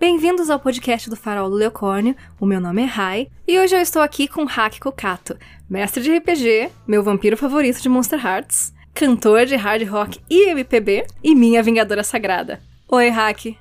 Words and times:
Bem-vindos 0.00 0.48
ao 0.48 0.60
podcast 0.60 1.10
do 1.10 1.16
Farol 1.16 1.50
do 1.50 1.56
Leocórnio. 1.56 2.14
O 2.38 2.46
meu 2.46 2.60
nome 2.60 2.82
é 2.82 2.84
Rai 2.84 3.28
e 3.48 3.58
hoje 3.58 3.74
eu 3.74 3.80
estou 3.80 4.00
aqui 4.00 4.28
com 4.28 4.44
Hack 4.44 4.78
Kokato, 4.78 5.36
mestre 5.68 6.00
de 6.00 6.16
RPG, 6.16 6.70
meu 6.86 7.02
vampiro 7.02 7.36
favorito 7.36 7.82
de 7.82 7.88
Monster 7.88 8.24
Hearts, 8.24 8.72
cantor 8.94 9.44
de 9.44 9.56
hard 9.56 9.82
rock 9.88 10.20
e 10.30 10.50
MPB 10.50 11.04
e 11.20 11.34
minha 11.34 11.60
vingadora 11.64 12.04
sagrada. 12.04 12.62
Oi, 12.88 13.08
Hack. 13.08 13.56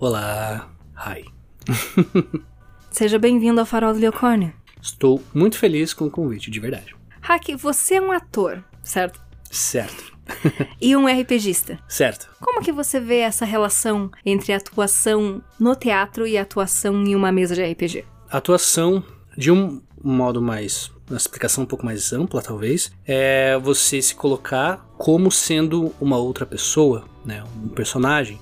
Olá, 0.00 0.68
Rai. 0.92 1.24
Seja 2.90 3.16
bem-vindo 3.16 3.60
ao 3.60 3.66
Farol 3.66 3.92
do 3.94 4.00
Leocórnio. 4.00 4.52
Estou 4.82 5.22
muito 5.32 5.56
feliz 5.56 5.94
com 5.94 6.06
o 6.06 6.10
convite, 6.10 6.50
de 6.50 6.58
verdade. 6.58 6.96
Hack, 7.20 7.50
você 7.56 7.94
é 7.94 8.00
um 8.02 8.10
ator, 8.10 8.64
certo? 8.82 9.20
Certo. 9.52 10.15
e 10.80 10.96
um 10.96 11.06
RPGista. 11.06 11.78
Certo. 11.88 12.28
Como 12.40 12.62
que 12.62 12.72
você 12.72 13.00
vê 13.00 13.18
essa 13.18 13.44
relação 13.44 14.10
entre 14.24 14.52
a 14.52 14.56
atuação 14.56 15.42
no 15.58 15.74
teatro 15.74 16.26
e 16.26 16.36
a 16.36 16.42
atuação 16.42 17.04
em 17.04 17.14
uma 17.14 17.32
mesa 17.32 17.54
de 17.54 17.64
RPG? 17.64 18.04
Atuação, 18.30 19.02
de 19.36 19.50
um 19.50 19.80
modo 20.02 20.40
mais. 20.42 20.90
Uma 21.08 21.16
explicação 21.16 21.62
um 21.62 21.66
pouco 21.66 21.84
mais 21.84 22.12
ampla, 22.12 22.42
talvez, 22.42 22.90
é 23.06 23.56
você 23.58 24.02
se 24.02 24.14
colocar 24.14 24.84
como 24.98 25.30
sendo 25.30 25.94
uma 26.00 26.16
outra 26.16 26.44
pessoa, 26.44 27.04
né? 27.24 27.44
Um 27.62 27.68
personagem. 27.68 28.40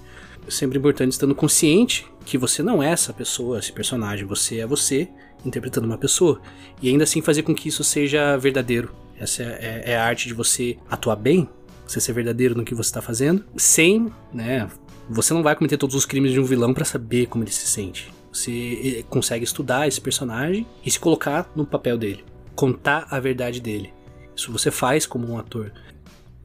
Sempre 0.48 0.78
importante 0.78 1.12
estando 1.12 1.34
consciente 1.34 2.06
que 2.24 2.38
você 2.38 2.62
não 2.62 2.82
é 2.82 2.90
essa 2.90 3.12
pessoa, 3.12 3.58
esse 3.58 3.72
personagem, 3.72 4.26
você 4.26 4.60
é 4.60 4.66
você 4.66 5.08
interpretando 5.44 5.86
uma 5.86 5.98
pessoa. 5.98 6.40
E 6.80 6.88
ainda 6.88 7.04
assim 7.04 7.20
fazer 7.20 7.42
com 7.42 7.54
que 7.54 7.68
isso 7.68 7.84
seja 7.84 8.36
verdadeiro. 8.38 8.94
Essa 9.18 9.42
é, 9.42 9.82
é, 9.86 9.92
é 9.92 9.96
a 9.96 10.04
arte 10.04 10.26
de 10.26 10.34
você 10.34 10.78
atuar 10.90 11.16
bem, 11.16 11.48
você 11.86 12.00
ser 12.00 12.12
verdadeiro 12.12 12.54
no 12.54 12.64
que 12.64 12.74
você 12.74 12.88
está 12.88 13.02
fazendo, 13.02 13.44
sem, 13.56 14.12
né? 14.32 14.68
Você 15.08 15.34
não 15.34 15.42
vai 15.42 15.54
cometer 15.54 15.76
todos 15.76 15.94
os 15.94 16.06
crimes 16.06 16.32
de 16.32 16.40
um 16.40 16.44
vilão 16.44 16.72
para 16.72 16.84
saber 16.84 17.26
como 17.26 17.44
ele 17.44 17.50
se 17.50 17.66
sente. 17.66 18.12
Você 18.32 18.98
eh, 18.98 19.04
consegue 19.08 19.44
estudar 19.44 19.86
esse 19.86 20.00
personagem 20.00 20.66
e 20.84 20.90
se 20.90 20.98
colocar 20.98 21.50
no 21.54 21.64
papel 21.64 21.96
dele, 21.96 22.24
contar 22.54 23.06
a 23.10 23.20
verdade 23.20 23.60
dele. 23.60 23.92
Isso 24.34 24.50
você 24.50 24.70
faz 24.70 25.06
como 25.06 25.30
um 25.30 25.38
ator. 25.38 25.70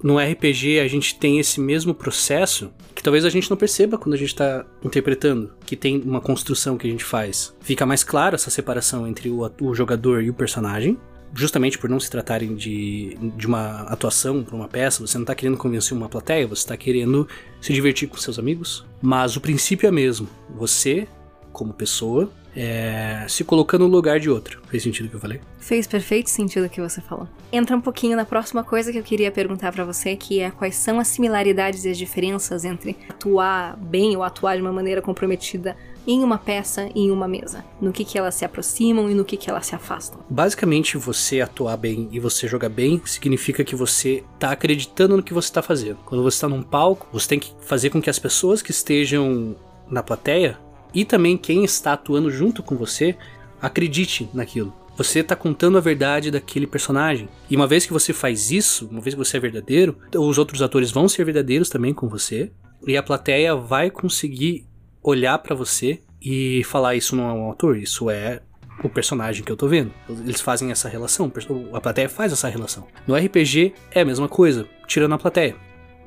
No 0.01 0.17
RPG 0.17 0.79
a 0.79 0.87
gente 0.87 1.15
tem 1.15 1.39
esse 1.39 1.59
mesmo 1.59 1.93
processo 1.93 2.71
que 2.95 3.03
talvez 3.03 3.25
a 3.25 3.29
gente 3.29 3.49
não 3.49 3.57
perceba 3.57 3.97
quando 3.97 4.13
a 4.13 4.17
gente 4.17 4.29
está 4.29 4.65
interpretando, 4.83 5.51
que 5.65 5.75
tem 5.75 6.01
uma 6.01 6.21
construção 6.21 6.77
que 6.77 6.87
a 6.87 6.91
gente 6.91 7.03
faz. 7.03 7.55
Fica 7.59 7.85
mais 7.85 8.03
claro 8.03 8.35
essa 8.35 8.49
separação 8.49 9.07
entre 9.07 9.29
o, 9.29 9.49
o 9.61 9.73
jogador 9.73 10.23
e 10.23 10.29
o 10.29 10.33
personagem, 10.33 10.97
justamente 11.33 11.77
por 11.77 11.89
não 11.89 11.99
se 11.99 12.09
tratarem 12.09 12.55
de, 12.55 13.17
de 13.35 13.47
uma 13.47 13.81
atuação 13.83 14.43
para 14.43 14.55
uma 14.55 14.67
peça, 14.67 15.05
você 15.05 15.17
não 15.17 15.23
está 15.23 15.35
querendo 15.35 15.57
convencer 15.57 15.95
uma 15.95 16.09
plateia, 16.09 16.47
você 16.47 16.61
está 16.61 16.77
querendo 16.77 17.27
se 17.61 17.73
divertir 17.73 18.07
com 18.07 18.17
seus 18.17 18.39
amigos. 18.39 18.85
Mas 19.01 19.35
o 19.35 19.41
princípio 19.41 19.87
é 19.87 19.91
mesmo. 19.91 20.27
Você, 20.55 21.07
como 21.51 21.73
pessoa, 21.73 22.31
é, 22.55 23.25
se 23.27 23.43
colocando 23.43 23.87
no 23.87 23.95
lugar 23.95 24.19
de 24.19 24.29
outro. 24.29 24.61
Fez 24.67 24.83
sentido 24.83 25.05
o 25.05 25.09
que 25.09 25.15
eu 25.15 25.19
falei? 25.19 25.39
Fez 25.59 25.87
perfeito 25.87 26.29
sentido 26.29 26.65
o 26.65 26.69
que 26.69 26.81
você 26.81 26.99
falou. 27.01 27.27
Entra 27.51 27.75
um 27.75 27.81
pouquinho 27.81 28.15
na 28.15 28.25
próxima 28.25 28.63
coisa 28.63 28.91
que 28.91 28.97
eu 28.97 29.03
queria 29.03 29.31
perguntar 29.31 29.71
para 29.71 29.85
você, 29.85 30.15
que 30.15 30.39
é 30.39 30.51
quais 30.51 30.75
são 30.75 30.99
as 30.99 31.07
similaridades 31.07 31.85
e 31.85 31.89
as 31.89 31.97
diferenças 31.97 32.65
entre 32.65 32.97
atuar 33.07 33.77
bem 33.77 34.15
ou 34.15 34.23
atuar 34.23 34.55
de 34.55 34.61
uma 34.61 34.73
maneira 34.73 35.01
comprometida 35.01 35.75
em 36.09 36.23
uma 36.23 36.39
peça 36.39 36.89
e 36.95 37.01
em 37.01 37.11
uma 37.11 37.27
mesa? 37.27 37.63
No 37.79 37.93
que, 37.93 38.03
que 38.03 38.17
elas 38.17 38.33
se 38.33 38.43
aproximam 38.43 39.11
e 39.11 39.13
no 39.13 39.23
que, 39.23 39.37
que 39.37 39.47
elas 39.47 39.67
se 39.67 39.75
afastam? 39.75 40.19
Basicamente, 40.27 40.97
você 40.97 41.39
atuar 41.39 41.77
bem 41.77 42.09
e 42.11 42.19
você 42.19 42.47
jogar 42.47 42.69
bem 42.69 42.99
significa 43.05 43.63
que 43.63 43.75
você 43.75 44.23
está 44.33 44.51
acreditando 44.51 45.15
no 45.15 45.21
que 45.21 45.35
você 45.35 45.49
está 45.49 45.61
fazendo. 45.61 45.99
Quando 46.05 46.23
você 46.23 46.37
está 46.37 46.49
num 46.49 46.63
palco, 46.63 47.07
você 47.13 47.27
tem 47.27 47.39
que 47.39 47.53
fazer 47.61 47.91
com 47.91 48.01
que 48.01 48.09
as 48.09 48.17
pessoas 48.17 48.63
que 48.63 48.71
estejam 48.71 49.55
na 49.87 50.01
plateia 50.01 50.57
e 50.95 51.05
também 51.05 51.37
quem 51.37 51.63
está 51.63 51.93
atuando 51.93 52.31
junto 52.31 52.63
com 52.63 52.75
você 52.75 53.15
acredite 53.61 54.27
naquilo. 54.33 54.73
Você 54.97 55.19
está 55.19 55.35
contando 55.35 55.77
a 55.77 55.81
verdade 55.81 56.31
daquele 56.31 56.65
personagem. 56.65 57.29
E 57.47 57.55
uma 57.55 57.67
vez 57.67 57.85
que 57.85 57.93
você 57.93 58.11
faz 58.11 58.49
isso, 58.49 58.87
uma 58.91 58.99
vez 58.99 59.13
que 59.13 59.23
você 59.23 59.37
é 59.37 59.39
verdadeiro, 59.39 59.95
os 60.15 60.39
outros 60.39 60.63
atores 60.63 60.89
vão 60.89 61.07
ser 61.07 61.23
verdadeiros 61.23 61.69
também 61.69 61.93
com 61.93 62.09
você. 62.09 62.51
E 62.87 62.97
a 62.97 63.03
plateia 63.03 63.55
vai 63.55 63.91
conseguir 63.91 64.65
olhar 65.03 65.37
para 65.39 65.55
você 65.55 65.99
e 66.21 66.63
falar 66.65 66.95
isso 66.95 67.15
não 67.15 67.29
é 67.29 67.33
um 67.33 67.51
ator, 67.51 67.77
isso 67.77 68.09
é 68.09 68.41
o 68.83 68.89
personagem 68.89 69.43
que 69.43 69.51
eu 69.51 69.57
tô 69.57 69.67
vendo. 69.67 69.91
Eles 70.09 70.41
fazem 70.41 70.71
essa 70.71 70.87
relação, 70.87 71.31
a 71.73 71.81
plateia 71.81 72.09
faz 72.09 72.31
essa 72.31 72.47
relação. 72.47 72.87
No 73.07 73.15
RPG 73.15 73.73
é 73.91 74.01
a 74.01 74.05
mesma 74.05 74.27
coisa, 74.27 74.67
tirando 74.87 75.13
a 75.13 75.17
plateia. 75.17 75.55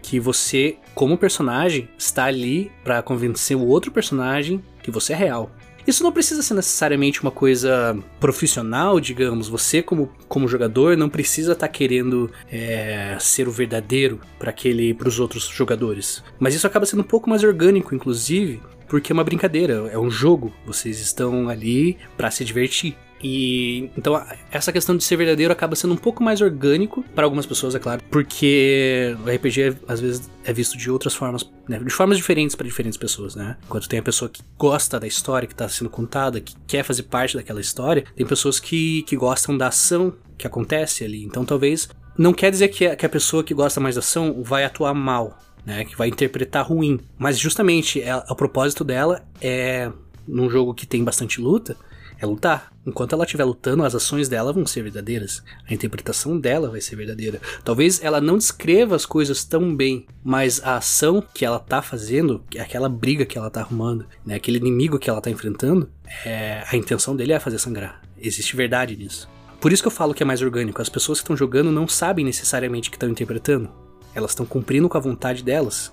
Que 0.03 0.19
você, 0.19 0.79
como 0.95 1.17
personagem, 1.17 1.89
está 1.97 2.25
ali 2.25 2.73
para 2.83 3.03
convencer 3.03 3.57
o 3.57 3.67
outro 3.67 3.93
personagem 3.93 4.63
que 4.83 4.91
você 4.91 5.13
é 5.13 5.17
real. 5.17 5.51
Isso 5.87 6.05
não 6.05 6.13
precisa 6.13 6.43
ser 6.43 6.55
necessariamente 6.55 7.23
uma 7.23 7.31
coisa 7.31 7.97
profissional, 8.21 9.01
digamos. 9.01 9.49
Você, 9.49 9.83
como, 9.83 10.13
como 10.29 10.47
jogador, 10.47 10.97
não 10.97 11.09
precisa 11.09 11.53
estar 11.53 11.67
tá 11.67 11.73
querendo 11.73 12.31
é, 12.51 13.17
ser 13.19 13.49
o 13.49 13.51
verdadeiro 13.51 14.21
para 14.39 14.51
aquele, 14.51 14.95
para 14.95 15.09
os 15.09 15.19
outros 15.19 15.49
jogadores. 15.49 16.23
Mas 16.39 16.55
isso 16.55 16.67
acaba 16.67 16.87
sendo 16.87 17.01
um 17.01 17.07
pouco 17.07 17.29
mais 17.29 17.43
orgânico, 17.43 17.95
inclusive, 17.95 18.61
porque 18.93 19.11
é 19.11 19.15
uma 19.15 19.25
brincadeira, 19.25 19.89
é 19.91 19.99
um 19.99 20.11
jogo. 20.11 20.53
Vocês 20.67 21.01
estão 21.01 21.49
ali 21.49 21.97
para 22.15 22.31
se 22.31 22.45
divertir. 22.45 22.95
E 23.23 23.89
então 23.97 24.23
essa 24.51 24.71
questão 24.71 24.95
de 24.95 25.03
ser 25.03 25.17
verdadeiro 25.17 25.51
acaba 25.51 25.75
sendo 25.75 25.95
um 25.95 25.97
pouco 25.97 26.23
mais 26.23 26.43
orgânico 26.43 27.03
para 27.15 27.25
algumas 27.25 27.47
pessoas, 27.47 27.75
é 27.75 27.79
claro, 27.79 28.03
porque 28.11 29.17
o 29.25 29.31
RPG 29.31 29.79
às 29.89 30.01
vezes 30.01 30.31
é 30.45 30.53
visto 30.53 30.77
de 30.77 30.91
outras 30.91 31.15
formas, 31.15 31.51
né, 31.67 31.79
de 31.79 31.89
formas 31.89 32.19
diferentes 32.19 32.55
para 32.55 32.67
diferentes 32.67 32.99
pessoas, 32.99 33.35
né? 33.35 33.57
Enquanto 33.65 33.89
tem 33.89 34.01
a 34.01 34.03
pessoa 34.03 34.29
que 34.29 34.43
gosta 34.59 35.01
da 35.01 35.07
história 35.07 35.47
que 35.47 35.55
está 35.55 35.69
sendo 35.71 35.89
contada, 35.89 36.39
que 36.41 36.55
quer 36.67 36.83
fazer 36.83 37.05
parte 37.05 37.37
daquela 37.37 37.63
história, 37.63 38.05
tem 38.15 38.27
pessoas 38.27 38.61
que, 38.61 39.05
que 39.05 39.17
gostam 39.17 39.57
da 39.57 39.69
ação 39.69 40.13
que 40.37 40.47
acontece 40.47 41.03
ali. 41.03 41.25
Então 41.25 41.47
talvez 41.47 41.89
não 42.19 42.35
quer 42.35 42.51
dizer 42.51 42.69
que 42.69 42.87
a, 42.87 42.95
que 42.95 43.07
a 43.07 43.09
pessoa 43.09 43.43
que 43.43 43.55
gosta 43.55 43.81
mais 43.81 43.95
da 43.95 44.01
ação 44.01 44.43
vai 44.43 44.65
atuar 44.65 44.93
mal, 44.93 45.39
né? 45.65 45.85
Que 45.85 45.97
vai 45.97 46.09
interpretar 46.09 46.67
ruim, 46.67 47.01
mas 47.19 47.39
justamente 47.39 48.01
é, 48.01 48.15
o 48.17 48.35
propósito 48.35 48.85
dela 48.85 49.25
é 49.41 49.91
num 50.27 50.49
jogo 50.49 50.75
que 50.75 50.87
tem 50.87 51.03
bastante 51.03 51.41
luta 51.41 51.77
é 52.23 52.27
lutar. 52.27 52.73
Enquanto 52.87 53.15
ela 53.15 53.25
estiver 53.25 53.45
lutando, 53.45 53.85
as 53.85 53.95
ações 53.95 54.29
dela 54.29 54.53
vão 54.53 54.65
ser 54.65 54.83
verdadeiras. 54.83 55.43
A 55.69 55.75
interpretação 55.75 56.39
dela 56.39 56.71
vai 56.71 56.81
ser 56.81 56.97
verdadeira. 56.97 57.41
Talvez 57.65 58.03
ela 58.03 58.21
não 58.21 58.39
descreva 58.39 58.95
as 58.95 59.05
coisas 59.05 59.45
tão 59.45 59.75
bem, 59.75 60.07
mas 60.23 60.63
a 60.63 60.77
ação 60.77 61.23
que 61.35 61.45
ela 61.45 61.59
tá 61.59 61.83
fazendo, 61.83 62.43
aquela 62.59 62.89
briga 62.89 63.27
que 63.27 63.37
ela 63.37 63.51
tá 63.51 63.61
arrumando, 63.61 64.07
né, 64.25 64.37
aquele 64.37 64.59
inimigo 64.59 64.99
que 64.99 65.11
ela 65.11 65.21
tá 65.21 65.31
enfrentando, 65.31 65.91
é, 66.25 66.65
a 66.67 66.77
intenção 66.77 67.17
dele 67.17 67.33
é 67.33 67.41
fazer 67.41 67.59
sangrar. 67.59 68.01
Existe 68.17 68.55
verdade 68.55 68.97
nisso. 68.97 69.29
Por 69.61 69.73
isso 69.73 69.83
que 69.83 69.89
eu 69.89 69.93
falo 69.93 70.15
que 70.15 70.23
é 70.23 70.27
mais 70.27 70.43
orgânico. 70.43 70.81
As 70.81 70.89
pessoas 70.89 71.19
que 71.19 71.25
estão 71.25 71.37
jogando 71.37 71.71
não 71.71 71.87
sabem 71.87 72.25
necessariamente 72.25 72.91
que 72.91 72.97
estão 72.97 73.09
interpretando. 73.09 73.69
Elas 74.15 74.33
estão 74.33 74.47
cumprindo 74.47 74.89
com 74.89 74.99
a 74.99 75.01
vontade 75.01 75.43
delas, 75.43 75.93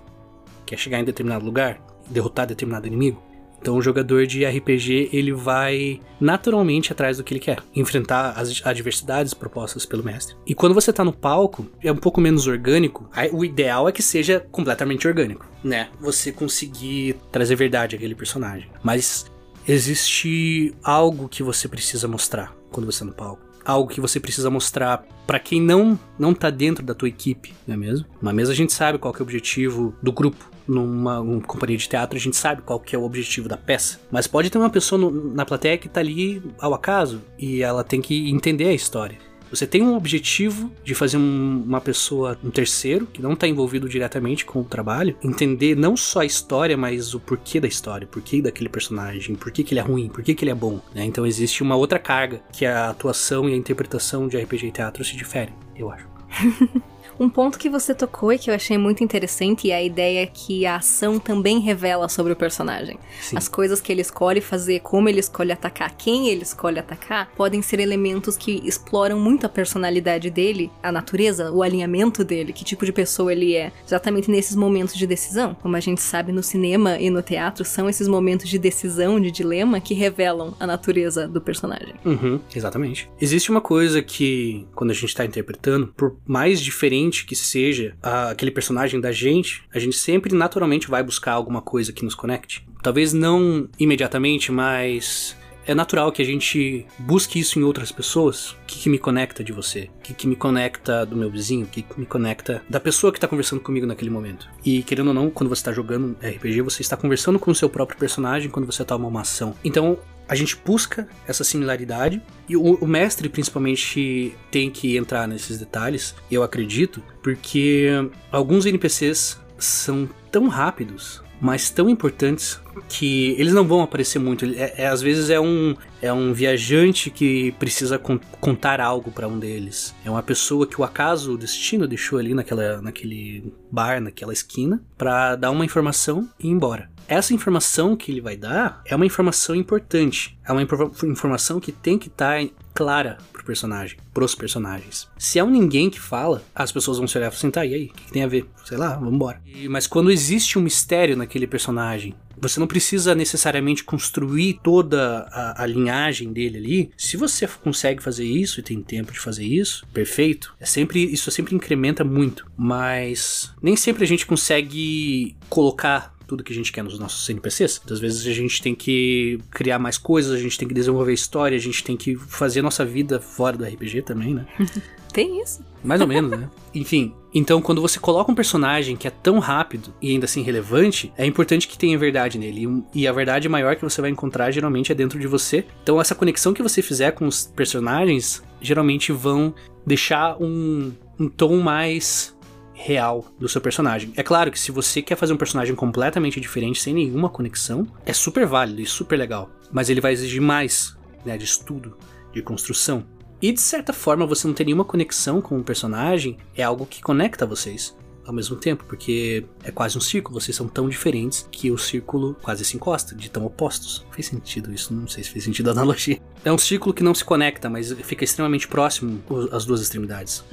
que 0.66 0.75
é 0.75 0.78
chegar 0.78 1.00
em 1.00 1.03
determinado 1.03 1.46
lugar, 1.46 1.81
derrotar 2.09 2.47
determinado 2.47 2.88
inimigo. 2.88 3.22
Então 3.62 3.75
o 3.75 3.81
jogador 3.81 4.25
de 4.25 4.46
RPG 4.46 5.09
ele 5.12 5.34
vai 5.34 6.00
naturalmente 6.19 6.91
atrás 6.91 7.18
do 7.18 7.24
que 7.24 7.34
ele 7.34 7.41
quer, 7.41 7.62
enfrentar 7.75 8.31
as 8.31 8.62
adversidades 8.66 9.34
propostas 9.34 9.85
pelo 9.85 10.03
mestre. 10.03 10.35
E 10.47 10.56
quando 10.56 10.74
você 10.74 10.94
tá 10.94 11.03
no 11.03 11.12
palco, 11.12 11.68
é 11.84 11.91
um 11.91 11.97
pouco 11.97 12.22
menos 12.22 12.47
orgânico. 12.47 13.09
O 13.34 13.44
ideal 13.44 13.90
é 13.90 13.91
que 13.91 14.02
seja 14.02 14.46
completamente 14.52 15.08
orgânico, 15.08 15.46
né? 15.63 15.90
Você 16.00 16.31
conseguir 16.31 17.18
trazer 17.31 17.56
verdade 17.56 17.96
àquele 17.97 18.16
personagem. 18.16 18.69
Mas 18.81 19.25
existe 19.68 20.74
algo 20.81 21.28
que 21.28 21.44
você 21.44 21.68
precisa 21.68 22.08
mostrar 22.08 22.56
quando 22.72 22.85
você 22.85 23.00
tá 23.00 23.06
no 23.06 23.13
palco 23.13 23.48
algo 23.69 23.90
que 23.90 24.02
você 24.02 24.19
precisa 24.19 24.50
mostrar 24.50 25.06
para 25.25 25.40
quem 25.40 25.62
não 25.62 25.97
não 26.18 26.34
tá 26.34 26.50
dentro 26.50 26.84
da 26.84 26.94
tua 26.94 27.07
equipe, 27.07 27.53
não 27.68 27.75
é 27.75 27.78
mesmo? 27.78 28.06
Uma 28.22 28.34
mesa 28.34 28.52
a 28.52 28.56
gente 28.56 28.74
sabe 28.74 28.97
qual 28.97 29.13
é 29.13 29.19
o 29.19 29.24
objetivo 29.24 29.94
do 30.02 30.12
grupo, 30.12 30.50
numa 30.68 31.19
uma 31.19 31.41
companhia 31.41 31.78
de 31.78 31.88
teatro, 31.88 32.18
a 32.18 32.22
gente 32.22 32.35
sabe 32.35 32.62
qual 32.62 32.79
que 32.79 32.96
é 32.96 33.00
o 33.00 33.03
objetivo 33.03 33.47
da 33.47 33.58
peça. 33.58 33.99
Mas 34.11 34.28
pode 34.28 34.49
ter 34.49 34.58
uma 34.58 34.70
pessoa 34.70 34.99
no, 34.99 35.34
na 35.34 35.46
plateia 35.46 35.78
que 35.78 35.90
tá 35.90 35.99
ali 35.99 36.41
ao 36.59 36.73
acaso 36.73 37.22
e 37.38 37.61
ela 37.61 37.84
tem 37.84 38.02
que 38.02 38.29
entender 38.29 38.67
a 38.67 38.73
história. 38.73 39.17
Você 39.49 39.66
tem 39.66 39.81
um 39.81 39.96
objetivo 39.96 40.72
de 40.84 40.93
fazer 40.93 41.17
um, 41.17 41.63
uma 41.66 41.81
pessoa, 41.81 42.37
um 42.43 42.51
terceiro, 42.51 43.07
que 43.07 43.22
não 43.22 43.34
está 43.34 43.47
envolvido 43.47 43.90
diretamente 43.90 44.46
com 44.46 44.61
o 44.61 44.63
trabalho, 44.63 45.16
entender 45.23 45.75
não 45.75 45.97
só 45.97 46.22
a 46.22 46.25
história, 46.25 46.78
mas 46.78 47.13
o 47.13 47.19
porquê 47.19 47.59
da 47.59 47.67
história, 47.67 48.05
o 48.05 48.09
porquê 48.09 48.41
daquele 48.41 48.69
personagem, 48.69 49.35
por 49.35 49.51
que, 49.51 49.66
ele 49.72 49.79
é 49.79 49.84
ruim, 49.84 50.07
por 50.07 50.23
que, 50.23 50.35
ele 50.40 50.51
é 50.51 50.55
bom. 50.55 50.79
Né? 50.93 51.05
Então 51.05 51.25
existe 51.25 51.63
uma 51.63 51.75
outra 51.75 51.99
carga 51.99 52.41
que 52.51 52.66
a 52.66 52.90
atuação 52.90 53.49
e 53.49 53.53
a 53.53 53.57
interpretação 53.57 54.28
de 54.28 54.37
RPG 54.37 54.67
e 54.67 54.72
teatro 54.72 55.03
se 55.03 55.16
diferem, 55.16 55.53
eu 55.75 55.91
acho. 55.91 56.07
Um 57.19 57.29
ponto 57.29 57.59
que 57.59 57.69
você 57.69 57.93
tocou 57.93 58.31
e 58.31 58.39
que 58.39 58.49
eu 58.49 58.55
achei 58.55 58.77
muito 58.77 59.03
interessante 59.03 59.69
é 59.69 59.75
a 59.75 59.83
ideia 59.83 60.25
que 60.25 60.66
a 60.66 60.77
ação 60.77 61.19
também 61.19 61.59
revela 61.59 62.07
sobre 62.07 62.31
o 62.31 62.35
personagem. 62.35 62.97
Sim. 63.19 63.35
As 63.35 63.49
coisas 63.49 63.81
que 63.81 63.91
ele 63.91 63.99
escolhe 63.99 64.39
fazer, 64.39 64.79
como 64.79 65.09
ele 65.09 65.19
escolhe 65.19 65.51
atacar, 65.51 65.93
quem 65.97 66.29
ele 66.29 66.43
escolhe 66.43 66.79
atacar, 66.79 67.29
podem 67.35 67.61
ser 67.61 67.81
elementos 67.81 68.37
que 68.37 68.61
exploram 68.63 69.19
muito 69.19 69.45
a 69.45 69.49
personalidade 69.49 70.29
dele, 70.29 70.71
a 70.81 70.93
natureza, 70.93 71.51
o 71.51 71.61
alinhamento 71.61 72.23
dele, 72.23 72.53
que 72.53 72.63
tipo 72.63 72.85
de 72.85 72.93
pessoa 72.93 73.33
ele 73.33 73.53
é, 73.53 73.73
exatamente 73.85 74.31
nesses 74.31 74.55
momentos 74.55 74.95
de 74.95 75.05
decisão. 75.05 75.53
Como 75.55 75.75
a 75.75 75.81
gente 75.81 76.01
sabe 76.01 76.31
no 76.31 76.41
cinema 76.41 76.97
e 76.97 77.09
no 77.09 77.21
teatro, 77.21 77.66
são 77.66 77.89
esses 77.89 78.07
momentos 78.07 78.47
de 78.47 78.57
decisão, 78.57 79.19
de 79.19 79.29
dilema, 79.29 79.81
que 79.81 79.93
revelam 79.93 80.53
a 80.57 80.66
natureza 80.66 81.27
do 81.27 81.41
personagem. 81.41 81.95
Uhum, 82.05 82.39
exatamente. 82.55 83.09
Existe 83.19 83.51
uma 83.51 83.59
coisa 83.59 84.01
que, 84.01 84.66
quando 84.73 84.91
a 84.91 84.93
gente 84.93 85.13
tá 85.13 85.25
interpretando, 85.25 85.87
por 85.97 86.16
mais 86.25 86.61
diferente 86.61 87.09
que 87.26 87.35
seja 87.35 87.96
a- 88.02 88.29
aquele 88.32 88.52
personagem 88.52 89.00
da 89.00 89.11
gente, 89.11 89.64
a 89.73 89.79
gente 89.79 89.96
sempre 89.96 90.34
naturalmente 90.35 90.90
vai 90.90 91.03
buscar 91.03 91.34
alguma 91.34 91.61
coisa 91.61 91.91
que 91.94 92.03
nos 92.03 92.16
conecte. 92.16 92.66
Talvez 92.82 93.11
não 93.14 93.67
imediatamente, 93.78 94.52
mas 94.52 95.35
é 95.67 95.76
natural 95.76 96.11
que 96.11 96.22
a 96.22 96.26
gente 96.26 96.85
busque 96.97 97.40
isso 97.40 97.59
em 97.59 97.64
outras 97.64 97.91
pessoas. 97.91 98.52
O 98.52 98.56
que, 98.66 98.79
que 98.79 98.90
me 98.90 98.97
conecta 98.97 99.44
de 99.44 99.52
você? 99.52 99.90
O 100.00 100.02
que, 100.02 100.14
que 100.14 100.28
me 100.28 100.35
conecta 100.35 101.06
do 101.06 101.16
meu 101.16 101.29
vizinho? 101.29 101.66
O 101.66 101.67
que, 101.67 101.82
que 101.84 102.00
me 102.00 102.06
conecta 102.06 102.64
da 102.70 102.79
pessoa 102.79 103.12
que 103.14 103.20
tá 103.20 103.28
conversando 103.28 103.59
comigo 103.62 103.85
naquele 103.85 104.09
momento? 104.09 104.50
E 104.66 104.82
querendo 104.82 105.09
ou 105.09 105.14
não, 105.14 105.29
quando 105.29 105.50
você 105.50 105.64
tá 105.64 105.72
jogando 105.72 106.16
RPG, 106.23 106.62
você 106.62 106.82
está 106.82 106.97
conversando 106.97 107.38
com 107.38 107.52
o 107.52 107.55
seu 107.55 107.70
próprio 107.70 108.00
personagem 108.00 108.50
quando 108.50 108.66
você 108.66 108.84
toma 108.84 109.08
uma 109.08 109.22
ação. 109.22 109.53
Então, 109.64 110.00
a 110.29 110.35
gente 110.35 110.55
busca 110.64 111.08
essa 111.28 111.43
similaridade 111.43 112.22
e 112.47 112.55
o, 112.55 112.76
o 112.76 112.87
mestre 112.87 113.28
principalmente 113.28 114.34
tem 114.52 114.70
que 114.70 114.96
entrar 114.96 115.28
nesses 115.28 115.58
detalhes, 115.58 116.16
eu 116.31 116.43
acredito, 116.43 117.03
porque 117.22 117.87
alguns 118.31 118.66
NPCs 118.66 119.40
são 119.58 120.08
tão 120.31 120.47
rápidos, 120.47 121.22
mas 121.41 121.70
tão 121.70 121.90
importantes 121.90 122.59
que 122.87 123.35
eles 123.37 123.53
não 123.53 123.66
vão 123.66 123.81
aparecer 123.81 124.20
muito. 124.20 124.46
É, 124.46 124.73
é- 124.84 124.87
às 124.87 125.02
vezes 125.02 125.29
é 125.29 125.40
um 125.40 125.76
é 126.02 126.11
um 126.14 126.31
viajante 126.34 127.09
que 127.09 127.52
precisa 127.53 127.97
con- 127.97 128.20
contar 128.40 128.79
algo 128.79 129.11
pra 129.11 129.28
um 129.28 129.37
deles. 129.40 129.93
É 130.05 130.09
uma 130.09 130.22
pessoa 130.23 130.66
que 130.67 130.79
o 130.79 130.84
acaso, 130.84 131.34
o 131.34 131.37
destino 131.37 131.87
deixou 131.87 132.20
ali 132.20 132.34
naquela 132.34 132.81
naquele 132.81 133.52
bar, 133.72 133.99
naquela 134.02 134.31
esquina, 134.34 134.81
pra 134.97 135.35
dar 135.35 135.52
uma 135.52 135.66
informação 135.66 136.29
e 136.40 136.47
ir 136.47 136.52
embora. 136.52 136.90
Essa 137.09 137.34
informação 137.34 137.96
que 137.96 138.11
ele 138.11 138.22
vai 138.22 138.38
dar 138.38 138.82
é 138.85 138.96
uma 138.96 139.06
informação 139.06 139.56
importante. 139.56 140.38
É 140.47 140.52
uma 140.52 140.61
infor- 140.61 140.91
informação 141.06 141.59
que 141.59 141.72
tem 141.72 141.97
que 141.97 142.08
estar 142.08 142.40
clara 142.72 143.17
pro 143.34 143.44
personagem, 143.44 143.97
pros 144.14 144.35
personagens. 144.35 145.09
Se 145.17 145.40
é 145.40 145.44
um 145.44 145.50
ninguém 145.50 145.90
que 145.90 146.00
fala, 146.00 146.44
as 146.53 146.72
pessoas 146.72 147.00
vão 147.00 147.08
se 147.08 147.17
olhar 147.17 147.28
e 147.28 147.29
falar 147.32 147.38
assim, 147.40 147.50
tá, 147.52 147.66
e 147.66 147.73
aí? 147.73 147.85
O 147.85 147.94
que, 147.94 148.06
que 148.06 148.11
tem 148.11 148.23
a 148.23 148.28
ver? 148.28 148.46
Sei 148.64 148.78
lá, 148.78 148.96
vambora. 148.96 149.41
E, 149.44 149.67
mas 149.67 149.88
quando 149.88 150.11
existe 150.11 150.59
um 150.59 150.61
mistério 150.61 151.17
naquele 151.17 151.47
personagem, 151.47 152.14
você 152.38 152.59
não 152.59 152.67
precisa 152.67 153.16
necessariamente 153.16 153.84
construir 153.84 154.59
toda 154.64 155.28
a, 155.32 155.64
a 155.64 155.66
linhagem 155.66 156.32
dele 156.32 156.58
ali. 156.58 156.91
Se 156.96 157.17
você 157.17 157.47
consegue 157.47 158.03
fazer 158.03 158.23
isso 158.23 158.59
e 158.59 158.64
tem 158.64 158.84
tempo 158.84 159.12
de 159.12 159.20
fazer 159.20 159.46
isso, 159.46 159.84
perfeito. 159.91 160.55
É 160.59 160.66
sempre 160.66 161.03
isso 161.03 161.32
sempre 161.32 161.55
incrementa 161.55 162.03
muito, 162.03 162.46
mas 162.55 163.52
nem 163.62 163.76
sempre 163.76 164.03
a 164.03 164.08
gente 164.08 164.28
consegue 164.28 165.35
colocar 165.50 166.14
tudo 166.29 166.43
que 166.43 166.53
a 166.53 166.55
gente 166.55 166.72
quer 166.72 166.84
nos 166.84 166.99
nossos 166.99 167.28
NPCs. 167.28 167.81
Às 167.90 167.99
vezes 167.99 168.26
a 168.28 168.34
gente 168.34 168.61
tem 168.61 168.76
que 168.76 169.40
criar 169.49 169.79
mais 169.79 169.97
coisas, 169.97 170.31
a 170.31 170.37
gente 170.37 170.58
tem 170.58 170.67
que 170.67 170.73
desenvolver 170.73 171.11
história, 171.11 171.58
a 171.58 171.61
gente 171.61 171.84
tem 171.84 171.97
que 171.97 172.16
fazer 172.16 172.59
a 172.59 172.64
nossa 172.64 172.85
vida 172.85 173.20
fora 173.20 173.58
do 173.58 173.66
RPG 173.66 174.03
também, 174.03 174.35
né? 174.35 174.47
Tem 175.11 175.41
isso. 175.41 175.66
Mais 175.84 175.99
ou 176.02 176.05
menos, 176.05 176.29
né? 176.29 176.47
Enfim, 176.72 177.16
então 177.34 177.64
quando 177.64 177.81
você 177.81 177.99
coloca 177.99 178.31
um 178.31 178.35
personagem 178.35 178.96
que 178.96 179.08
é 179.08 179.09
tão 179.09 179.40
rápido 179.40 179.91
e 179.99 180.11
ainda 180.11 180.26
assim 180.26 180.43
relevante, 180.43 181.11
é 181.17 181.26
importante 181.26 181.67
que 181.67 181.76
tenha 181.76 181.97
verdade 181.97 182.37
nele. 182.37 182.84
E 182.93 183.08
a 183.08 183.11
verdade 183.11 183.49
maior 183.49 183.76
que 183.76 183.81
você 183.81 184.02
vai 184.02 184.11
encontrar 184.11 184.52
geralmente 184.52 184.91
é 184.91 184.96
dentro 184.96 185.20
de 185.20 185.26
você. 185.26 185.66
Então 185.81 185.99
essa 185.99 186.14
conexão 186.14 186.53
que 186.53 186.61
você 186.61 186.84
fizer 186.84 187.11
com 187.14 187.26
os 187.26 187.47
personagens 187.47 188.43
geralmente 188.61 189.11
vão 189.11 189.52
deixar 189.84 190.37
um, 190.40 190.91
um 191.20 191.28
tom 191.28 191.58
mais 191.59 192.37
real 192.79 193.26
do 193.37 193.49
seu 193.49 193.59
personagem. 193.59 194.14
É 194.16 194.23
claro 194.23 194.49
que 194.49 194.59
se 194.59 194.72
você 194.72 195.02
quer 195.02 195.17
fazer 195.17 195.34
um 195.34 195.37
personagem 195.37 195.76
completamente 195.76 196.40
diferente, 196.40 196.81
sem 196.81 196.93
nenhuma 196.93 197.29
conexão, 197.29 197.85
é 198.05 198.14
super 198.14 198.46
válido 198.46 198.81
e 198.81 198.85
super 198.85 199.17
legal. 199.17 199.49
Mas 199.70 199.90
ele 199.90 199.99
vai 199.99 200.14
exigir 200.14 200.41
mais 200.41 200.97
né, 201.26 201.37
de 201.37 201.43
estudo, 201.43 201.97
de 202.34 202.41
construção. 202.41 203.05
E 203.41 203.52
de 203.52 203.59
certa 203.59 203.91
forma, 203.91 204.26
você 204.26 204.47
não 204.47 204.53
ter 204.53 204.64
nenhuma 204.64 204.85
conexão 204.85 205.41
com 205.41 205.58
o 205.58 205.64
personagem 205.64 206.37
é 206.55 206.64
algo 206.64 206.85
que 206.85 207.02
conecta 207.02 207.46
vocês 207.46 207.96
ao 208.29 208.34
mesmo 208.34 208.55
tempo, 208.55 208.85
porque 208.85 209.43
é 209.64 209.72
quase 209.72 209.97
um 209.97 210.02
círculo, 210.02 210.40
vocês 210.40 210.55
são 210.55 210.67
tão 210.67 210.87
diferentes 210.87 211.47
que 211.52 211.72
o 211.72 211.78
círculo 211.79 212.37
quase 212.43 212.64
se 212.64 212.76
encosta, 212.76 213.16
de 213.16 213.28
tão 213.28 213.43
opostos. 213.43 214.05
Fez 214.11 214.28
sentido 214.28 214.72
isso, 214.72 214.93
não 214.93 215.08
sei 215.08 215.23
se 215.23 215.31
fez 215.31 215.43
sentido 215.43 215.70
a 215.70 215.72
analogia. 215.72 216.22
É 216.46 216.53
um 216.53 216.58
círculo 216.58 216.93
que 216.93 217.03
não 217.03 217.16
se 217.16 217.26
conecta, 217.26 217.70
mas 217.72 217.91
fica 218.03 218.23
extremamente 218.23 218.67
próximo 218.67 219.20
as 219.52 219.66
duas 219.66 219.81
extremidades. 219.81 220.43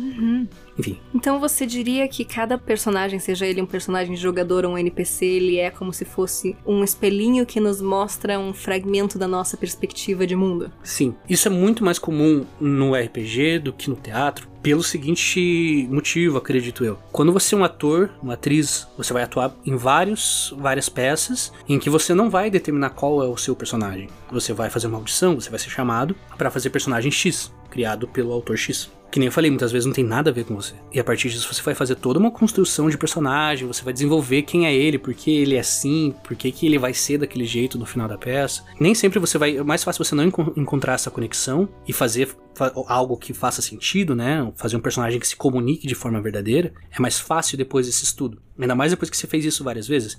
Enfim, 0.79 0.99
Então 1.15 1.41
você 1.41 1.67
diria 1.67 2.07
que 2.09 2.25
cada 2.25 2.59
personagem, 2.59 3.19
seja 3.19 3.47
ele 3.47 3.63
um 3.63 3.67
personagem 3.67 4.15
de 4.15 4.21
jogador 4.21 4.65
ou 4.65 4.73
um 4.73 4.79
NPC, 4.79 5.25
ele 5.25 5.59
é 5.59 5.71
como 5.71 5.93
se 5.93 6.05
fosse 6.05 6.57
um 6.67 6.85
espelhinho 6.85 7.47
que 7.47 7.61
nos 7.61 7.81
mostra 7.81 8.39
um 8.39 8.53
fragmento 8.53 9.19
da 9.19 9.27
nossa 9.27 9.57
perspectiva 9.57 10.27
de 10.27 10.37
mundo. 10.37 10.71
Sim, 10.83 11.15
isso 11.29 11.49
é 11.49 11.51
muito 11.51 11.85
mais 11.85 11.99
comum 11.99 12.45
no 12.61 12.95
RPG 12.95 13.61
do 13.61 13.73
que 13.73 13.89
no 13.89 13.97
teatro, 13.97 14.49
pelo 14.63 14.83
seguinte 14.83 15.87
motivo, 15.91 16.39
acredito 16.39 16.85
eu. 16.85 16.99
Quando 17.13 17.33
você 17.33 17.55
é 17.55 17.59
um 17.59 17.63
ator, 17.63 18.11
uma 18.21 18.35
atriz, 18.35 18.87
você 18.99 19.13
vai 19.13 19.23
atuar 19.23 19.55
em 19.65 19.77
vários, 19.77 20.53
várias 20.59 20.89
peças 20.89 21.53
em 21.69 21.79
que 21.79 21.89
você 21.89 22.13
não 22.15 22.29
vai 22.29 22.51
determinar 22.51 22.91
qual 22.91 23.23
é 23.23 23.29
o 23.29 23.37
seu 23.37 23.55
personagem. 23.55 24.09
Você 24.33 24.53
vai 24.53 24.69
fazer 24.69 24.89
uma 24.89 24.99
audição, 24.99 25.37
você 25.37 25.51
vai 25.51 25.59
ser 25.59 25.71
chamado 25.71 26.17
para 26.37 26.51
fazer 26.51 26.71
personagem 26.71 27.13
X, 27.13 27.53
criado 27.71 28.09
pelo 28.09 28.33
autor 28.33 28.59
X. 28.59 28.91
Que 29.17 29.21
nem 29.21 29.29
eu 29.29 29.33
falei, 29.33 29.51
muitas 29.51 29.73
vezes 29.73 29.87
não 29.87 29.95
tem 29.95 30.05
nada 30.05 30.29
a 30.29 30.33
ver 30.33 30.45
com 30.45 30.55
você. 30.55 30.75
E 30.93 31.01
a 31.01 31.03
partir 31.05 31.31
disso 31.31 31.51
você 31.51 31.63
vai 31.63 31.75
fazer 31.75 31.95
toda 31.95 32.19
uma 32.19 32.31
construção 32.31 32.91
de 32.91 32.99
personagem, 32.99 33.67
você 33.67 33.83
vai 33.83 33.91
desenvolver 33.95 34.43
quem 34.43 34.67
é 34.67 34.75
ele, 34.75 34.99
por 34.99 35.15
que 35.15 35.31
ele 35.35 35.55
é 35.55 35.61
assim, 35.61 36.15
por 36.23 36.37
que, 36.37 36.53
que 36.53 36.67
ele 36.67 36.79
vai 36.79 36.93
ser 36.93 37.17
daquele 37.17 37.47
jeito 37.47 37.79
no 37.79 37.87
final 37.87 38.07
da 38.07 38.19
peça. 38.19 38.63
Nem 38.79 38.95
sempre 38.95 39.19
você 39.19 39.39
vai. 39.39 39.57
É 39.57 39.63
mais 39.63 39.83
fácil 39.83 40.05
você 40.05 40.15
não 40.15 40.23
encon- 40.25 40.53
encontrar 40.55 40.93
essa 40.93 41.11
conexão 41.11 41.67
e 41.89 41.95
fazer 41.95 42.29
fa- 42.55 42.71
algo 42.89 43.17
que 43.17 43.33
faça 43.33 43.63
sentido, 43.63 44.15
né? 44.15 44.53
Fazer 44.55 44.77
um 44.77 44.81
personagem 44.81 45.19
que 45.19 45.27
se 45.27 45.35
comunique 45.35 45.87
de 45.87 45.95
forma 45.95 46.21
verdadeira. 46.21 46.75
É 46.91 47.01
mais 47.01 47.19
fácil 47.19 47.57
depois 47.57 47.87
desse 47.87 48.05
estudo. 48.05 48.37
Ainda 48.59 48.75
mais 48.75 48.93
depois 48.93 49.09
que 49.09 49.17
você 49.17 49.27
fez 49.27 49.47
isso 49.47 49.65
várias 49.65 49.89
vezes. 49.89 50.19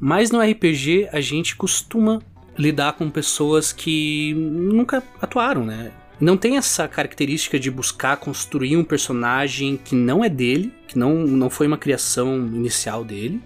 Mas 0.00 0.30
no 0.30 0.40
RPG 0.40 1.10
a 1.12 1.20
gente 1.20 1.54
costuma 1.54 2.22
lidar 2.56 2.94
com 2.94 3.10
pessoas 3.10 3.74
que 3.74 4.32
nunca 4.34 5.02
atuaram, 5.20 5.66
né? 5.66 5.92
Não 6.20 6.36
tem 6.36 6.56
essa 6.56 6.88
característica 6.88 7.60
de 7.60 7.70
buscar 7.70 8.16
construir 8.16 8.76
um 8.76 8.82
personagem 8.82 9.76
que 9.76 9.94
não 9.94 10.24
é 10.24 10.28
dele, 10.28 10.72
que 10.88 10.98
não, 10.98 11.14
não 11.14 11.48
foi 11.48 11.68
uma 11.68 11.78
criação 11.78 12.36
inicial 12.38 13.04
dele. 13.04 13.40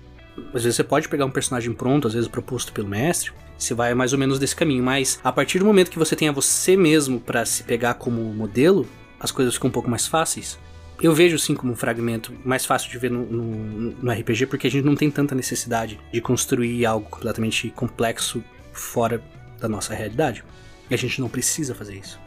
Às 0.55 0.65
vezes 0.65 0.77
você 0.77 0.85
pode 0.85 1.07
pegar 1.07 1.27
um 1.27 1.31
personagem 1.31 1.75
pronto, 1.75 2.09
às 2.09 2.15
vezes 2.15 2.29
proposto 2.29 2.73
pelo 2.73 2.89
mestre. 2.89 3.33
Você 3.59 3.75
vai 3.75 3.95
mais 3.95 4.15
ou 4.15 4.19
menos 4.19 4.39
desse 4.39 4.57
caminho, 4.57 4.83
mas 4.83 5.21
a 5.23 5.31
partir 5.31 5.59
do 5.59 5.67
momento 5.67 5.91
que 5.91 5.99
você 5.99 6.17
tenha 6.17 6.33
você 6.33 6.75
mesmo 6.75 7.21
para 7.21 7.45
se 7.45 7.63
pegar 7.63 7.95
como 7.95 8.23
modelo, 8.33 8.89
as 9.21 9.31
coisas 9.31 9.55
ficam 9.55 9.69
um 9.69 9.73
pouco 9.73 9.91
mais 9.91 10.07
fáceis. 10.07 10.59
Eu 11.01 11.13
vejo 11.13 11.39
sim 11.39 11.55
como 11.55 11.73
um 11.73 11.77
fragmento 11.77 12.33
mais 12.43 12.65
fácil 12.65 12.91
de 12.91 12.97
ver 12.97 13.11
no, 13.11 13.27
no, 13.27 13.91
no 14.03 14.11
RPG, 14.11 14.47
porque 14.47 14.67
a 14.67 14.71
gente 14.71 14.85
não 14.85 14.95
tem 14.95 15.11
tanta 15.11 15.35
necessidade 15.35 16.01
de 16.11 16.21
construir 16.23 16.87
algo 16.87 17.09
completamente 17.11 17.69
complexo 17.71 18.43
fora 18.73 19.23
da 19.61 19.69
nossa 19.69 19.95
realidade. 19.95 20.43
E 20.89 20.95
a 20.95 20.99
gente 20.99 21.21
não 21.21 21.29
precisa 21.29 21.75
fazer 21.75 21.97
isso. 21.97 22.19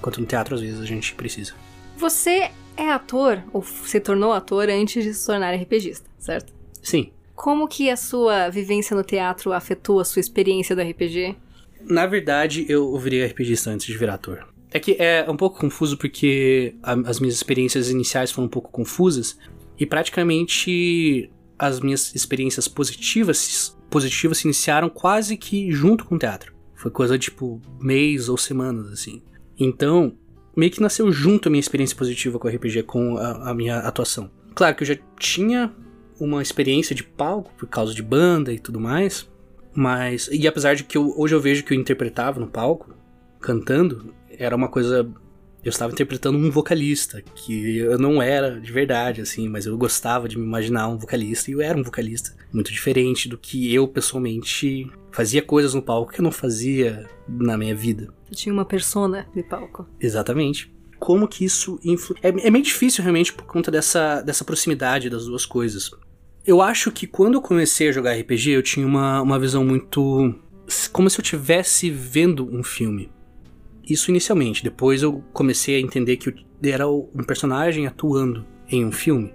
Enquanto 0.00 0.20
no 0.20 0.26
teatro, 0.26 0.54
às 0.56 0.60
vezes, 0.60 0.80
a 0.80 0.84
gente 0.86 1.14
precisa. 1.14 1.52
Você 1.96 2.50
é 2.76 2.90
ator, 2.90 3.42
ou 3.52 3.62
se 3.62 4.00
tornou 4.00 4.32
ator 4.32 4.68
antes 4.68 5.04
de 5.04 5.14
se 5.14 5.26
tornar 5.26 5.52
RPGista, 5.54 6.08
certo? 6.18 6.52
Sim. 6.82 7.10
Como 7.36 7.68
que 7.68 7.88
a 7.90 7.96
sua 7.96 8.48
vivência 8.48 8.96
no 8.96 9.04
teatro 9.04 9.52
afetou 9.52 10.00
a 10.00 10.04
sua 10.04 10.20
experiência 10.20 10.74
do 10.74 10.82
RPG? 10.82 11.36
Na 11.82 12.06
verdade, 12.06 12.66
eu 12.68 12.96
virei 12.98 13.24
RPGista 13.24 13.70
antes 13.70 13.86
de 13.86 13.96
virar 13.96 14.14
ator. 14.14 14.46
É 14.70 14.78
que 14.78 14.96
é 14.98 15.26
um 15.28 15.36
pouco 15.36 15.58
confuso 15.58 15.96
porque 15.96 16.74
a- 16.82 16.92
as 17.06 17.18
minhas 17.20 17.34
experiências 17.34 17.90
iniciais 17.90 18.30
foram 18.30 18.46
um 18.46 18.50
pouco 18.50 18.70
confusas 18.70 19.38
e 19.78 19.84
praticamente 19.86 21.30
as 21.58 21.80
minhas 21.80 22.14
experiências 22.14 22.66
positivas 22.68 23.76
positivas 23.90 24.38
se 24.38 24.46
iniciaram 24.46 24.88
quase 24.88 25.36
que 25.36 25.72
junto 25.72 26.04
com 26.04 26.14
o 26.14 26.18
teatro. 26.18 26.54
Foi 26.76 26.90
coisa 26.90 27.18
tipo 27.18 27.60
mês 27.80 28.28
ou 28.28 28.38
semanas 28.38 28.92
assim. 28.92 29.20
Então, 29.60 30.16
meio 30.56 30.72
que 30.72 30.80
nasceu 30.80 31.12
junto 31.12 31.48
a 31.48 31.50
minha 31.50 31.60
experiência 31.60 31.96
positiva 31.96 32.38
com 32.38 32.48
o 32.48 32.50
RPG, 32.50 32.82
com 32.84 33.16
a, 33.18 33.50
a 33.50 33.54
minha 33.54 33.78
atuação. 33.78 34.30
Claro 34.54 34.74
que 34.74 34.82
eu 34.82 34.86
já 34.88 34.96
tinha 35.18 35.72
uma 36.18 36.42
experiência 36.42 36.94
de 36.94 37.04
palco 37.04 37.52
por 37.56 37.68
causa 37.68 37.94
de 37.94 38.02
banda 38.02 38.52
e 38.52 38.58
tudo 38.58 38.80
mais, 38.80 39.28
mas 39.74 40.28
e 40.32 40.46
apesar 40.48 40.74
de 40.74 40.84
que 40.84 40.98
eu- 40.98 41.14
hoje 41.16 41.34
eu 41.34 41.40
vejo 41.40 41.62
que 41.64 41.72
eu 41.74 41.78
interpretava 41.78 42.40
no 42.40 42.46
palco, 42.48 42.94
cantando, 43.40 44.12
era 44.30 44.54
uma 44.56 44.68
coisa 44.68 45.08
eu 45.64 45.70
estava 45.70 45.92
interpretando 45.92 46.38
um 46.38 46.50
vocalista, 46.50 47.22
que 47.34 47.78
eu 47.78 47.98
não 47.98 48.22
era 48.22 48.60
de 48.60 48.72
verdade, 48.72 49.20
assim, 49.20 49.48
mas 49.48 49.66
eu 49.66 49.76
gostava 49.76 50.28
de 50.28 50.38
me 50.38 50.44
imaginar 50.44 50.88
um 50.88 50.96
vocalista, 50.96 51.50
e 51.50 51.54
eu 51.54 51.60
era 51.60 51.78
um 51.78 51.82
vocalista 51.82 52.34
muito 52.52 52.72
diferente 52.72 53.28
do 53.28 53.36
que 53.36 53.72
eu 53.74 53.86
pessoalmente 53.86 54.90
fazia 55.10 55.42
coisas 55.42 55.74
no 55.74 55.82
palco 55.82 56.12
que 56.12 56.20
eu 56.20 56.24
não 56.24 56.32
fazia 56.32 57.06
na 57.28 57.56
minha 57.56 57.74
vida. 57.74 58.12
Eu 58.30 58.36
tinha 58.36 58.52
uma 58.52 58.64
persona 58.64 59.26
de 59.34 59.42
palco. 59.42 59.86
Exatamente. 60.00 60.72
Como 60.98 61.26
que 61.26 61.44
isso 61.44 61.80
influ... 61.82 62.14
é, 62.22 62.28
é 62.28 62.50
meio 62.50 62.64
difícil 62.64 63.02
realmente 63.02 63.32
por 63.32 63.44
conta 63.44 63.70
dessa, 63.70 64.20
dessa 64.20 64.44
proximidade 64.44 65.10
das 65.10 65.26
duas 65.26 65.46
coisas. 65.46 65.90
Eu 66.46 66.62
acho 66.62 66.90
que 66.90 67.06
quando 67.06 67.34
eu 67.34 67.42
comecei 67.42 67.88
a 67.88 67.92
jogar 67.92 68.18
RPG, 68.18 68.50
eu 68.50 68.62
tinha 68.62 68.86
uma, 68.86 69.20
uma 69.20 69.38
visão 69.38 69.64
muito. 69.64 70.34
como 70.92 71.10
se 71.10 71.18
eu 71.18 71.22
estivesse 71.22 71.90
vendo 71.90 72.48
um 72.54 72.62
filme. 72.62 73.10
Isso 73.90 74.10
inicialmente. 74.10 74.62
Depois 74.62 75.02
eu 75.02 75.24
comecei 75.32 75.76
a 75.76 75.80
entender 75.80 76.16
que 76.16 76.32
era 76.62 76.88
um 76.88 77.24
personagem 77.26 77.86
atuando 77.86 78.46
em 78.68 78.84
um 78.84 78.92
filme. 78.92 79.34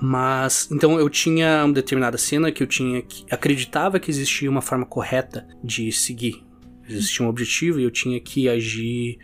Mas 0.00 0.70
então 0.70 0.98
eu 0.98 1.10
tinha 1.10 1.64
uma 1.64 1.74
determinada 1.74 2.16
cena 2.16 2.52
que 2.52 2.62
eu 2.62 2.66
tinha 2.68 3.02
que 3.02 3.26
acreditava 3.28 3.98
que 3.98 4.08
existia 4.08 4.48
uma 4.48 4.62
forma 4.62 4.86
correta 4.86 5.46
de 5.62 5.90
seguir. 5.90 6.44
Existia 6.88 7.26
um 7.26 7.28
objetivo 7.28 7.80
e 7.80 7.82
eu 7.82 7.90
tinha 7.90 8.20
que 8.20 8.48
agir 8.48 9.18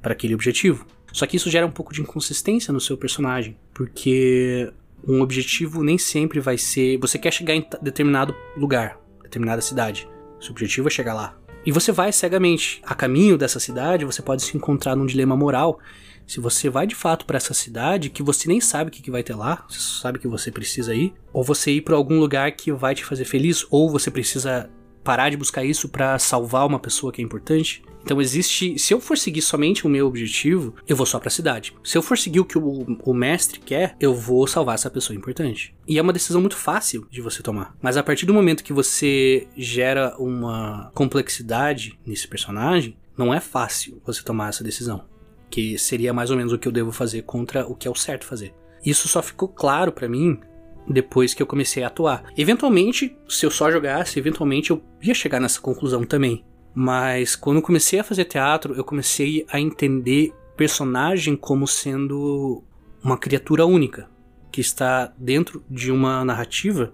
para 0.00 0.12
aquele 0.12 0.34
objetivo. 0.34 0.86
Só 1.12 1.26
que 1.26 1.36
isso 1.36 1.50
gera 1.50 1.66
um 1.66 1.70
pouco 1.70 1.92
de 1.92 2.00
inconsistência 2.00 2.72
no 2.72 2.80
seu 2.80 2.96
personagem, 2.96 3.56
porque 3.74 4.72
um 5.06 5.20
objetivo 5.20 5.82
nem 5.82 5.98
sempre 5.98 6.40
vai 6.40 6.56
ser. 6.56 6.98
Você 6.98 7.18
quer 7.18 7.32
chegar 7.32 7.54
em 7.54 7.66
determinado 7.82 8.34
lugar, 8.56 8.98
determinada 9.22 9.60
cidade. 9.60 10.08
Seu 10.40 10.52
objetivo 10.52 10.88
é 10.88 10.90
chegar 10.90 11.14
lá. 11.14 11.38
E 11.66 11.72
você 11.72 11.90
vai 11.90 12.12
cegamente. 12.12 12.80
A 12.84 12.94
caminho 12.94 13.36
dessa 13.36 13.58
cidade, 13.58 14.04
você 14.04 14.22
pode 14.22 14.42
se 14.42 14.56
encontrar 14.56 14.94
num 14.94 15.04
dilema 15.04 15.36
moral. 15.36 15.80
Se 16.24 16.38
você 16.38 16.70
vai 16.70 16.86
de 16.86 16.94
fato 16.94 17.26
para 17.26 17.36
essa 17.36 17.52
cidade, 17.52 18.08
que 18.08 18.22
você 18.22 18.48
nem 18.48 18.60
sabe 18.60 18.88
o 18.88 18.92
que, 18.92 19.02
que 19.02 19.10
vai 19.10 19.24
ter 19.24 19.34
lá, 19.34 19.64
você 19.68 19.80
só 19.80 20.02
sabe 20.02 20.20
que 20.20 20.28
você 20.28 20.52
precisa 20.52 20.94
ir, 20.94 21.12
ou 21.32 21.42
você 21.42 21.72
ir 21.72 21.80
para 21.80 21.96
algum 21.96 22.20
lugar 22.20 22.52
que 22.52 22.72
vai 22.72 22.94
te 22.94 23.04
fazer 23.04 23.24
feliz, 23.24 23.66
ou 23.68 23.90
você 23.90 24.12
precisa 24.12 24.70
parar 25.06 25.30
de 25.30 25.36
buscar 25.36 25.64
isso 25.64 25.88
para 25.88 26.18
salvar 26.18 26.66
uma 26.66 26.80
pessoa 26.80 27.12
que 27.12 27.22
é 27.22 27.24
importante. 27.24 27.80
Então 28.02 28.20
existe, 28.20 28.76
se 28.76 28.92
eu 28.92 29.00
for 29.00 29.16
seguir 29.16 29.40
somente 29.40 29.86
o 29.86 29.88
meu 29.88 30.06
objetivo, 30.06 30.74
eu 30.86 30.96
vou 30.96 31.06
só 31.06 31.20
para 31.20 31.28
a 31.28 31.30
cidade. 31.30 31.72
Se 31.84 31.96
eu 31.96 32.02
for 32.02 32.18
seguir 32.18 32.40
o 32.40 32.44
que 32.44 32.58
o, 32.58 32.98
o, 33.04 33.14
mestre 33.14 33.60
quer, 33.60 33.96
eu 34.00 34.12
vou 34.12 34.46
salvar 34.48 34.74
essa 34.74 34.90
pessoa 34.90 35.16
importante. 35.16 35.74
E 35.86 35.96
é 35.96 36.02
uma 36.02 36.12
decisão 36.12 36.40
muito 36.40 36.56
fácil 36.56 37.06
de 37.08 37.20
você 37.20 37.40
tomar. 37.40 37.74
Mas 37.80 37.96
a 37.96 38.02
partir 38.02 38.26
do 38.26 38.34
momento 38.34 38.64
que 38.64 38.72
você 38.72 39.46
gera 39.56 40.16
uma 40.18 40.90
complexidade 40.92 41.98
nesse 42.04 42.26
personagem, 42.26 42.96
não 43.16 43.32
é 43.32 43.38
fácil 43.38 44.00
você 44.04 44.22
tomar 44.22 44.48
essa 44.48 44.64
decisão. 44.64 45.04
Que 45.48 45.78
seria 45.78 46.12
mais 46.12 46.30
ou 46.30 46.36
menos 46.36 46.52
o 46.52 46.58
que 46.58 46.66
eu 46.66 46.72
devo 46.72 46.90
fazer 46.90 47.22
contra 47.22 47.64
o 47.66 47.76
que 47.76 47.86
é 47.86 47.90
o 47.90 47.94
certo 47.94 48.26
fazer. 48.26 48.52
Isso 48.84 49.08
só 49.08 49.22
ficou 49.22 49.48
claro 49.48 49.92
para 49.92 50.08
mim 50.08 50.38
depois 50.88 51.34
que 51.34 51.42
eu 51.42 51.46
comecei 51.46 51.82
a 51.82 51.88
atuar. 51.88 52.24
Eventualmente, 52.36 53.16
se 53.28 53.44
eu 53.44 53.50
só 53.50 53.70
jogasse, 53.70 54.18
eventualmente 54.18 54.70
eu 54.70 54.82
ia 55.02 55.14
chegar 55.14 55.40
nessa 55.40 55.60
conclusão 55.60 56.04
também. 56.04 56.44
Mas 56.74 57.34
quando 57.34 57.62
comecei 57.62 57.98
a 57.98 58.04
fazer 58.04 58.24
teatro, 58.26 58.74
eu 58.74 58.84
comecei 58.84 59.46
a 59.48 59.58
entender 59.58 60.32
personagem 60.56 61.36
como 61.36 61.66
sendo 61.66 62.62
uma 63.02 63.16
criatura 63.16 63.64
única, 63.64 64.08
que 64.50 64.60
está 64.60 65.12
dentro 65.18 65.62
de 65.70 65.90
uma 65.90 66.24
narrativa. 66.24 66.92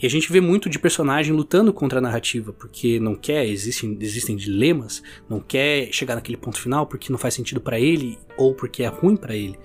E 0.00 0.06
a 0.06 0.10
gente 0.10 0.32
vê 0.32 0.40
muito 0.40 0.68
de 0.68 0.78
personagem 0.78 1.32
lutando 1.32 1.72
contra 1.72 1.98
a 1.98 2.02
narrativa, 2.02 2.52
porque 2.52 2.98
não 2.98 3.14
quer, 3.14 3.46
existem, 3.46 3.96
existem 4.00 4.34
dilemas, 4.34 5.02
não 5.28 5.38
quer 5.38 5.92
chegar 5.92 6.16
naquele 6.16 6.36
ponto 6.36 6.60
final 6.60 6.86
porque 6.86 7.12
não 7.12 7.18
faz 7.18 7.34
sentido 7.34 7.60
para 7.60 7.78
ele 7.78 8.18
ou 8.36 8.54
porque 8.54 8.82
é 8.82 8.88
ruim 8.88 9.14
para 9.14 9.36
ele. 9.36 9.56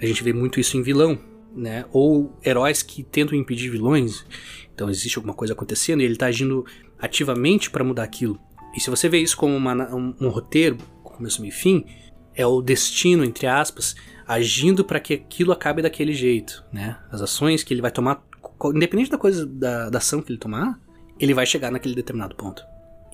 A 0.00 0.06
gente 0.06 0.24
vê 0.24 0.32
muito 0.32 0.58
isso 0.58 0.76
em 0.78 0.82
vilão, 0.82 1.18
né? 1.54 1.84
Ou 1.92 2.38
heróis 2.44 2.82
que 2.82 3.02
tentam 3.02 3.36
impedir 3.36 3.70
vilões. 3.70 4.24
Então 4.74 4.88
existe 4.90 5.18
alguma 5.18 5.34
coisa 5.34 5.52
acontecendo 5.52 6.00
e 6.00 6.04
ele 6.04 6.14
está 6.14 6.26
agindo 6.26 6.64
ativamente 6.98 7.70
para 7.70 7.84
mudar 7.84 8.04
aquilo. 8.04 8.40
E 8.74 8.80
se 8.80 8.88
você 8.88 9.08
vê 9.08 9.18
isso 9.18 9.36
como 9.36 9.54
uma, 9.54 9.94
um, 9.94 10.14
um, 10.20 10.28
roteiro, 10.28 10.78
começo, 11.02 11.40
meio 11.40 11.52
e 11.52 11.54
fim, 11.54 11.84
é 12.34 12.46
o 12.46 12.62
destino, 12.62 13.24
entre 13.24 13.46
aspas, 13.46 13.94
agindo 14.26 14.84
para 14.84 14.98
que 14.98 15.14
aquilo 15.14 15.52
acabe 15.52 15.82
daquele 15.82 16.14
jeito, 16.14 16.64
né? 16.72 16.98
As 17.10 17.20
ações 17.20 17.62
que 17.62 17.74
ele 17.74 17.82
vai 17.82 17.90
tomar, 17.90 18.24
independente 18.74 19.10
da 19.10 19.18
coisa, 19.18 19.44
da, 19.44 19.90
da 19.90 19.98
ação 19.98 20.22
que 20.22 20.32
ele 20.32 20.38
tomar, 20.38 20.80
ele 21.20 21.34
vai 21.34 21.44
chegar 21.44 21.70
naquele 21.70 21.94
determinado 21.94 22.34
ponto. 22.34 22.64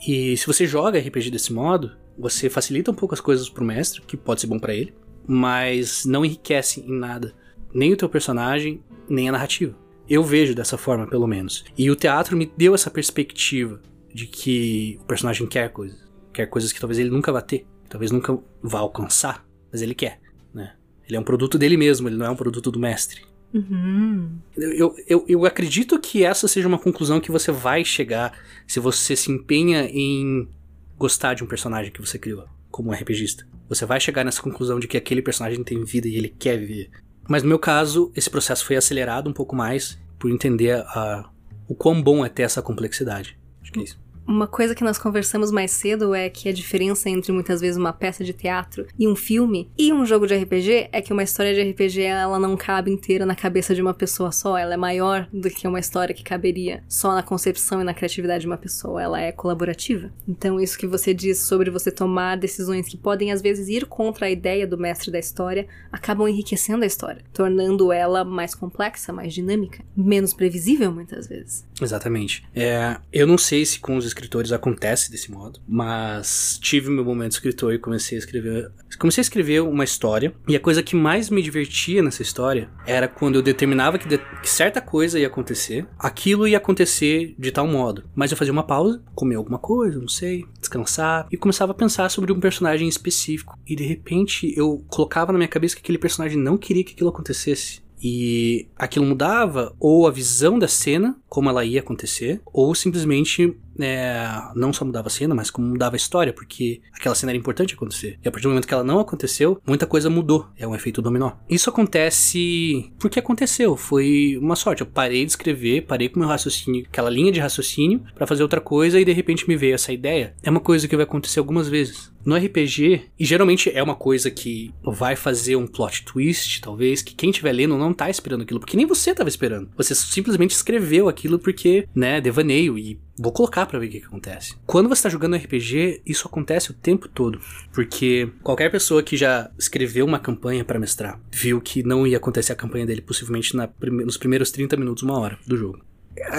E 0.07 0.37
se 0.37 0.47
você 0.47 0.65
joga 0.65 1.01
RPG 1.01 1.31
desse 1.31 1.53
modo, 1.53 1.97
você 2.17 2.49
facilita 2.49 2.91
um 2.91 2.95
pouco 2.95 3.15
as 3.15 3.21
coisas 3.21 3.49
pro 3.49 3.65
mestre, 3.65 4.01
que 4.03 4.17
pode 4.17 4.41
ser 4.41 4.47
bom 4.47 4.61
para 4.61 4.75
ele, 4.75 4.95
mas 5.27 6.05
não 6.05 6.25
enriquece 6.25 6.81
em 6.81 6.93
nada 6.93 7.35
nem 7.73 7.93
o 7.93 7.97
teu 7.97 8.09
personagem, 8.09 8.83
nem 9.09 9.29
a 9.29 9.33
narrativa. 9.33 9.77
Eu 10.09 10.25
vejo 10.25 10.55
dessa 10.55 10.79
forma, 10.79 11.07
pelo 11.07 11.27
menos. 11.27 11.65
E 11.77 11.91
o 11.91 11.97
teatro 11.97 12.37
me 12.37 12.51
deu 12.57 12.75
essa 12.75 12.91
perspectiva 12.91 13.81
de 14.13 14.27
que 14.27 14.99
o 15.03 15.05
personagem 15.05 15.47
quer 15.47 15.71
coisas. 15.71 15.99
Quer 16.33 16.47
coisas 16.47 16.73
que 16.73 16.81
talvez 16.81 16.99
ele 16.99 17.11
nunca 17.11 17.33
vá 17.33 17.41
ter, 17.41 17.67
talvez 17.89 18.11
nunca 18.11 18.39
vá 18.63 18.79
alcançar, 18.79 19.45
mas 19.71 19.83
ele 19.83 19.95
quer, 19.95 20.21
né? 20.55 20.75
Ele 21.07 21.17
é 21.17 21.21
um 21.21 21.25
produto 21.25 21.59
dele 21.59 21.77
mesmo, 21.77 22.09
ele 22.09 22.17
não 22.17 22.27
é 22.27 22.31
um 22.31 22.37
produto 22.37 22.71
do 22.71 22.79
mestre. 22.79 23.23
Uhum. 23.53 24.39
Eu, 24.57 24.95
eu, 25.07 25.25
eu 25.27 25.45
acredito 25.47 25.99
que 25.99 26.25
essa 26.25 26.47
seja 26.47 26.69
uma 26.69 26.79
conclusão 26.79 27.21
que 27.21 27.31
você 27.31 27.51
vai 27.51 27.85
chegar 27.85 28.39
se 28.67 28.79
você 28.79 29.17
se 29.17 29.33
empenha 29.33 29.89
em 29.91 30.49
gostar 30.97 31.35
de 31.35 31.43
um 31.43 31.47
personagem 31.47 31.91
que 31.91 32.01
você 32.01 32.19
criou 32.19 32.47
como 32.71 32.91
um 32.91 32.93
RPGista. 32.93 33.47
Você 33.69 33.87
vai 33.87 34.01
chegar 34.01 34.25
nessa 34.25 34.43
conclusão 34.43 34.79
de 34.79 34.87
que 34.87 34.97
aquele 34.97 35.23
personagem 35.23 35.63
tem 35.65 35.83
vida 35.85 36.09
e 36.09 36.17
ele 36.17 36.29
quer 36.29 36.59
viver. 36.59 36.91
Mas 37.29 37.43
no 37.43 37.49
meu 37.51 37.59
caso, 37.59 38.11
esse 38.17 38.31
processo 38.31 38.65
foi 38.65 38.77
acelerado 38.77 39.29
um 39.29 39.33
pouco 39.35 39.55
mais 39.55 39.99
por 40.19 40.31
entender 40.31 40.75
a, 40.75 41.29
o 41.69 41.75
quão 41.75 42.03
bom 42.03 42.25
é 42.25 42.29
ter 42.29 42.43
essa 42.43 42.63
complexidade. 42.63 43.39
Acho 43.63 43.71
que 43.71 43.81
é 43.81 43.83
isso. 43.83 44.01
Uma 44.29 44.47
coisa 44.47 44.75
que 44.75 44.85
nós 44.85 44.99
conversamos 44.99 45.51
mais 45.51 45.71
cedo 45.71 46.15
é 46.15 46.29
que 46.29 46.51
a 46.51 46.53
diferença 46.53 47.09
entre 47.09 47.33
muitas 47.33 47.63
vezes 47.63 47.79
uma 47.79 47.95
peça 47.95 48.23
de 48.23 48.35
teatro 48.35 48.87
e 48.99 49.09
um 49.09 49.17
filme 49.17 49.71
e 49.77 49.91
um 49.91 50.05
jogo 50.05 50.27
de 50.27 50.37
RPG 50.37 50.91
é 50.93 51.01
que 51.01 51.15
uma 51.15 51.23
história 51.23 51.55
de 51.55 51.71
RPG 51.71 52.03
ela 52.03 52.39
não 52.39 52.55
cabe 52.55 52.91
inteira 52.91 53.25
na 53.25 53.35
cabeça 53.35 53.75
de 53.75 53.81
uma 53.81 53.95
pessoa 53.95 54.31
só, 54.31 54.59
ela 54.59 54.75
é 54.75 54.77
maior 54.77 55.27
do 55.33 55.49
que 55.49 55.67
uma 55.67 55.81
história 55.81 56.15
que 56.15 56.23
caberia 56.23 56.85
só 56.87 57.15
na 57.15 57.23
concepção 57.23 57.81
e 57.81 57.85
na 57.85 57.95
criatividade 57.95 58.43
de 58.43 58.47
uma 58.47 58.59
pessoa, 58.59 59.03
ela 59.03 59.19
é 59.19 59.33
colaborativa. 59.33 60.13
Então 60.29 60.61
isso 60.61 60.77
que 60.77 60.87
você 60.87 61.15
diz 61.15 61.39
sobre 61.39 61.71
você 61.71 61.91
tomar 61.91 62.37
decisões 62.37 62.87
que 62.87 62.99
podem 62.99 63.33
às 63.33 63.41
vezes 63.41 63.67
ir 63.69 63.87
contra 63.87 64.27
a 64.27 64.31
ideia 64.31 64.67
do 64.67 64.77
mestre 64.77 65.11
da 65.11 65.19
história, 65.19 65.67
acabam 65.91 66.29
enriquecendo 66.29 66.85
a 66.85 66.87
história, 66.87 67.25
tornando 67.33 67.91
ela 67.91 68.27
mais 68.27 68.55
complexa, 68.55 69.11
mais 69.11 69.33
dinâmica, 69.33 69.83
menos 69.97 70.35
previsível 70.35 70.93
muitas 70.93 71.27
vezes. 71.27 71.67
Exatamente. 71.81 72.45
É, 72.55 72.99
eu 73.11 73.27
não 73.27 73.39
sei 73.39 73.65
se 73.65 73.81
com 73.81 73.97
os 73.97 74.18
escritores 74.19 74.53
acontece 74.53 75.11
desse 75.11 75.31
modo, 75.31 75.61
mas 75.67 76.59
tive 76.61 76.91
meu 76.91 77.05
momento 77.05 77.33
escritor 77.33 77.73
e 77.73 77.79
comecei 77.79 78.17
a 78.17 78.21
escrever. 78.21 78.71
Comecei 78.99 79.21
a 79.21 79.23
escrever 79.23 79.63
uma 79.63 79.85
história, 79.85 80.35
e 80.47 80.57
a 80.57 80.61
coisa 80.61 80.83
que 80.83 80.97
mais 80.97 81.31
me 81.31 81.41
divertia 81.41 82.03
nessa 82.03 82.23
história 82.23 82.69
era 82.85 83.07
quando 83.07 83.37
eu 83.37 83.43
determinava 83.43 83.99
que, 83.99 84.09
de, 84.09 84.19
que 84.19 84.51
certa 84.51 84.81
coisa 84.81 85.19
ia 85.19 85.29
acontecer, 85.29 85.87
aquilo 85.99 86.49
ia 86.49 86.59
acontecer 86.59 87.35
de 87.39 87.53
tal 87.53 87.67
modo. 87.67 88.05
Mas 88.15 88.31
eu 88.31 88.37
fazia 88.37 88.53
uma 88.53 88.65
pausa, 88.65 89.01
comia 89.15 89.39
alguma 89.39 89.59
coisa, 89.59 90.01
não 90.01 90.09
sei, 90.09 90.45
descansar, 90.59 91.27
e 91.31 91.37
começava 91.37 91.73
a 91.73 91.75
pensar 91.75 92.09
sobre 92.09 92.33
um 92.33 92.41
personagem 92.41 92.89
específico. 92.89 93.57
E 93.67 93.77
de 93.77 93.85
repente 93.85 94.53
eu 94.57 94.85
colocava 94.89 95.33
na 95.33 95.39
minha 95.39 95.49
cabeça 95.49 95.77
que 95.77 95.83
aquele 95.83 95.99
personagem 95.99 96.39
não 96.39 96.59
queria 96.59 96.83
que 96.83 96.93
aquilo 96.93 97.11
acontecesse 97.11 97.81
e 98.03 98.69
aquilo 98.77 99.05
mudava 99.05 99.75
ou 99.79 100.07
a 100.07 100.11
visão 100.11 100.59
da 100.59 100.69
cena, 100.69 101.17
como 101.29 101.49
ela 101.49 101.65
ia 101.65 101.81
acontecer, 101.81 102.41
ou 102.47 102.75
simplesmente 102.75 103.57
é, 103.79 104.43
não 104.55 104.73
só 104.73 104.85
mudava 104.85 105.09
a 105.09 105.11
cena, 105.11 105.35
mas 105.35 105.51
como 105.51 105.67
mudava 105.67 105.97
a 105.97 105.99
história, 105.99 106.33
porque 106.33 106.81
aquela 106.93 107.15
cena 107.15 107.33
era 107.33 107.39
importante 107.39 107.75
acontecer. 107.75 108.19
E 108.25 108.29
a 108.29 108.31
partir 108.31 108.45
do 108.45 108.51
momento 108.51 108.67
que 108.67 108.75
ela 108.75 108.85
não 108.85 109.01
aconteceu, 109.01 109.61
muita 109.67 109.87
coisa 109.87 110.11
mudou. 110.11 110.47
É 110.57 110.67
um 110.67 110.75
efeito 110.75 111.03
dominó. 111.03 111.33
Isso 111.49 111.71
acontece 111.71 112.93
porque 112.99 113.19
aconteceu. 113.19 113.77
Foi 113.77 114.39
uma 114.41 114.57
sorte. 114.57 114.81
Eu 114.81 114.87
parei 114.87 115.25
de 115.25 115.33
escrever, 115.33 115.87
parei 115.87 116.09
com 116.09 116.21
meu 116.21 116.29
raciocínio, 116.29 116.87
aquela 116.89 117.11
linha 117.11 117.33
de 117.33 117.41
raciocínio, 117.41 118.03
para 118.15 118.27
fazer 118.27 118.43
outra 118.43 118.61
coisa 118.61 119.01
e 119.01 119.05
de 119.05 119.13
repente 119.13 119.49
me 119.49 119.57
veio 119.57 119.75
essa 119.75 119.93
ideia. 119.93 120.35
É 120.43 120.51
uma 120.51 120.61
coisa 120.61 120.89
que 120.89 120.97
vai 120.97 121.05
acontecer 121.05 121.39
algumas 121.39 121.69
vezes. 121.69 122.13
No 122.25 122.37
RPG, 122.37 123.03
e 123.19 123.25
geralmente 123.25 123.71
é 123.75 123.83
uma 123.83 123.95
coisa 123.95 124.31
que 124.31 124.75
vai 124.85 125.17
fazer 125.17 125.57
um 125.57 125.67
plot 125.67 126.05
twist, 126.05 126.61
talvez, 126.61 127.01
que 127.01 127.15
quem 127.15 127.31
estiver 127.31 127.53
lendo 127.53 127.79
não 127.79 127.95
tá 127.95 128.11
esperando 128.11 128.43
aquilo, 128.43 128.61
porque 128.61 128.77
nem 128.77 128.85
você 128.85 129.15
tava 129.15 129.29
esperando. 129.29 129.71
Você 129.77 129.95
simplesmente 129.95 130.51
escreveu 130.51 131.09
aquilo 131.09 131.39
porque, 131.39 131.89
né, 131.95 132.21
devaneio 132.21 132.77
e 132.77 133.01
Vou 133.19 133.33
colocar 133.33 133.67
para 133.67 133.79
ver 133.79 133.87
o 133.87 133.91
que, 133.91 133.99
acontece. 133.99 134.55
Quando 134.67 134.89
você 134.89 135.03
tá 135.03 135.09
jogando 135.09 135.37
RPG, 135.37 136.03
isso 136.07 136.29
acontece 136.29 136.71
o 136.71 136.75
tempo 136.75 137.09
todo. 137.09 137.41
Porque 137.73 138.31
qualquer 138.43 138.71
pessoa 138.71 139.03
que 139.03 139.17
já 139.17 139.51
escreveu 139.59 140.07
uma 140.07 140.19
campanha 140.19 140.65
para 140.65 140.79
mestrar 140.79 141.21
viu 141.31 141.61
que 141.61 141.83
não 141.83 142.07
ia 142.07 142.17
acontecer 142.17 142.53
a 142.53 142.57
campanha 142.57 142.87
dele 142.87 143.03
possivelmente 143.03 143.57
na, 143.57 143.69
nos 144.05 144.17
primeiros 144.17 144.51
30 144.51 144.77
minutos, 144.77 145.03
uma 145.03 145.19
hora 145.19 145.39
do 145.47 145.57
jogo. 145.57 145.81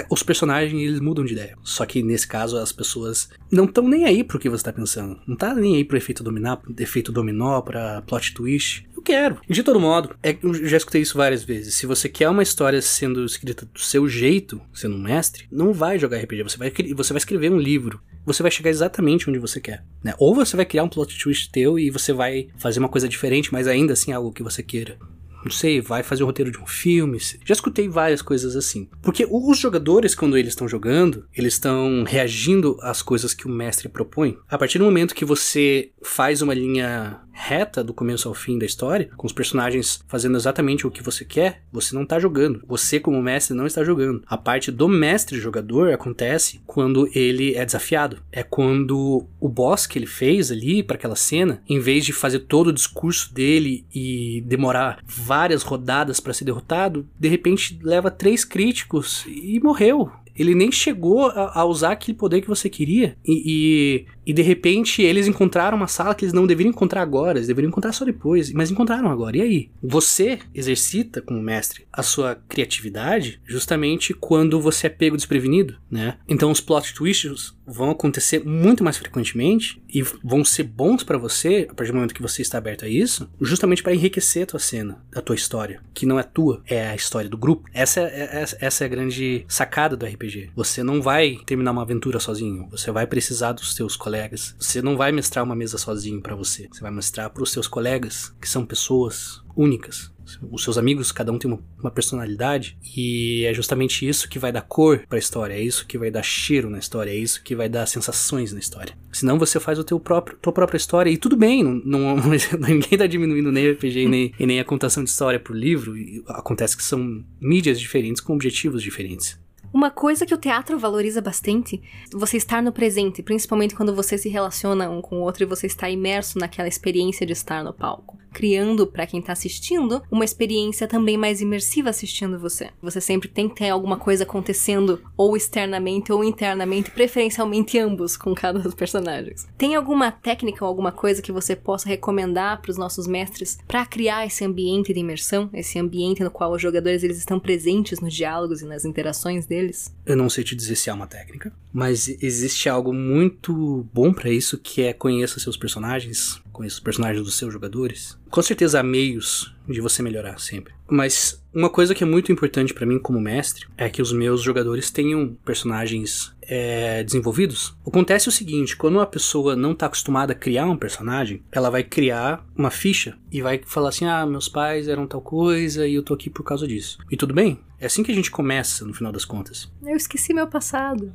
Os 0.09 0.23
personagens 0.23 0.81
eles 0.81 0.99
mudam 0.99 1.25
de 1.25 1.33
ideia. 1.33 1.57
Só 1.63 1.85
que 1.85 2.01
nesse 2.03 2.27
caso 2.27 2.57
as 2.57 2.71
pessoas 2.71 3.29
não 3.51 3.65
estão 3.65 3.87
nem 3.87 4.05
aí 4.05 4.23
pro 4.23 4.39
que 4.39 4.49
você 4.49 4.63
tá 4.63 4.73
pensando. 4.73 5.19
Não 5.27 5.35
tá 5.35 5.53
nem 5.53 5.75
aí 5.75 5.83
pro 5.83 5.97
efeito 5.97 6.23
dominar, 6.23 6.61
efeito 6.77 7.11
dominó, 7.11 7.61
pra 7.61 8.01
plot 8.03 8.33
twist. 8.33 8.87
Eu 8.95 9.01
quero. 9.01 9.39
De 9.47 9.63
todo 9.63 9.79
modo, 9.79 10.15
é, 10.21 10.37
eu 10.41 10.53
já 10.67 10.77
escutei 10.77 11.01
isso 11.01 11.17
várias 11.17 11.43
vezes. 11.43 11.75
Se 11.75 11.85
você 11.85 12.09
quer 12.09 12.29
uma 12.29 12.43
história 12.43 12.81
sendo 12.81 13.23
escrita 13.23 13.65
do 13.65 13.79
seu 13.79 14.07
jeito, 14.07 14.61
sendo 14.73 14.95
um 14.95 15.01
mestre, 15.01 15.47
não 15.51 15.73
vai 15.73 15.97
jogar 15.97 16.17
RPG. 16.17 16.43
Você 16.43 16.57
vai, 16.57 16.71
você 16.95 17.13
vai 17.13 17.17
escrever 17.17 17.51
um 17.51 17.57
livro. 17.57 18.01
Você 18.25 18.43
vai 18.43 18.51
chegar 18.51 18.69
exatamente 18.69 19.29
onde 19.29 19.39
você 19.39 19.59
quer. 19.59 19.83
Né? 20.03 20.13
Ou 20.19 20.35
você 20.35 20.55
vai 20.55 20.65
criar 20.65 20.83
um 20.83 20.89
plot 20.89 21.17
twist 21.17 21.51
teu 21.51 21.79
e 21.79 21.89
você 21.89 22.13
vai 22.13 22.49
fazer 22.57 22.79
uma 22.79 22.89
coisa 22.89 23.07
diferente, 23.07 23.51
mas 23.51 23.67
ainda 23.67 23.93
assim 23.93 24.11
algo 24.11 24.31
que 24.31 24.43
você 24.43 24.61
queira 24.61 24.97
não 25.43 25.51
sei, 25.51 25.81
vai 25.81 26.03
fazer 26.03 26.23
o 26.23 26.25
roteiro 26.25 26.51
de 26.51 26.59
um 26.59 26.65
filme. 26.65 27.19
Já 27.19 27.53
escutei 27.53 27.87
várias 27.87 28.21
coisas 28.21 28.55
assim. 28.55 28.89
Porque 29.01 29.27
os 29.29 29.57
jogadores, 29.57 30.15
quando 30.15 30.37
eles 30.37 30.51
estão 30.51 30.67
jogando, 30.67 31.25
eles 31.35 31.53
estão 31.53 32.03
reagindo 32.05 32.77
às 32.81 33.01
coisas 33.01 33.33
que 33.33 33.47
o 33.47 33.51
mestre 33.51 33.89
propõe. 33.89 34.37
A 34.49 34.57
partir 34.57 34.77
do 34.77 34.85
momento 34.85 35.15
que 35.15 35.25
você 35.25 35.91
faz 36.01 36.41
uma 36.41 36.53
linha 36.53 37.21
reta 37.39 37.81
do 37.81 37.93
começo 37.93 38.27
ao 38.27 38.33
fim 38.33 38.59
da 38.59 38.65
história, 38.65 39.09
com 39.15 39.25
os 39.25 39.31
personagens 39.31 40.03
fazendo 40.07 40.35
exatamente 40.35 40.85
o 40.85 40.91
que 40.91 41.01
você 41.01 41.23
quer, 41.23 41.63
você 41.71 41.95
não 41.95 42.05
tá 42.05 42.19
jogando. 42.19 42.61
Você, 42.67 42.99
como 42.99 43.21
mestre, 43.21 43.55
não 43.55 43.65
está 43.65 43.83
jogando. 43.83 44.21
A 44.27 44.37
parte 44.37 44.71
do 44.71 44.89
mestre 44.89 45.39
jogador 45.39 45.93
acontece 45.93 46.61
quando 46.67 47.09
ele 47.15 47.55
é 47.55 47.65
desafiado. 47.65 48.21
É 48.31 48.43
quando 48.43 49.25
o 49.39 49.47
boss 49.47 49.87
que 49.87 49.97
ele 49.97 50.05
fez 50.05 50.51
ali 50.51 50.83
para 50.83 50.97
aquela 50.97 51.15
cena, 51.15 51.61
em 51.67 51.79
vez 51.79 52.05
de 52.05 52.11
fazer 52.11 52.39
todo 52.39 52.67
o 52.67 52.73
discurso 52.73 53.33
dele 53.33 53.85
e 53.95 54.43
demorar 54.45 54.99
várias 55.05 55.63
rodadas 55.63 56.19
para 56.19 56.33
ser 56.33 56.43
derrotado, 56.43 57.07
de 57.17 57.29
repente 57.29 57.79
leva 57.81 58.11
três 58.11 58.43
críticos 58.43 59.25
e 59.27 59.59
morreu. 59.61 60.11
Ele 60.39 60.55
nem 60.55 60.71
chegou 60.71 61.27
a, 61.27 61.59
a 61.59 61.65
usar 61.65 61.91
aquele 61.91 62.17
poder 62.17 62.41
que 62.41 62.47
você 62.47 62.69
queria. 62.69 63.17
E, 63.25 63.43
e, 63.45 64.05
e, 64.29 64.33
de 64.33 64.41
repente 64.41 65.01
eles 65.01 65.27
encontraram 65.27 65.75
uma 65.75 65.87
sala 65.87 66.13
que 66.13 66.23
eles 66.23 66.33
não 66.33 66.45
deveriam 66.45 66.71
encontrar 66.71 67.01
agora, 67.01 67.39
eles 67.39 67.47
deveriam 67.47 67.69
encontrar 67.69 67.91
só 67.93 68.05
depois, 68.05 68.51
mas 68.51 68.69
encontraram 68.69 69.09
agora. 69.09 69.37
E 69.37 69.41
aí? 69.41 69.71
Você 69.81 70.39
exercita 70.53 71.21
como 71.21 71.41
mestre 71.41 71.85
a 71.91 72.03
sua 72.03 72.35
criatividade 72.47 73.41
justamente 73.45 74.13
quando 74.13 74.61
você 74.61 74.87
é 74.87 74.89
pego 74.89 75.15
desprevenido, 75.15 75.77
né? 75.89 76.17
Então 76.27 76.51
os 76.51 76.61
plot 76.61 76.93
twists 76.93 77.53
vão 77.65 77.91
acontecer 77.91 78.43
muito 78.43 78.83
mais 78.83 78.97
frequentemente 78.97 79.81
e 79.87 80.01
vão 80.23 80.43
ser 80.43 80.63
bons 80.63 81.03
para 81.03 81.17
você 81.17 81.67
a 81.69 81.73
partir 81.73 81.91
do 81.91 81.95
momento 81.95 82.13
que 82.13 82.21
você 82.21 82.41
está 82.41 82.57
aberto 82.57 82.85
a 82.85 82.87
isso, 82.87 83.29
justamente 83.39 83.83
para 83.83 83.93
enriquecer 83.93 84.43
a 84.43 84.47
tua 84.47 84.59
cena, 84.59 85.03
a 85.13 85.21
tua 85.21 85.35
história, 85.35 85.81
que 85.93 86.05
não 86.05 86.19
é 86.19 86.23
tua, 86.23 86.61
é 86.65 86.87
a 86.87 86.95
história 86.95 87.29
do 87.29 87.37
grupo. 87.37 87.69
Essa 87.73 88.01
é, 88.01 88.03
é, 88.03 88.57
essa 88.59 88.83
é 88.83 88.85
a 88.85 88.89
grande 88.89 89.45
sacada 89.47 89.95
do 89.95 90.05
RPG. 90.05 90.51
Você 90.55 90.83
não 90.83 91.01
vai 91.01 91.37
terminar 91.45 91.71
uma 91.71 91.83
aventura 91.83 92.19
sozinho, 92.19 92.67
você 92.69 92.91
vai 92.91 93.05
precisar 93.05 93.53
dos 93.53 93.73
teus 93.73 93.95
colegas. 93.95 94.18
Você 94.59 94.81
não 94.81 94.97
vai 94.97 95.11
mestrar 95.11 95.43
uma 95.43 95.55
mesa 95.55 95.77
sozinho 95.77 96.21
para 96.21 96.35
você. 96.35 96.67
Você 96.71 96.81
vai 96.81 96.91
mestrar 96.91 97.29
para 97.29 97.43
os 97.43 97.51
seus 97.51 97.67
colegas, 97.67 98.33
que 98.41 98.49
são 98.49 98.65
pessoas 98.65 99.41
únicas, 99.55 100.11
os 100.51 100.63
seus 100.63 100.77
amigos, 100.77 101.11
cada 101.11 101.31
um 101.31 101.39
tem 101.39 101.51
uma, 101.51 101.59
uma, 101.79 101.91
personalidade, 101.91 102.77
e 102.95 103.45
é 103.45 103.53
justamente 103.53 104.07
isso 104.07 104.29
que 104.29 104.37
vai 104.37 104.51
dar 104.51 104.61
cor 104.61 105.05
para 105.07 105.17
a 105.17 105.19
história, 105.19 105.53
é 105.53 105.61
isso 105.61 105.87
que 105.87 105.97
vai 105.97 106.11
dar 106.11 106.23
cheiro 106.23 106.69
na 106.69 106.77
história, 106.77 107.11
é 107.11 107.15
isso 107.15 107.43
que 107.43 107.55
vai 107.55 107.67
dar 107.67 107.85
sensações 107.87 108.53
na 108.53 108.59
história. 108.59 108.95
Senão 109.11 109.39
você 109.39 109.59
faz 109.59 109.79
o 109.79 109.83
teu 109.83 109.99
próprio, 109.99 110.37
tua 110.41 110.53
própria 110.53 110.77
história, 110.77 111.09
e 111.09 111.17
tudo 111.17 111.35
bem, 111.35 111.63
não, 111.63 112.15
não 112.15 112.15
ninguém 112.59 112.97
tá 112.97 113.07
diminuindo 113.07 113.51
nem 113.51 113.67
o 113.67 113.71
RPG 113.73 114.07
nem, 114.07 114.33
e 114.39 114.45
nem 114.45 114.59
a 114.59 114.65
contação 114.65 115.03
de 115.03 115.09
história 115.09 115.39
pro 115.39 115.53
livro, 115.53 115.93
acontece 116.27 116.77
que 116.77 116.83
são 116.83 117.23
mídias 117.41 117.79
diferentes 117.79 118.21
com 118.21 118.33
objetivos 118.33 118.83
diferentes. 118.83 119.39
Uma 119.79 119.89
coisa 119.89 120.25
que 120.25 120.33
o 120.33 120.37
teatro 120.37 120.77
valoriza 120.77 121.21
bastante, 121.21 121.81
você 122.11 122.35
estar 122.35 122.61
no 122.61 122.69
presente, 122.69 123.23
principalmente 123.23 123.73
quando 123.73 123.95
você 123.95 124.17
se 124.17 124.27
relaciona 124.27 124.89
um 124.89 125.01
com 125.01 125.15
o 125.15 125.21
outro 125.21 125.43
e 125.43 125.45
você 125.45 125.67
está 125.67 125.89
imerso 125.89 126.37
naquela 126.37 126.67
experiência 126.67 127.25
de 127.25 127.31
estar 127.31 127.63
no 127.63 127.73
palco 127.73 128.17
criando 128.31 128.87
para 128.87 129.05
quem 129.05 129.21
tá 129.21 129.33
assistindo 129.33 130.01
uma 130.11 130.25
experiência 130.25 130.87
também 130.87 131.17
mais 131.17 131.41
imersiva 131.41 131.89
assistindo 131.89 132.39
você. 132.39 132.69
Você 132.81 133.01
sempre 133.01 133.27
tem 133.27 133.49
que 133.49 133.55
ter 133.55 133.69
alguma 133.69 133.97
coisa 133.97 134.23
acontecendo 134.23 135.01
ou 135.17 135.35
externamente 135.35 136.11
ou 136.11 136.23
internamente, 136.23 136.91
preferencialmente 136.91 137.77
ambos 137.77 138.15
com 138.15 138.33
cada 138.33 138.59
dos 138.59 138.73
personagens. 138.75 139.47
Tem 139.57 139.75
alguma 139.75 140.11
técnica 140.11 140.63
ou 140.63 140.69
alguma 140.69 140.91
coisa 140.91 141.21
que 141.21 141.31
você 141.31 141.55
possa 141.55 141.89
recomendar 141.89 142.61
para 142.61 142.71
os 142.71 142.77
nossos 142.77 143.07
mestres 143.07 143.57
para 143.67 143.85
criar 143.85 144.25
esse 144.25 144.43
ambiente 144.43 144.93
de 144.93 144.99
imersão, 144.99 145.49
esse 145.53 145.79
ambiente 145.79 146.23
no 146.23 146.31
qual 146.31 146.51
os 146.51 146.61
jogadores 146.61 147.03
eles 147.03 147.17
estão 147.17 147.39
presentes 147.39 147.99
nos 147.99 148.13
diálogos 148.13 148.61
e 148.61 148.65
nas 148.65 148.85
interações 148.85 149.45
deles? 149.45 149.93
Eu 150.05 150.15
não 150.15 150.29
sei 150.29 150.43
te 150.43 150.55
dizer 150.55 150.75
se 150.75 150.89
há 150.89 150.93
uma 150.93 151.07
técnica, 151.07 151.51
mas 151.71 152.07
existe 152.21 152.67
algo 152.69 152.93
muito 152.93 153.87
bom 153.93 154.13
para 154.13 154.29
isso 154.29 154.57
que 154.57 154.81
é 154.81 154.93
conheça 154.93 155.39
seus 155.39 155.57
personagens, 155.57 156.41
conheça 156.59 156.75
os 156.75 156.81
personagens 156.81 157.23
dos 157.23 157.37
seus 157.37 157.53
jogadores. 157.53 158.19
Com 158.29 158.41
certeza 158.41 158.81
há 158.81 158.83
meios 158.83 159.55
de 159.65 159.79
você 159.79 160.03
melhorar 160.03 160.37
sempre. 160.39 160.73
Mas 160.89 161.41
uma 161.53 161.69
coisa 161.69 161.95
que 161.95 162.03
é 162.03 162.07
muito 162.07 162.33
importante 162.33 162.73
para 162.73 162.85
mim 162.85 162.99
como 162.99 163.19
mestre 163.19 163.65
é 163.77 163.89
que 163.89 164.01
os 164.01 164.11
meus 164.11 164.41
jogadores 164.41 164.91
tenham 164.91 165.37
personagens 165.45 166.35
é, 166.41 167.01
desenvolvidos. 167.01 167.77
Acontece 167.87 168.27
o 168.27 168.31
seguinte: 168.31 168.75
quando 168.75 168.95
uma 168.95 169.05
pessoa 169.05 169.55
não 169.55 169.71
está 169.71 169.85
acostumada 169.85 170.33
a 170.33 170.35
criar 170.35 170.65
um 170.65 170.75
personagem, 170.75 171.41
ela 171.49 171.69
vai 171.69 171.81
criar 171.81 172.45
uma 172.57 172.69
ficha 172.69 173.17
e 173.31 173.41
vai 173.41 173.61
falar 173.65 173.89
assim: 173.89 174.05
ah, 174.05 174.25
meus 174.25 174.49
pais 174.49 174.89
eram 174.89 175.07
tal 175.07 175.21
coisa 175.21 175.87
e 175.87 175.95
eu 175.95 176.03
tô 176.03 176.13
aqui 176.13 176.29
por 176.29 176.43
causa 176.43 176.67
disso. 176.67 176.97
E 177.09 177.15
tudo 177.15 177.33
bem? 177.33 177.59
É 177.79 177.85
assim 177.85 178.03
que 178.03 178.11
a 178.11 178.15
gente 178.15 178.29
começa, 178.29 178.83
no 178.83 178.93
final 178.93 179.13
das 179.13 179.23
contas. 179.23 179.71
Eu 179.81 179.95
esqueci 179.95 180.33
meu 180.33 180.47
passado. 180.47 181.13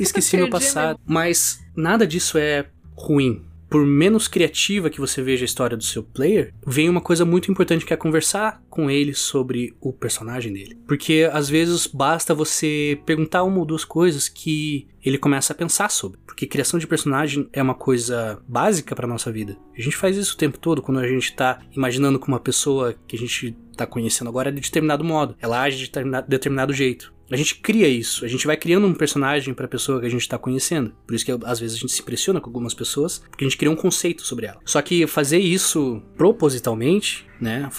Esqueci 0.00 0.36
meu 0.36 0.50
passado. 0.50 0.98
Mas 1.06 1.64
nada 1.76 2.04
disso 2.04 2.36
é 2.36 2.66
ruim 2.96 3.44
por 3.72 3.86
menos 3.86 4.28
criativa 4.28 4.90
que 4.90 5.00
você 5.00 5.22
veja 5.22 5.44
a 5.44 5.46
história 5.46 5.78
do 5.78 5.82
seu 5.82 6.02
player, 6.02 6.52
vem 6.66 6.90
uma 6.90 7.00
coisa 7.00 7.24
muito 7.24 7.50
importante 7.50 7.86
que 7.86 7.94
é 7.94 7.96
conversar 7.96 8.62
com 8.68 8.90
ele 8.90 9.14
sobre 9.14 9.74
o 9.80 9.94
personagem 9.94 10.52
dele. 10.52 10.76
Porque 10.86 11.26
às 11.32 11.48
vezes 11.48 11.86
basta 11.86 12.34
você 12.34 13.00
perguntar 13.06 13.44
uma 13.44 13.58
ou 13.58 13.64
duas 13.64 13.82
coisas 13.82 14.28
que 14.28 14.86
ele 15.02 15.16
começa 15.16 15.54
a 15.54 15.56
pensar 15.56 15.90
sobre. 15.90 16.18
Porque 16.26 16.46
criação 16.46 16.78
de 16.78 16.86
personagem 16.86 17.48
é 17.50 17.62
uma 17.62 17.74
coisa 17.74 18.42
básica 18.46 18.94
para 18.94 19.08
nossa 19.08 19.32
vida. 19.32 19.56
A 19.74 19.80
gente 19.80 19.96
faz 19.96 20.18
isso 20.18 20.34
o 20.34 20.38
tempo 20.38 20.58
todo 20.58 20.82
quando 20.82 21.00
a 21.00 21.08
gente 21.08 21.34
tá 21.34 21.60
imaginando 21.74 22.18
com 22.18 22.28
uma 22.28 22.40
pessoa 22.40 22.94
que 23.08 23.16
a 23.16 23.18
gente 23.18 23.56
tá 23.74 23.86
conhecendo 23.86 24.28
agora 24.28 24.50
é 24.50 24.52
de 24.52 24.60
determinado 24.60 25.02
modo. 25.02 25.34
Ela 25.40 25.62
age 25.62 25.78
de 25.78 25.86
determinado, 25.86 26.28
determinado 26.28 26.74
jeito. 26.74 27.12
A 27.32 27.36
gente 27.36 27.56
cria 27.56 27.88
isso, 27.88 28.24
a 28.24 28.28
gente 28.28 28.46
vai 28.46 28.56
criando 28.56 28.86
um 28.86 28.92
personagem 28.92 29.54
para 29.54 29.64
a 29.64 29.68
pessoa 29.68 30.00
que 30.00 30.06
a 30.06 30.10
gente 30.10 30.20
está 30.20 30.36
conhecendo. 30.36 30.92
Por 31.06 31.14
isso 31.14 31.24
que 31.24 31.32
às 31.44 31.58
vezes 31.58 31.76
a 31.76 31.80
gente 31.80 31.92
se 31.92 32.02
impressiona 32.02 32.40
com 32.40 32.48
algumas 32.48 32.74
pessoas, 32.74 33.20
porque 33.30 33.44
a 33.44 33.48
gente 33.48 33.56
cria 33.56 33.70
um 33.70 33.76
conceito 33.76 34.22
sobre 34.22 34.46
ela. 34.46 34.60
Só 34.66 34.82
que 34.82 35.06
fazer 35.06 35.38
isso 35.38 36.02
propositalmente, 36.16 37.26
né, 37.40 37.70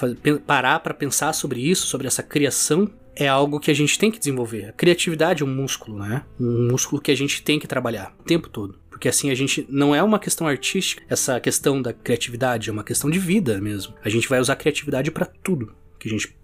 parar 0.47 0.79
para 0.79 0.93
pensar 0.93 1.33
sobre 1.33 1.61
isso, 1.61 1.85
sobre 1.85 2.07
essa 2.07 2.23
criação 2.23 2.89
é 3.15 3.27
algo 3.27 3.59
que 3.59 3.69
a 3.69 3.75
gente 3.75 3.99
tem 3.99 4.09
que 4.09 4.17
desenvolver. 4.17 4.65
A 4.65 4.71
criatividade 4.71 5.43
é 5.43 5.45
um 5.45 5.53
músculo, 5.53 5.99
né? 5.99 6.25
Um 6.39 6.69
músculo 6.71 6.99
que 6.99 7.11
a 7.11 7.15
gente 7.15 7.43
tem 7.43 7.59
que 7.59 7.67
trabalhar 7.67 8.15
o 8.19 8.23
tempo 8.23 8.49
todo. 8.49 8.79
Porque 8.89 9.07
assim 9.07 9.29
a 9.29 9.35
gente 9.35 9.65
não 9.69 9.93
é 9.93 10.01
uma 10.01 10.17
questão 10.17 10.47
artística, 10.47 11.03
essa 11.07 11.39
questão 11.39 11.79
da 11.79 11.93
criatividade 11.93 12.69
é 12.69 12.73
uma 12.73 12.83
questão 12.83 13.09
de 13.09 13.19
vida 13.19 13.61
mesmo. 13.61 13.93
A 14.03 14.09
gente 14.09 14.27
vai 14.27 14.39
usar 14.39 14.55
criatividade 14.55 15.11
para 15.11 15.25
tudo 15.25 15.75
que 16.03 16.09
a 16.09 16.11
gente 16.11 16.35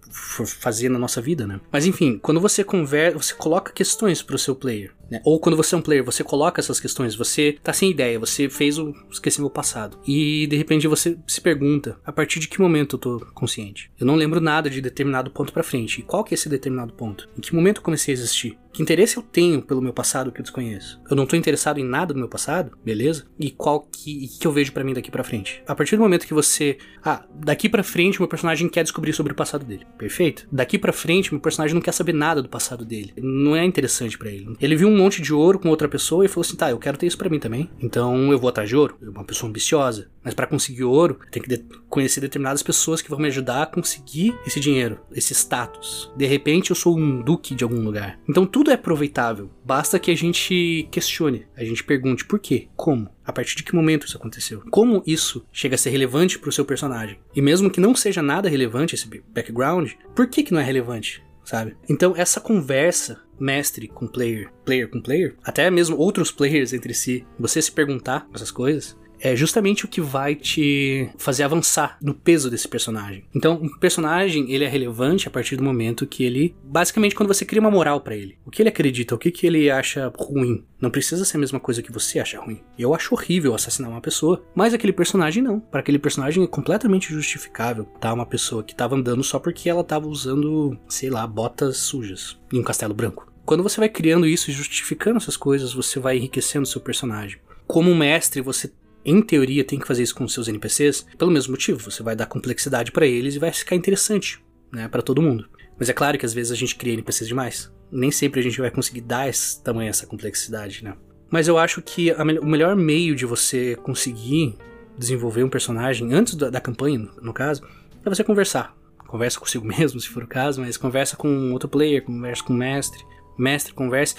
fazer 0.58 0.88
na 0.88 0.98
nossa 0.98 1.20
vida, 1.20 1.46
né? 1.46 1.60
Mas 1.70 1.86
enfim, 1.86 2.18
quando 2.18 2.40
você 2.40 2.64
conversa, 2.64 3.18
você 3.18 3.34
coloca 3.34 3.72
questões 3.72 4.22
para 4.22 4.34
o 4.34 4.38
seu 4.38 4.56
player. 4.56 4.92
Né? 5.10 5.20
Ou 5.24 5.40
quando 5.40 5.56
você 5.56 5.74
é 5.74 5.78
um 5.78 5.82
player, 5.82 6.04
você 6.04 6.22
coloca 6.22 6.60
essas 6.60 6.78
questões, 6.78 7.16
você 7.16 7.58
tá 7.62 7.72
sem 7.72 7.90
ideia, 7.90 8.18
você 8.18 8.48
fez 8.48 8.78
o 8.78 8.94
esqueci 9.10 9.40
meu 9.40 9.50
passado. 9.50 9.98
E 10.06 10.46
de 10.46 10.56
repente 10.56 10.86
você 10.86 11.18
se 11.26 11.40
pergunta, 11.40 11.98
a 12.04 12.12
partir 12.12 12.38
de 12.38 12.48
que 12.48 12.60
momento 12.60 12.96
eu 12.96 13.00
tô 13.00 13.26
consciente? 13.34 13.90
Eu 13.98 14.06
não 14.06 14.14
lembro 14.14 14.40
nada 14.40 14.70
de 14.70 14.80
determinado 14.80 15.30
ponto 15.30 15.52
para 15.52 15.62
frente. 15.62 16.00
E 16.00 16.02
qual 16.04 16.22
que 16.22 16.32
é 16.32 16.36
esse 16.36 16.48
determinado 16.48 16.92
ponto? 16.92 17.28
Em 17.36 17.40
que 17.40 17.54
momento 17.54 17.78
eu 17.78 17.82
comecei 17.82 18.12
a 18.12 18.16
existir? 18.16 18.56
Que 18.72 18.82
interesse 18.82 19.16
eu 19.16 19.22
tenho 19.22 19.60
pelo 19.62 19.82
meu 19.82 19.92
passado 19.92 20.30
que 20.30 20.40
eu 20.40 20.44
desconheço? 20.44 21.00
Eu 21.10 21.16
não 21.16 21.26
tô 21.26 21.34
interessado 21.34 21.80
em 21.80 21.84
nada 21.84 22.14
do 22.14 22.20
meu 22.20 22.28
passado, 22.28 22.78
beleza? 22.84 23.26
E 23.38 23.50
qual 23.50 23.80
que, 23.80 24.28
que 24.38 24.46
eu 24.46 24.52
vejo 24.52 24.72
para 24.72 24.84
mim 24.84 24.94
daqui 24.94 25.10
para 25.10 25.24
frente? 25.24 25.60
A 25.66 25.74
partir 25.74 25.96
do 25.96 26.02
momento 26.02 26.24
que 26.24 26.32
você, 26.32 26.78
ah, 27.04 27.24
daqui 27.34 27.68
para 27.68 27.82
frente 27.82 28.20
meu 28.20 28.28
personagem 28.28 28.68
quer 28.68 28.84
descobrir 28.84 29.12
sobre 29.12 29.32
o 29.32 29.36
passado 29.36 29.49
dele. 29.58 29.86
Perfeito? 29.98 30.46
Daqui 30.50 30.78
para 30.78 30.92
frente 30.92 31.32
meu 31.32 31.40
personagem 31.40 31.74
não 31.74 31.82
quer 31.82 31.92
saber 31.92 32.12
nada 32.12 32.42
do 32.42 32.48
passado 32.48 32.84
dele. 32.84 33.12
Não 33.16 33.56
é 33.56 33.64
interessante 33.64 34.16
para 34.16 34.30
ele. 34.30 34.56
Ele 34.60 34.76
viu 34.76 34.88
um 34.88 34.96
monte 34.96 35.20
de 35.20 35.32
ouro 35.32 35.58
com 35.58 35.68
outra 35.68 35.88
pessoa 35.88 36.24
e 36.24 36.28
falou 36.28 36.42
assim: 36.42 36.56
tá, 36.56 36.70
eu 36.70 36.78
quero 36.78 36.98
ter 36.98 37.06
isso 37.06 37.18
para 37.18 37.28
mim 37.28 37.38
também. 37.38 37.70
Então 37.80 38.30
eu 38.32 38.38
vou 38.38 38.48
atrás 38.48 38.68
de 38.68 38.76
ouro. 38.76 38.96
Eu 39.00 39.10
uma 39.10 39.24
pessoa 39.24 39.48
ambiciosa. 39.48 40.10
Mas 40.22 40.34
para 40.34 40.46
conseguir 40.46 40.84
ouro, 40.84 41.18
tenho 41.30 41.44
que 41.44 41.56
de 41.56 41.64
conhecer 41.88 42.20
determinadas 42.20 42.62
pessoas 42.62 43.00
que 43.00 43.08
vão 43.08 43.18
me 43.18 43.28
ajudar 43.28 43.62
a 43.62 43.66
conseguir 43.66 44.38
esse 44.46 44.60
dinheiro, 44.60 45.00
esse 45.12 45.34
status. 45.34 46.12
De 46.16 46.26
repente 46.26 46.70
eu 46.70 46.76
sou 46.76 46.96
um 46.96 47.22
duque 47.22 47.54
de 47.54 47.64
algum 47.64 47.82
lugar. 47.82 48.18
Então 48.28 48.46
tudo 48.46 48.70
é 48.70 48.74
aproveitável. 48.74 49.50
Basta 49.70 50.00
que 50.00 50.10
a 50.10 50.16
gente 50.16 50.88
questione, 50.90 51.46
a 51.56 51.62
gente 51.62 51.84
pergunte 51.84 52.24
por 52.24 52.40
quê, 52.40 52.66
como, 52.74 53.08
a 53.24 53.32
partir 53.32 53.54
de 53.54 53.62
que 53.62 53.72
momento 53.72 54.04
isso 54.04 54.16
aconteceu, 54.16 54.64
como 54.68 55.00
isso 55.06 55.46
chega 55.52 55.76
a 55.76 55.78
ser 55.78 55.90
relevante 55.90 56.40
para 56.40 56.48
o 56.48 56.52
seu 56.52 56.64
personagem. 56.64 57.20
E 57.36 57.40
mesmo 57.40 57.70
que 57.70 57.78
não 57.78 57.94
seja 57.94 58.20
nada 58.20 58.48
relevante 58.48 58.96
esse 58.96 59.08
background, 59.28 59.92
por 60.12 60.26
que 60.26 60.42
que 60.42 60.52
não 60.52 60.60
é 60.60 60.64
relevante? 60.64 61.22
sabe? 61.44 61.76
Então 61.88 62.14
essa 62.16 62.40
conversa 62.40 63.22
mestre 63.38 63.86
com 63.86 64.08
player, 64.08 64.52
player 64.64 64.88
com 64.88 65.00
player, 65.00 65.36
até 65.42 65.70
mesmo 65.70 65.96
outros 65.96 66.32
players 66.32 66.72
entre 66.72 66.92
si, 66.92 67.24
você 67.38 67.62
se 67.62 67.70
perguntar 67.70 68.28
essas 68.34 68.50
coisas, 68.50 68.96
é 69.20 69.36
justamente 69.36 69.84
o 69.84 69.88
que 69.88 70.00
vai 70.00 70.34
te 70.34 71.10
fazer 71.18 71.42
avançar 71.42 71.98
no 72.02 72.14
peso 72.14 72.50
desse 72.50 72.66
personagem. 72.66 73.24
Então, 73.34 73.60
um 73.62 73.68
personagem, 73.78 74.50
ele 74.50 74.64
é 74.64 74.68
relevante 74.68 75.28
a 75.28 75.30
partir 75.30 75.56
do 75.56 75.62
momento 75.62 76.06
que 76.06 76.24
ele, 76.24 76.54
basicamente, 76.64 77.14
quando 77.14 77.28
você 77.28 77.44
cria 77.44 77.60
uma 77.60 77.70
moral 77.70 78.00
para 78.00 78.16
ele. 78.16 78.38
O 78.44 78.50
que 78.50 78.62
ele 78.62 78.68
acredita, 78.68 79.14
o 79.14 79.18
que, 79.18 79.30
que 79.30 79.46
ele 79.46 79.70
acha 79.70 80.12
ruim. 80.16 80.64
Não 80.80 80.90
precisa 80.90 81.24
ser 81.24 81.36
a 81.36 81.40
mesma 81.40 81.60
coisa 81.60 81.82
que 81.82 81.92
você 81.92 82.18
acha 82.18 82.40
ruim. 82.40 82.60
Eu 82.78 82.94
acho 82.94 83.14
horrível 83.14 83.54
assassinar 83.54 83.90
uma 83.90 84.00
pessoa, 84.00 84.42
mas 84.54 84.72
aquele 84.72 84.92
personagem 84.92 85.42
não. 85.42 85.60
Para 85.60 85.80
aquele 85.80 85.98
personagem 85.98 86.42
é 86.42 86.46
completamente 86.46 87.12
justificável, 87.12 87.84
tá? 88.00 88.12
Uma 88.12 88.24
pessoa 88.24 88.64
que 88.64 88.74
tava 88.74 88.96
andando 88.96 89.22
só 89.22 89.38
porque 89.38 89.68
ela 89.68 89.84
tava 89.84 90.08
usando, 90.08 90.78
sei 90.88 91.10
lá, 91.10 91.26
botas 91.26 91.76
sujas 91.76 92.38
em 92.52 92.58
um 92.58 92.62
castelo 92.62 92.94
branco. 92.94 93.30
Quando 93.44 93.62
você 93.62 93.80
vai 93.80 93.88
criando 93.88 94.26
isso 94.26 94.50
e 94.50 94.54
justificando 94.54 95.16
essas 95.16 95.36
coisas, 95.36 95.72
você 95.72 95.98
vai 95.98 96.16
enriquecendo 96.16 96.66
seu 96.66 96.80
personagem. 96.80 97.40
Como 97.66 97.94
mestre, 97.94 98.40
você 98.40 98.70
em 99.04 99.22
teoria, 99.22 99.64
tem 99.64 99.78
que 99.78 99.86
fazer 99.86 100.02
isso 100.02 100.14
com 100.14 100.28
seus 100.28 100.48
NPCs 100.48 101.06
pelo 101.16 101.30
mesmo 101.30 101.52
motivo. 101.52 101.90
Você 101.90 102.02
vai 102.02 102.14
dar 102.14 102.26
complexidade 102.26 102.92
para 102.92 103.06
eles 103.06 103.34
e 103.34 103.38
vai 103.38 103.52
ficar 103.52 103.74
interessante, 103.76 104.42
né, 104.72 104.88
para 104.88 105.02
todo 105.02 105.22
mundo. 105.22 105.48
Mas 105.78 105.88
é 105.88 105.92
claro 105.92 106.18
que 106.18 106.26
às 106.26 106.34
vezes 106.34 106.52
a 106.52 106.56
gente 106.56 106.76
cria 106.76 106.92
NPCs 106.92 107.28
demais. 107.28 107.72
Nem 107.90 108.10
sempre 108.10 108.40
a 108.40 108.42
gente 108.42 108.60
vai 108.60 108.70
conseguir 108.70 109.00
dar 109.00 109.28
esse 109.28 109.62
tamanho 109.62 109.88
essa 109.88 110.06
complexidade, 110.06 110.84
né? 110.84 110.94
Mas 111.30 111.48
eu 111.48 111.56
acho 111.56 111.80
que 111.80 112.12
me 112.24 112.38
o 112.38 112.44
melhor 112.44 112.76
meio 112.76 113.14
de 113.14 113.24
você 113.24 113.76
conseguir 113.76 114.56
desenvolver 114.98 115.42
um 115.42 115.48
personagem 115.48 116.12
antes 116.12 116.34
da, 116.34 116.50
da 116.50 116.60
campanha, 116.60 117.08
no 117.22 117.32
caso, 117.32 117.62
é 118.04 118.08
você 118.08 118.22
conversar. 118.22 118.76
Conversa 119.06 119.40
consigo 119.40 119.64
mesmo, 119.66 119.98
se 119.98 120.08
for 120.08 120.24
o 120.24 120.28
caso, 120.28 120.60
mas 120.60 120.76
conversa 120.76 121.16
com 121.16 121.52
outro 121.52 121.68
player, 121.68 122.02
conversa 122.02 122.44
com 122.44 122.52
o 122.52 122.56
mestre, 122.56 123.02
mestre 123.38 123.72
conversa. 123.72 124.16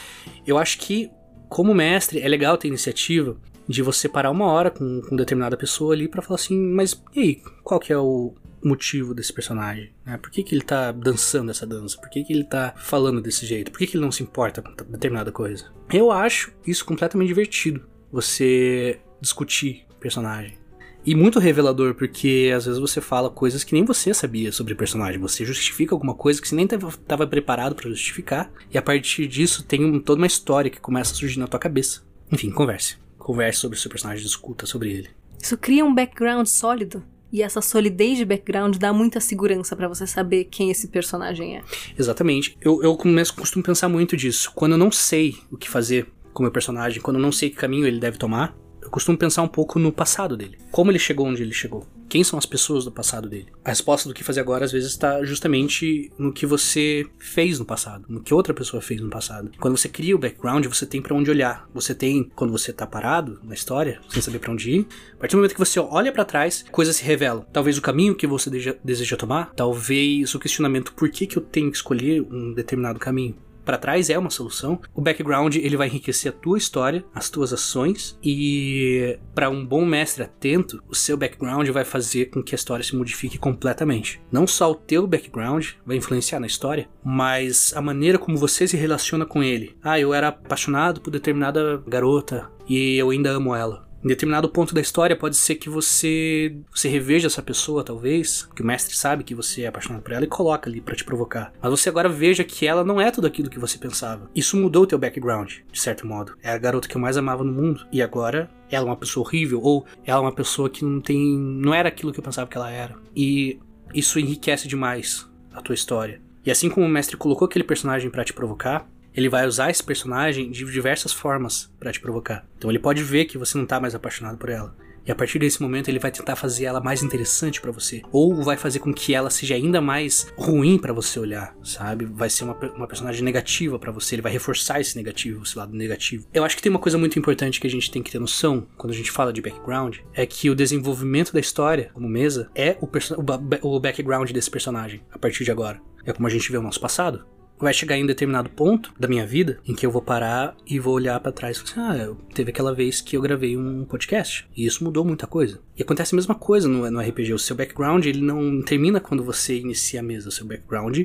Eu 0.48 0.58
acho 0.58 0.80
que 0.80 1.12
como 1.48 1.74
mestre 1.74 2.22
é 2.22 2.28
legal 2.28 2.58
ter 2.58 2.70
iniciativa 2.70 3.38
de 3.68 3.82
você 3.82 4.10
parar 4.10 4.32
uma 4.32 4.46
hora 4.46 4.70
com, 4.70 5.02
com 5.02 5.16
determinada 5.16 5.58
pessoa 5.58 5.94
ali 5.94 6.08
para 6.08 6.22
falar 6.22 6.36
assim, 6.36 6.58
mas 6.58 7.02
e 7.16 7.20
aí, 7.20 7.42
qual 7.64 7.80
que 7.80 7.94
é 7.94 7.98
o 7.98 8.34
motivo 8.64 9.14
desse 9.14 9.34
personagem? 9.34 9.92
Né? 10.06 10.18
Por 10.18 10.30
que, 10.30 10.44
que 10.44 10.54
ele 10.54 10.64
tá 10.64 10.92
dançando 10.92 11.52
essa 11.52 11.66
dança? 11.66 11.98
Por 11.98 12.10
que, 12.10 12.24
que 12.24 12.34
ele 12.34 12.44
tá 12.44 12.74
falando 12.78 13.22
desse 13.22 13.46
jeito? 13.46 13.72
Por 13.72 13.80
que, 13.80 13.88
que 13.88 13.98
ele 13.98 14.04
não 14.04 14.12
se 14.12 14.24
importa 14.24 14.62
com 14.62 14.74
determinada 14.92 15.32
coisa? 15.32 15.66
Eu 15.92 16.12
acho 16.12 16.54
isso 16.66 16.86
completamente 16.86 17.28
divertido, 17.28 17.82
você 18.12 19.00
discutir 19.20 19.86
personagem. 20.00 20.60
E 21.04 21.16
muito 21.16 21.40
revelador, 21.40 21.96
porque 21.96 22.52
às 22.56 22.66
vezes 22.66 22.80
você 22.80 23.02
fala 23.02 23.28
coisas 23.28 23.64
que 23.64 23.74
nem 23.74 23.84
você 23.84 24.14
sabia 24.14 24.52
sobre 24.52 24.74
o 24.74 24.78
personagem. 24.78 25.20
Você 25.20 25.44
justifica 25.44 25.96
alguma 25.96 26.14
coisa 26.14 26.40
que 26.40 26.48
você 26.48 26.56
nem 26.56 26.66
estava 26.66 27.26
preparado 27.26 27.74
para 27.74 27.90
justificar. 27.90 28.52
E 28.72 28.78
a 28.78 28.84
partir 28.84 29.26
disso 29.26 29.64
tem 29.64 30.00
toda 30.00 30.22
uma 30.22 30.28
história 30.28 30.70
que 30.70 30.80
começa 30.80 31.12
a 31.12 31.16
surgir 31.16 31.40
na 31.40 31.48
tua 31.48 31.60
cabeça. 31.60 32.04
Enfim, 32.32 32.52
converse 32.52 33.01
converse 33.22 33.60
sobre 33.60 33.78
o 33.78 33.80
seu 33.80 33.90
personagem, 33.90 34.24
discuta 34.24 34.66
sobre 34.66 34.92
ele. 34.92 35.10
Isso 35.42 35.58
cria 35.58 35.86
um 35.86 35.94
background 35.94 36.46
sólido. 36.46 37.04
E 37.32 37.42
essa 37.42 37.62
solidez 37.62 38.18
de 38.18 38.26
background 38.26 38.76
dá 38.76 38.92
muita 38.92 39.22
segurança 39.22 39.74
para 39.76 39.88
você 39.88 40.06
saber 40.06 40.46
quem 40.46 40.70
esse 40.70 40.90
personagem 40.90 41.58
é. 41.58 41.62
Exatamente. 41.98 42.58
Eu, 42.60 42.84
eu 42.84 42.96
começo, 42.98 43.34
costumo 43.34 43.64
pensar 43.64 43.88
muito 43.88 44.18
disso. 44.18 44.52
Quando 44.54 44.74
eu 44.74 44.78
não 44.78 44.92
sei 44.92 45.36
o 45.50 45.56
que 45.56 45.70
fazer 45.70 46.08
com 46.34 46.44
o 46.44 46.44
meu 46.44 46.52
personagem, 46.52 47.02
quando 47.02 47.18
eu 47.18 47.22
não 47.22 47.32
sei 47.32 47.50
que 47.50 47.56
caminho 47.56 47.88
ele 47.88 48.00
deve 48.00 48.18
tomar, 48.18 48.54
eu 48.82 48.90
costumo 48.90 49.18
pensar 49.18 49.44
um 49.44 49.48
pouco 49.48 49.80
no 49.80 49.94
passado 49.94 50.36
dele. 50.36 50.58
Como 50.72 50.92
ele 50.92 51.00
chegou 51.00 51.26
onde 51.26 51.42
ele 51.42 51.54
chegou. 51.54 51.88
Quem 52.12 52.26
são 52.26 52.38
as 52.38 52.46
pessoas 52.46 52.84
do 52.84 52.92
passado 52.92 53.30
dele? 53.30 53.48
A 53.64 53.70
resposta 53.70 54.10
do 54.10 54.14
que 54.14 54.22
fazer 54.22 54.42
agora 54.42 54.66
às 54.66 54.72
vezes 54.74 54.90
está 54.90 55.24
justamente 55.24 56.12
no 56.18 56.34
que 56.34 56.46
você 56.46 57.08
fez 57.18 57.58
no 57.58 57.64
passado, 57.64 58.04
no 58.10 58.20
que 58.20 58.34
outra 58.34 58.54
pessoa 58.54 58.82
fez 58.82 59.00
no 59.00 59.10
passado. 59.10 59.50
Quando 59.58 59.78
você 59.78 59.88
cria 59.88 60.14
o 60.14 60.20
background, 60.20 60.66
você 60.66 60.86
tem 60.86 61.02
para 61.02 61.16
onde 61.16 61.32
olhar. 61.32 61.70
Você 61.74 61.96
tem, 61.96 62.30
quando 62.36 62.52
você 62.52 62.74
tá 62.74 62.86
parado 62.86 63.40
na 63.42 63.54
história, 63.54 64.02
sem 64.10 64.22
saber 64.22 64.40
para 64.40 64.52
onde 64.52 64.72
ir, 64.72 64.88
a 65.14 65.20
partir 65.20 65.36
do 65.36 65.38
momento 65.38 65.54
que 65.54 65.60
você 65.60 65.80
olha 65.80 66.12
para 66.12 66.26
trás, 66.26 66.66
coisas 66.70 66.98
se 66.98 67.04
revelam. 67.06 67.46
Talvez 67.54 67.78
o 67.78 67.82
caminho 67.82 68.14
que 68.14 68.28
você 68.28 68.50
deseja 68.84 69.16
tomar, 69.16 69.54
talvez 69.56 70.36
o 70.36 70.40
questionamento 70.40 70.92
por 70.92 71.10
que, 71.10 71.26
que 71.26 71.38
eu 71.38 71.42
tenho 71.42 71.72
que 71.72 71.78
escolher 71.78 72.24
um 72.24 72.54
determinado 72.54 73.00
caminho 73.00 73.38
para 73.64 73.78
trás 73.78 74.10
é 74.10 74.18
uma 74.18 74.30
solução. 74.30 74.80
O 74.94 75.02
background 75.02 75.56
ele 75.56 75.78
vai 75.78 75.88
enriquecer 75.88 76.32
a 76.32 76.36
tua 76.36 76.58
história, 76.58 77.04
as 77.14 77.30
tuas 77.30 77.54
ações 77.54 78.18
e 78.24 79.18
para 79.34 79.50
um 79.50 79.66
bom 79.66 79.86
mestre 79.86 80.24
atento, 80.24 80.82
o 80.88 80.96
seu 80.96 81.18
background 81.18 81.68
vai 81.70 81.84
fazer 81.84 82.26
com 82.26 82.44
que 82.44 82.56
a 82.56 82.58
história 82.58 82.84
se 82.84 82.96
modifique 82.96 83.38
completamente. 83.38 84.22
Não 84.32 84.48
só 84.48 84.72
o 84.72 84.76
teu 84.76 85.08
background 85.08 85.70
vai 85.86 85.98
influenciar 85.98 86.40
na 86.40 86.48
história, 86.48 86.90
mas 87.04 87.74
a 87.76 87.82
maneira 87.82 88.18
como 88.18 88.38
você 88.38 88.68
se 88.68 88.78
relaciona 88.78 89.26
com 89.26 89.44
ele. 89.44 89.76
Ah, 89.84 90.00
eu 90.00 90.14
era 90.14 90.30
apaixonado 90.30 91.02
por 91.02 91.12
determinada 91.12 91.84
garota 91.88 92.50
e 92.68 92.98
eu 92.98 93.10
ainda 93.10 93.32
amo 93.32 93.56
ela. 93.56 93.91
Em 94.04 94.08
determinado 94.08 94.50
ponto 94.50 94.74
da 94.74 94.82
história, 94.82 95.16
pode 95.16 95.38
ser 95.38 95.56
que 95.56 95.70
você, 95.70 96.56
você 96.74 96.90
reveja 96.90 97.28
essa 97.28 97.42
pessoa, 97.42 97.84
talvez, 97.84 98.50
que 98.56 98.64
o 98.64 98.66
mestre 98.66 98.96
sabe 98.96 99.24
que 99.24 99.36
você 99.36 99.62
é 99.62 99.68
apaixonado 99.68 100.02
por 100.02 100.12
ela 100.12 100.24
e 100.24 100.28
coloca 100.28 100.68
ali 100.68 100.82
para 100.82 100.96
te 100.96 101.04
provocar. 101.04 101.54
Mas 101.62 101.70
você 101.70 101.88
agora 101.88 102.10
veja 102.10 102.44
que 102.44 102.66
ela 102.66 102.84
não 102.84 103.00
é 103.00 103.12
tudo 103.12 103.28
aquilo 103.28 103.50
que 103.50 103.60
você 103.60 103.78
pensava. 103.78 104.30
Isso 104.36 104.58
mudou 104.58 104.84
o 104.84 104.88
teu 104.88 104.98
background, 104.98 105.58
de 105.72 105.80
certo 105.80 106.08
modo. 106.08 106.36
É 106.42 106.52
a 106.52 106.58
garota 106.58 106.88
que 106.88 106.98
eu 106.98 107.02
mais 107.02 107.16
amava 107.16 107.44
no 107.44 107.54
mundo. 107.54 107.86
E 107.92 108.02
agora 108.02 108.50
ela 108.72 108.86
é 108.86 108.90
uma 108.90 108.98
pessoa 108.98 109.24
horrível, 109.24 109.62
ou 109.62 109.86
ela 110.04 110.18
é 110.18 110.22
uma 110.22 110.34
pessoa 110.34 110.68
que 110.68 110.84
não 110.84 111.00
tem. 111.00 111.38
não 111.38 111.74
era 111.74 111.90
aquilo 111.90 112.12
que 112.12 112.20
eu 112.20 112.24
pensava 112.24 112.50
que 112.50 112.58
ela 112.58 112.72
era. 112.72 112.96
E 113.16 113.60
isso 113.94 114.20
enriquece 114.20 114.68
demais 114.68 115.30
a 115.54 115.62
tua 115.62 115.76
história. 115.76 116.20
E 116.44 116.50
assim 116.50 116.70
como 116.70 116.86
o 116.86 116.90
mestre 116.90 117.18
colocou 117.18 117.46
aquele 117.46 117.64
personagem 117.64 118.10
para 118.10 118.24
te 118.24 118.34
provocar, 118.34 118.90
ele 119.16 119.30
vai 119.30 119.46
usar 119.46 119.70
esse 119.70 119.84
personagem 119.84 120.52
de 120.52 120.66
diversas 120.66 121.12
formas 121.12 121.72
para 121.80 121.92
te 121.92 122.00
provocar. 122.00 122.46
Então 122.58 122.70
ele 122.70 122.80
pode 122.80 123.04
ver 123.04 123.26
que 123.26 123.38
você 123.38 123.58
não 123.58 123.66
tá 123.66 123.80
mais 123.80 123.96
apaixonado 123.96 124.38
por 124.38 124.50
ela. 124.50 124.76
E 125.06 125.12
a 125.12 125.16
partir 125.16 125.40
desse 125.40 125.62
momento 125.62 125.90
ele 125.90 126.00
vai 126.00 126.12
tentar 126.12 126.36
fazer 126.36 126.66
ela 126.66 126.80
mais 126.80 127.02
interessante 127.02 127.60
para 127.60 127.72
você. 127.72 128.02
Ou 128.12 128.44
vai 128.44 128.56
fazer 128.56 128.80
com 128.80 128.94
que 128.94 129.14
ela 129.14 129.30
seja 129.30 129.56
ainda 129.56 129.82
mais 129.82 130.32
ruim 130.38 130.78
para 130.78 130.94
você 130.94 131.20
olhar, 131.20 131.56
sabe? 131.64 132.06
Vai 132.06 132.30
ser 132.30 132.44
uma, 132.44 132.56
uma 132.76 132.88
personagem 132.88 133.24
negativa 133.24 133.80
para 133.80 133.92
você. 133.92 134.16
Ele 134.16 134.22
vai 134.22 134.32
reforçar 134.32 134.80
esse 134.80 134.96
negativo, 134.96 135.44
esse 135.44 135.58
lado 135.58 135.76
negativo. 135.76 136.28
Eu 136.34 136.44
acho 136.44 136.56
que 136.56 136.62
tem 136.62 136.70
uma 136.70 136.80
coisa 136.80 136.98
muito 136.98 137.18
importante 137.18 137.60
que 137.60 137.68
a 137.68 137.70
gente 137.70 137.90
tem 137.90 138.04
que 138.04 138.12
ter 138.12 138.20
noção 138.20 138.68
quando 138.78 138.94
a 138.94 138.96
gente 138.96 139.12
fala 139.12 139.34
de 139.34 139.42
background: 139.42 139.98
é 140.14 140.26
que 140.26 140.50
o 140.50 140.56
desenvolvimento 140.56 141.34
da 141.34 141.40
história, 141.40 141.90
como 141.94 142.08
mesa, 142.08 142.50
é 142.54 142.78
o, 142.80 142.86
o, 142.86 143.76
o 143.76 143.80
background 143.80 144.30
desse 144.32 144.52
personagem 144.52 145.02
a 145.12 145.18
partir 145.18 145.44
de 145.44 145.52
agora. 145.52 145.82
É 146.06 146.14
como 146.14 146.28
a 146.28 146.32
gente 146.32 146.52
vê 146.52 146.58
o 146.58 146.64
nosso 146.64 146.80
passado 146.80 147.26
vai 147.62 147.74
chegar 147.74 147.98
em 147.98 148.04
um 148.04 148.08
determinado 148.08 148.50
ponto 148.50 148.94
da 149.00 149.08
minha 149.08 149.26
vida 149.26 149.60
em 149.66 149.74
que 149.74 149.86
eu 149.86 149.92
vou 149.92 150.02
parar 150.02 150.56
e 150.66 150.80
vou 150.80 150.96
olhar 150.96 151.20
para 151.20 151.32
trás 151.32 151.58
e 151.58 151.60
falar 151.60 151.92
assim, 151.92 152.02
ah, 152.02 152.16
teve 152.34 152.50
aquela 152.50 152.74
vez 152.74 153.02
que 153.02 153.16
eu 153.16 153.22
gravei 153.22 153.56
um 153.56 153.86
podcast 153.86 154.48
e 154.56 154.66
isso 154.66 154.84
mudou 154.84 155.06
muita 155.06 155.28
coisa. 155.28 155.60
E 155.78 155.84
acontece 155.84 156.14
a 156.14 156.18
mesma 156.18 156.36
coisa 156.36 156.68
no, 156.68 156.90
no 156.90 157.00
RPG, 157.00 157.34
o 157.34 157.40
seu 157.40 157.56
background 157.56 158.06
ele 158.06 158.22
não 158.22 158.62
termina 158.62 159.00
quando 159.00 159.24
você 159.24 159.60
inicia 159.60 160.00
a 160.00 160.04
mesa, 160.04 160.30
o 160.30 160.32
seu 160.32 160.46
background, 160.46 161.00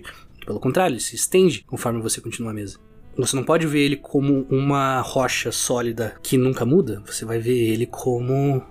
pelo 0.46 0.60
contrário, 0.60 0.94
ele 0.94 1.00
se 1.00 1.16
estende 1.16 1.64
conforme 1.66 2.00
você 2.00 2.20
continua 2.20 2.52
a 2.52 2.54
mesa. 2.54 2.78
Você 3.16 3.34
não 3.34 3.44
pode 3.44 3.66
ver 3.66 3.80
ele 3.80 3.96
como 3.96 4.46
uma 4.50 5.00
rocha 5.00 5.50
sólida 5.50 6.16
que 6.22 6.36
nunca 6.36 6.66
muda, 6.66 7.02
você 7.06 7.24
vai 7.24 7.38
ver 7.38 7.56
ele 7.56 7.86
como 7.86 8.62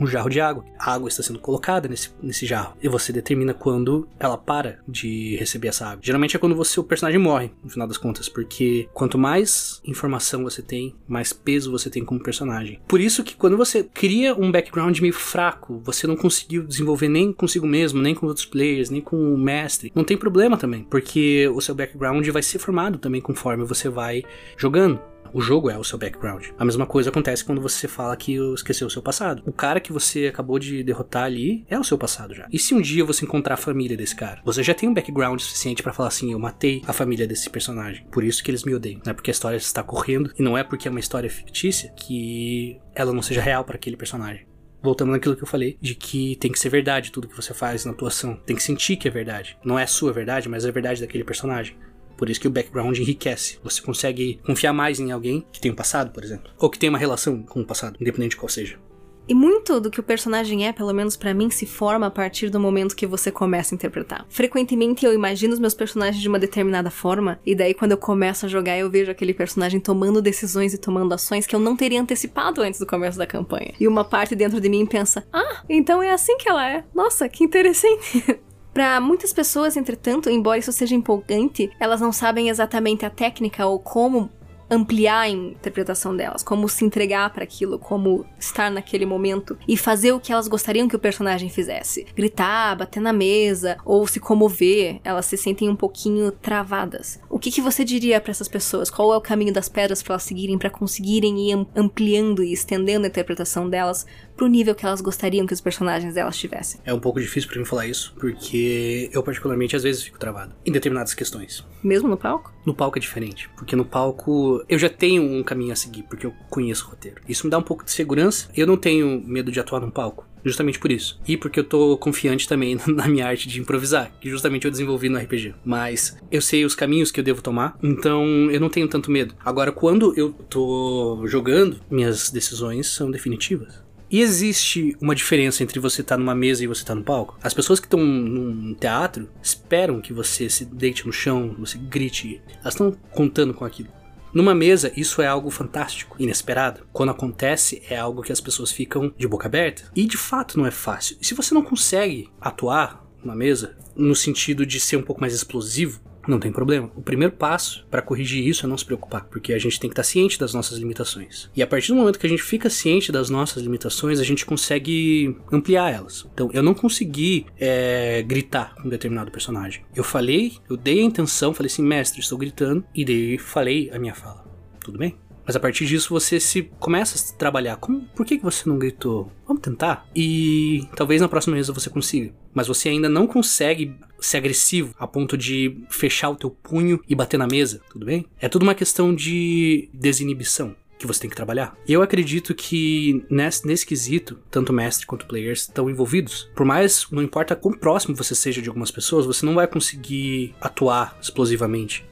um 0.00 0.06
jarro 0.06 0.28
de 0.28 0.40
água. 0.40 0.64
A 0.78 0.94
água 0.94 1.08
está 1.08 1.22
sendo 1.22 1.38
colocada 1.38 1.88
nesse, 1.88 2.10
nesse 2.22 2.46
jarro. 2.46 2.76
E 2.82 2.88
você 2.88 3.12
determina 3.12 3.52
quando 3.52 4.08
ela 4.18 4.36
para 4.36 4.78
de 4.88 5.36
receber 5.36 5.68
essa 5.68 5.86
água. 5.86 6.00
Geralmente 6.02 6.36
é 6.36 6.38
quando 6.38 6.56
você, 6.56 6.80
o 6.80 6.84
personagem 6.84 7.20
morre, 7.20 7.50
no 7.62 7.70
final 7.70 7.86
das 7.86 7.98
contas, 7.98 8.28
porque 8.28 8.88
quanto 8.94 9.18
mais 9.18 9.80
informação 9.84 10.42
você 10.42 10.62
tem, 10.62 10.94
mais 11.06 11.32
peso 11.32 11.70
você 11.70 11.90
tem 11.90 12.04
como 12.04 12.22
personagem. 12.22 12.80
Por 12.88 13.00
isso 13.00 13.22
que 13.22 13.36
quando 13.36 13.56
você 13.56 13.82
cria 13.82 14.34
um 14.34 14.50
background 14.50 14.98
meio 15.00 15.12
fraco, 15.12 15.80
você 15.84 16.06
não 16.06 16.16
conseguiu 16.16 16.66
desenvolver 16.66 17.08
nem 17.08 17.32
consigo 17.32 17.66
mesmo, 17.66 18.00
nem 18.00 18.14
com 18.14 18.26
outros 18.26 18.46
players, 18.46 18.90
nem 18.90 19.00
com 19.00 19.34
o 19.34 19.38
mestre, 19.38 19.92
não 19.94 20.04
tem 20.04 20.16
problema 20.16 20.56
também, 20.56 20.84
porque 20.84 21.48
o 21.48 21.60
seu 21.60 21.74
background 21.74 22.26
vai 22.28 22.42
ser 22.42 22.58
formado 22.58 22.98
também 22.98 23.20
conforme 23.20 23.64
você 23.64 23.88
vai 23.88 24.22
jogando. 24.56 25.00
O 25.32 25.40
jogo 25.40 25.70
é 25.70 25.78
o 25.78 25.84
seu 25.84 25.98
background. 25.98 26.46
A 26.58 26.64
mesma 26.64 26.86
coisa 26.86 27.10
acontece 27.10 27.44
quando 27.44 27.60
você 27.60 27.86
fala 27.86 28.16
que 28.16 28.34
esqueceu 28.54 28.86
o 28.86 28.90
seu 28.90 29.02
passado. 29.02 29.42
O 29.46 29.52
cara 29.52 29.80
que 29.80 29.92
você 29.92 30.26
acabou 30.26 30.58
de 30.58 30.82
derrotar 30.82 31.24
ali 31.24 31.64
é 31.68 31.78
o 31.78 31.84
seu 31.84 31.98
passado 31.98 32.34
já. 32.34 32.46
E 32.52 32.58
se 32.58 32.74
um 32.74 32.80
dia 32.80 33.04
você 33.04 33.24
encontrar 33.24 33.54
a 33.54 33.58
família 33.58 33.96
desse 33.96 34.14
cara? 34.14 34.40
Você 34.44 34.62
já 34.62 34.74
tem 34.74 34.88
um 34.88 34.94
background 34.94 35.40
suficiente 35.40 35.82
para 35.82 35.92
falar 35.92 36.08
assim: 36.08 36.32
eu 36.32 36.38
matei 36.38 36.82
a 36.86 36.92
família 36.92 37.26
desse 37.26 37.48
personagem. 37.50 38.04
Por 38.10 38.24
isso 38.24 38.42
que 38.42 38.50
eles 38.50 38.64
me 38.64 38.74
odeiam. 38.74 39.00
Não 39.04 39.10
é 39.10 39.14
porque 39.14 39.30
a 39.30 39.32
história 39.32 39.56
está 39.56 39.82
correndo 39.82 40.32
e 40.38 40.42
não 40.42 40.56
é 40.56 40.64
porque 40.64 40.88
é 40.88 40.90
uma 40.90 41.00
história 41.00 41.30
fictícia 41.30 41.92
que 41.96 42.80
ela 42.94 43.12
não 43.12 43.22
seja 43.22 43.40
real 43.40 43.64
para 43.64 43.76
aquele 43.76 43.96
personagem 43.96 44.50
voltando 44.82 45.12
naquilo 45.12 45.36
que 45.36 45.42
eu 45.42 45.46
falei, 45.46 45.76
de 45.80 45.94
que 45.94 46.36
tem 46.36 46.50
que 46.50 46.58
ser 46.58 46.68
verdade 46.68 47.12
tudo 47.12 47.28
que 47.28 47.36
você 47.36 47.52
faz 47.52 47.84
na 47.84 47.92
atuação. 47.92 48.34
Tem 48.46 48.56
que 48.56 48.62
sentir 48.62 48.96
que 48.96 49.06
é 49.06 49.10
verdade. 49.10 49.56
Não 49.64 49.78
é 49.78 49.84
a 49.84 49.86
sua 49.86 50.12
verdade, 50.12 50.48
mas 50.48 50.64
é 50.64 50.68
a 50.68 50.72
verdade 50.72 51.00
daquele 51.00 51.24
personagem. 51.24 51.76
Por 52.20 52.28
isso 52.28 52.38
que 52.38 52.46
o 52.46 52.50
background 52.50 52.98
enriquece. 52.98 53.58
Você 53.64 53.80
consegue 53.80 54.38
confiar 54.44 54.74
mais 54.74 55.00
em 55.00 55.10
alguém 55.10 55.42
que 55.50 55.58
tem 55.58 55.70
um 55.70 55.74
passado, 55.74 56.10
por 56.10 56.22
exemplo. 56.22 56.52
Ou 56.58 56.68
que 56.68 56.78
tem 56.78 56.90
uma 56.90 56.98
relação 56.98 57.42
com 57.42 57.62
o 57.62 57.64
passado, 57.64 57.96
independente 57.98 58.32
de 58.32 58.36
qual 58.36 58.50
seja. 58.50 58.78
E 59.26 59.32
muito 59.32 59.80
do 59.80 59.90
que 59.90 60.00
o 60.00 60.02
personagem 60.02 60.66
é, 60.66 60.72
pelo 60.72 60.92
menos 60.92 61.16
para 61.16 61.32
mim, 61.32 61.48
se 61.48 61.64
forma 61.64 62.08
a 62.08 62.10
partir 62.10 62.50
do 62.50 62.60
momento 62.60 62.94
que 62.94 63.06
você 63.06 63.30
começa 63.30 63.74
a 63.74 63.76
interpretar. 63.76 64.26
Frequentemente 64.28 65.06
eu 65.06 65.14
imagino 65.14 65.54
os 65.54 65.58
meus 65.58 65.72
personagens 65.72 66.20
de 66.20 66.28
uma 66.28 66.38
determinada 66.38 66.90
forma, 66.90 67.40
e 67.46 67.54
daí 67.54 67.72
quando 67.72 67.92
eu 67.92 67.96
começo 67.96 68.44
a 68.44 68.48
jogar 68.50 68.76
eu 68.76 68.90
vejo 68.90 69.10
aquele 69.10 69.32
personagem 69.32 69.80
tomando 69.80 70.20
decisões 70.20 70.74
e 70.74 70.78
tomando 70.78 71.14
ações 71.14 71.46
que 71.46 71.56
eu 71.56 71.60
não 71.60 71.74
teria 71.74 72.02
antecipado 72.02 72.60
antes 72.60 72.78
do 72.78 72.86
começo 72.86 73.16
da 73.16 73.26
campanha. 73.26 73.72
E 73.80 73.88
uma 73.88 74.04
parte 74.04 74.34
dentro 74.34 74.60
de 74.60 74.68
mim 74.68 74.84
pensa: 74.84 75.24
"Ah, 75.32 75.62
então 75.70 76.02
é 76.02 76.10
assim 76.10 76.36
que 76.36 76.48
ela 76.48 76.68
é. 76.68 76.84
Nossa, 76.94 77.28
que 77.30 77.44
interessante." 77.44 78.40
Para 78.80 78.98
muitas 78.98 79.30
pessoas, 79.30 79.76
entretanto, 79.76 80.30
embora 80.30 80.58
isso 80.58 80.72
seja 80.72 80.94
empolgante, 80.94 81.70
elas 81.78 82.00
não 82.00 82.10
sabem 82.10 82.48
exatamente 82.48 83.04
a 83.04 83.10
técnica 83.10 83.66
ou 83.66 83.78
como 83.78 84.30
ampliar 84.70 85.20
a 85.22 85.28
interpretação 85.28 86.16
delas, 86.16 86.42
como 86.42 86.68
se 86.68 86.84
entregar 86.84 87.28
para 87.30 87.42
aquilo, 87.42 87.78
como 87.78 88.24
estar 88.38 88.70
naquele 88.70 89.04
momento 89.04 89.58
e 89.66 89.76
fazer 89.76 90.12
o 90.12 90.20
que 90.20 90.32
elas 90.32 90.46
gostariam 90.46 90.86
que 90.86 90.94
o 90.94 90.98
personagem 90.98 91.50
fizesse. 91.50 92.06
Gritar, 92.14 92.76
bater 92.76 93.00
na 93.00 93.12
mesa 93.12 93.76
ou 93.84 94.06
se 94.06 94.20
comover, 94.20 95.00
elas 95.02 95.26
se 95.26 95.36
sentem 95.36 95.68
um 95.68 95.76
pouquinho 95.76 96.30
travadas. 96.30 97.20
O 97.28 97.38
que, 97.38 97.50
que 97.50 97.60
você 97.60 97.84
diria 97.84 98.20
para 98.20 98.30
essas 98.30 98.48
pessoas? 98.48 98.88
Qual 98.88 99.12
é 99.12 99.16
o 99.16 99.20
caminho 99.20 99.52
das 99.52 99.68
pedras 99.68 100.02
para 100.02 100.14
elas 100.14 100.22
seguirem 100.22 100.56
para 100.56 100.70
conseguirem 100.70 101.50
ir 101.50 101.66
ampliando 101.74 102.44
e 102.44 102.52
estendendo 102.52 103.04
a 103.04 103.08
interpretação 103.08 103.68
delas 103.68 104.06
pro 104.36 104.46
nível 104.46 104.74
que 104.74 104.84
elas 104.84 105.00
gostariam 105.00 105.46
que 105.46 105.52
os 105.52 105.60
personagens 105.60 106.14
delas 106.14 106.36
tivessem? 106.36 106.80
É 106.84 106.92
um 106.92 107.00
pouco 107.00 107.20
difícil 107.20 107.48
para 107.48 107.58
mim 107.58 107.64
falar 107.64 107.86
isso, 107.86 108.14
porque 108.18 109.10
eu 109.12 109.22
particularmente 109.22 109.76
às 109.76 109.82
vezes 109.82 110.02
fico 110.02 110.18
travado 110.18 110.54
em 110.64 110.72
determinadas 110.72 111.14
questões. 111.14 111.64
Mesmo 111.82 112.08
no 112.08 112.16
palco? 112.16 112.52
No 112.64 112.74
palco 112.74 112.98
é 112.98 113.00
diferente, 113.00 113.48
porque 113.56 113.74
no 113.74 113.84
palco 113.84 114.64
eu 114.68 114.78
já 114.78 114.88
tenho 114.88 115.22
um 115.22 115.42
caminho 115.42 115.72
a 115.72 115.76
seguir, 115.76 116.02
porque 116.04 116.26
eu 116.26 116.34
conheço 116.48 116.86
o 116.86 116.90
roteiro. 116.90 117.20
Isso 117.28 117.46
me 117.46 117.50
dá 117.50 117.58
um 117.58 117.62
pouco 117.62 117.84
de 117.84 117.90
segurança. 117.90 118.48
Eu 118.56 118.66
não 118.66 118.76
tenho 118.76 119.22
medo 119.26 119.50
de 119.50 119.60
atuar 119.60 119.80
num 119.80 119.90
palco. 119.90 120.30
Justamente 120.44 120.78
por 120.78 120.90
isso. 120.90 121.20
E 121.26 121.36
porque 121.36 121.60
eu 121.60 121.64
tô 121.64 121.96
confiante 121.98 122.48
também 122.48 122.78
na 122.86 123.06
minha 123.06 123.26
arte 123.26 123.48
de 123.48 123.60
improvisar, 123.60 124.10
que 124.20 124.30
justamente 124.30 124.64
eu 124.64 124.70
desenvolvi 124.70 125.08
no 125.08 125.18
RPG. 125.18 125.54
Mas 125.64 126.16
eu 126.30 126.40
sei 126.40 126.64
os 126.64 126.74
caminhos 126.74 127.10
que 127.10 127.20
eu 127.20 127.24
devo 127.24 127.42
tomar, 127.42 127.78
então 127.82 128.24
eu 128.50 128.60
não 128.60 128.68
tenho 128.68 128.88
tanto 128.88 129.10
medo. 129.10 129.34
Agora, 129.44 129.72
quando 129.72 130.14
eu 130.16 130.32
tô 130.32 131.22
jogando, 131.26 131.80
minhas 131.90 132.30
decisões 132.30 132.88
são 132.88 133.10
definitivas. 133.10 133.79
E 134.10 134.20
existe 134.20 134.96
uma 135.00 135.14
diferença 135.14 135.62
entre 135.62 135.78
você 135.78 136.00
estar 136.00 136.16
tá 136.16 136.18
numa 136.18 136.34
mesa 136.34 136.64
e 136.64 136.66
você 136.66 136.82
estar 136.82 136.94
tá 136.94 136.98
no 136.98 137.04
palco? 137.04 137.38
As 137.40 137.54
pessoas 137.54 137.78
que 137.78 137.86
estão 137.86 138.00
num 138.00 138.74
teatro 138.74 139.30
esperam 139.40 140.00
que 140.00 140.12
você 140.12 140.50
se 140.50 140.64
deite 140.64 141.06
no 141.06 141.12
chão, 141.12 141.54
você 141.56 141.78
grite. 141.78 142.42
Elas 142.60 142.74
estão 142.74 142.90
contando 143.12 143.54
com 143.54 143.64
aquilo. 143.64 143.88
Numa 144.34 144.54
mesa, 144.54 144.92
isso 144.96 145.22
é 145.22 145.28
algo 145.28 145.48
fantástico, 145.48 146.16
inesperado. 146.18 146.86
Quando 146.92 147.10
acontece, 147.10 147.82
é 147.88 147.96
algo 147.96 148.22
que 148.22 148.32
as 148.32 148.40
pessoas 148.40 148.72
ficam 148.72 149.12
de 149.16 149.28
boca 149.28 149.46
aberta. 149.46 149.84
E 149.94 150.04
de 150.06 150.16
fato 150.16 150.58
não 150.58 150.66
é 150.66 150.70
fácil. 150.72 151.16
E 151.20 151.26
se 151.26 151.34
você 151.34 151.54
não 151.54 151.62
consegue 151.62 152.28
atuar 152.40 153.04
numa 153.22 153.36
mesa, 153.36 153.76
no 153.94 154.16
sentido 154.16 154.66
de 154.66 154.80
ser 154.80 154.96
um 154.96 155.02
pouco 155.02 155.20
mais 155.20 155.34
explosivo, 155.34 156.00
não 156.30 156.38
tem 156.38 156.52
problema. 156.52 156.90
O 156.96 157.02
primeiro 157.02 157.34
passo 157.34 157.86
para 157.90 158.00
corrigir 158.00 158.46
isso 158.46 158.64
é 158.64 158.68
não 158.68 158.78
se 158.78 158.84
preocupar, 158.84 159.24
porque 159.24 159.52
a 159.52 159.58
gente 159.58 159.78
tem 159.78 159.90
que 159.90 159.94
estar 159.94 160.04
ciente 160.04 160.38
das 160.38 160.54
nossas 160.54 160.78
limitações. 160.78 161.50
E 161.54 161.62
a 161.62 161.66
partir 161.66 161.88
do 161.88 161.96
momento 161.96 162.18
que 162.18 162.26
a 162.26 162.30
gente 162.30 162.42
fica 162.42 162.70
ciente 162.70 163.12
das 163.12 163.28
nossas 163.28 163.62
limitações, 163.62 164.20
a 164.20 164.24
gente 164.24 164.46
consegue 164.46 165.36
ampliar 165.52 165.92
elas. 165.92 166.26
Então, 166.32 166.50
eu 166.52 166.62
não 166.62 166.74
consegui 166.74 167.46
é, 167.58 168.22
gritar 168.22 168.74
com 168.76 168.88
um 168.88 168.90
determinado 168.90 169.30
personagem. 169.30 169.82
Eu 169.94 170.04
falei, 170.04 170.52
eu 170.68 170.76
dei 170.76 171.00
a 171.00 171.04
intenção, 171.04 171.52
falei 171.52 171.70
assim, 171.70 171.82
mestre, 171.82 172.20
estou 172.20 172.38
gritando, 172.38 172.84
e 172.94 173.04
daí 173.04 173.38
falei 173.38 173.90
a 173.92 173.98
minha 173.98 174.14
fala. 174.14 174.44
Tudo 174.80 174.98
bem? 174.98 175.16
Mas 175.50 175.56
a 175.56 175.60
partir 175.60 175.84
disso 175.84 176.10
você 176.10 176.38
se 176.38 176.62
começa 176.78 177.18
a 177.18 177.36
trabalhar. 177.36 177.76
Como, 177.76 178.02
por 178.14 178.24
que, 178.24 178.38
que 178.38 178.44
você 178.44 178.68
não 178.68 178.78
gritou? 178.78 179.32
Vamos 179.46 179.62
tentar? 179.62 180.06
E 180.14 180.86
talvez 180.94 181.20
na 181.20 181.28
próxima 181.28 181.56
mesa 181.56 181.72
você 181.72 181.90
consiga. 181.90 182.32
Mas 182.52 182.66
você 182.66 182.88
ainda 182.88 183.08
não 183.08 183.26
consegue 183.26 183.94
ser 184.20 184.38
agressivo 184.38 184.94
a 184.98 185.06
ponto 185.06 185.36
de 185.36 185.76
fechar 185.88 186.30
o 186.30 186.36
teu 186.36 186.50
punho 186.50 187.00
e 187.08 187.14
bater 187.14 187.38
na 187.38 187.46
mesa, 187.46 187.80
tudo 187.90 188.06
bem? 188.06 188.26
É 188.38 188.48
tudo 188.48 188.62
uma 188.62 188.74
questão 188.74 189.14
de 189.14 189.88
desinibição 189.92 190.74
que 190.98 191.06
você 191.06 191.22
tem 191.22 191.30
que 191.30 191.36
trabalhar. 191.36 191.74
E 191.88 191.92
eu 191.94 192.02
acredito 192.02 192.54
que 192.54 193.24
nesse, 193.30 193.66
nesse 193.66 193.86
quesito, 193.86 194.38
tanto 194.50 194.72
mestre 194.72 195.06
quanto 195.06 195.26
players 195.26 195.62
estão 195.62 195.88
envolvidos. 195.88 196.50
Por 196.54 196.66
mais, 196.66 197.06
não 197.10 197.22
importa 197.22 197.56
quão 197.56 197.72
próximo 197.72 198.14
você 198.14 198.34
seja 198.34 198.60
de 198.60 198.68
algumas 198.68 198.90
pessoas, 198.90 199.24
você 199.24 199.46
não 199.46 199.54
vai 199.54 199.66
conseguir 199.66 200.54
atuar 200.60 201.16
explosivamente. 201.20 202.04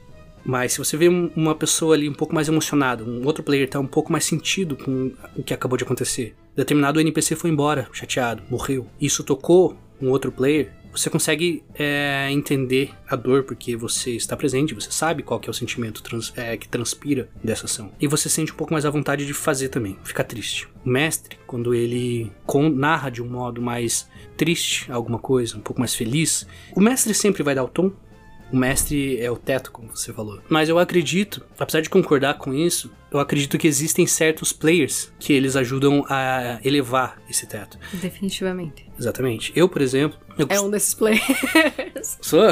Mas 0.43 0.73
se 0.73 0.79
você 0.79 0.97
vê 0.97 1.07
uma 1.07 1.53
pessoa 1.53 1.93
ali 1.93 2.09
um 2.09 2.13
pouco 2.13 2.33
mais 2.33 2.47
emocionada, 2.47 3.03
um 3.03 3.23
outro 3.25 3.43
player 3.43 3.69
tá 3.69 3.79
um 3.79 3.85
pouco 3.85 4.11
mais 4.11 4.23
sentido 4.23 4.75
com 4.75 5.11
o 5.35 5.43
que 5.43 5.53
acabou 5.53 5.77
de 5.77 5.83
acontecer. 5.83 6.35
Determinado 6.55 6.99
NPC 6.99 7.35
foi 7.35 7.51
embora, 7.51 7.87
chateado, 7.93 8.41
morreu. 8.49 8.87
Isso 8.99 9.23
tocou 9.23 9.77
um 10.01 10.09
outro 10.09 10.31
player, 10.31 10.71
você 10.91 11.09
consegue 11.09 11.63
é, 11.75 12.29
entender 12.31 12.91
a 13.07 13.15
dor 13.15 13.43
porque 13.43 13.75
você 13.75 14.11
está 14.11 14.35
presente, 14.35 14.73
você 14.73 14.91
sabe 14.91 15.23
qual 15.23 15.39
que 15.39 15.49
é 15.49 15.51
o 15.51 15.53
sentimento 15.53 16.01
trans, 16.01 16.33
é, 16.35 16.57
que 16.57 16.67
transpira 16.67 17.29
dessa 17.43 17.65
ação. 17.65 17.91
E 17.99 18.07
você 18.07 18.27
sente 18.29 18.51
um 18.51 18.55
pouco 18.55 18.73
mais 18.73 18.85
a 18.85 18.89
vontade 18.89 19.25
de 19.25 19.33
fazer 19.33 19.69
também, 19.69 19.97
ficar 20.03 20.23
triste. 20.23 20.67
O 20.85 20.89
mestre, 20.89 21.37
quando 21.45 21.73
ele 21.73 22.31
narra 22.73 23.09
de 23.09 23.21
um 23.21 23.27
modo 23.27 23.61
mais 23.61 24.09
triste 24.35 24.91
alguma 24.91 25.19
coisa, 25.19 25.57
um 25.57 25.61
pouco 25.61 25.79
mais 25.79 25.93
feliz, 25.93 26.47
o 26.75 26.81
mestre 26.81 27.13
sempre 27.13 27.43
vai 27.43 27.53
dar 27.53 27.63
o 27.63 27.67
tom, 27.67 27.91
o 28.51 28.57
mestre 28.57 29.19
é 29.21 29.29
o 29.29 29.37
teto, 29.37 29.71
como 29.71 29.95
você 29.95 30.11
falou. 30.11 30.41
Mas 30.49 30.69
eu 30.69 30.79
acredito, 30.79 31.45
apesar 31.59 31.81
de 31.81 31.89
concordar 31.89 32.39
com 32.39 32.51
isso, 32.51 32.91
eu 33.11 33.19
acredito 33.19 33.59
que 33.59 33.67
existem 33.67 34.07
certos 34.07 34.51
players 34.51 35.13
que 35.19 35.33
eles 35.33 35.55
ajudam 35.55 36.03
a 36.09 36.59
elevar 36.63 37.21
esse 37.29 37.45
teto. 37.45 37.77
Definitivamente. 37.93 38.88
Exatamente. 38.99 39.53
Eu, 39.55 39.69
por 39.69 39.81
exemplo. 39.81 40.19
Eu 40.37 40.45
é 40.49 40.59
um 40.59 40.69
desses 40.69 40.93
players. 40.93 41.23
Sou? 42.21 42.43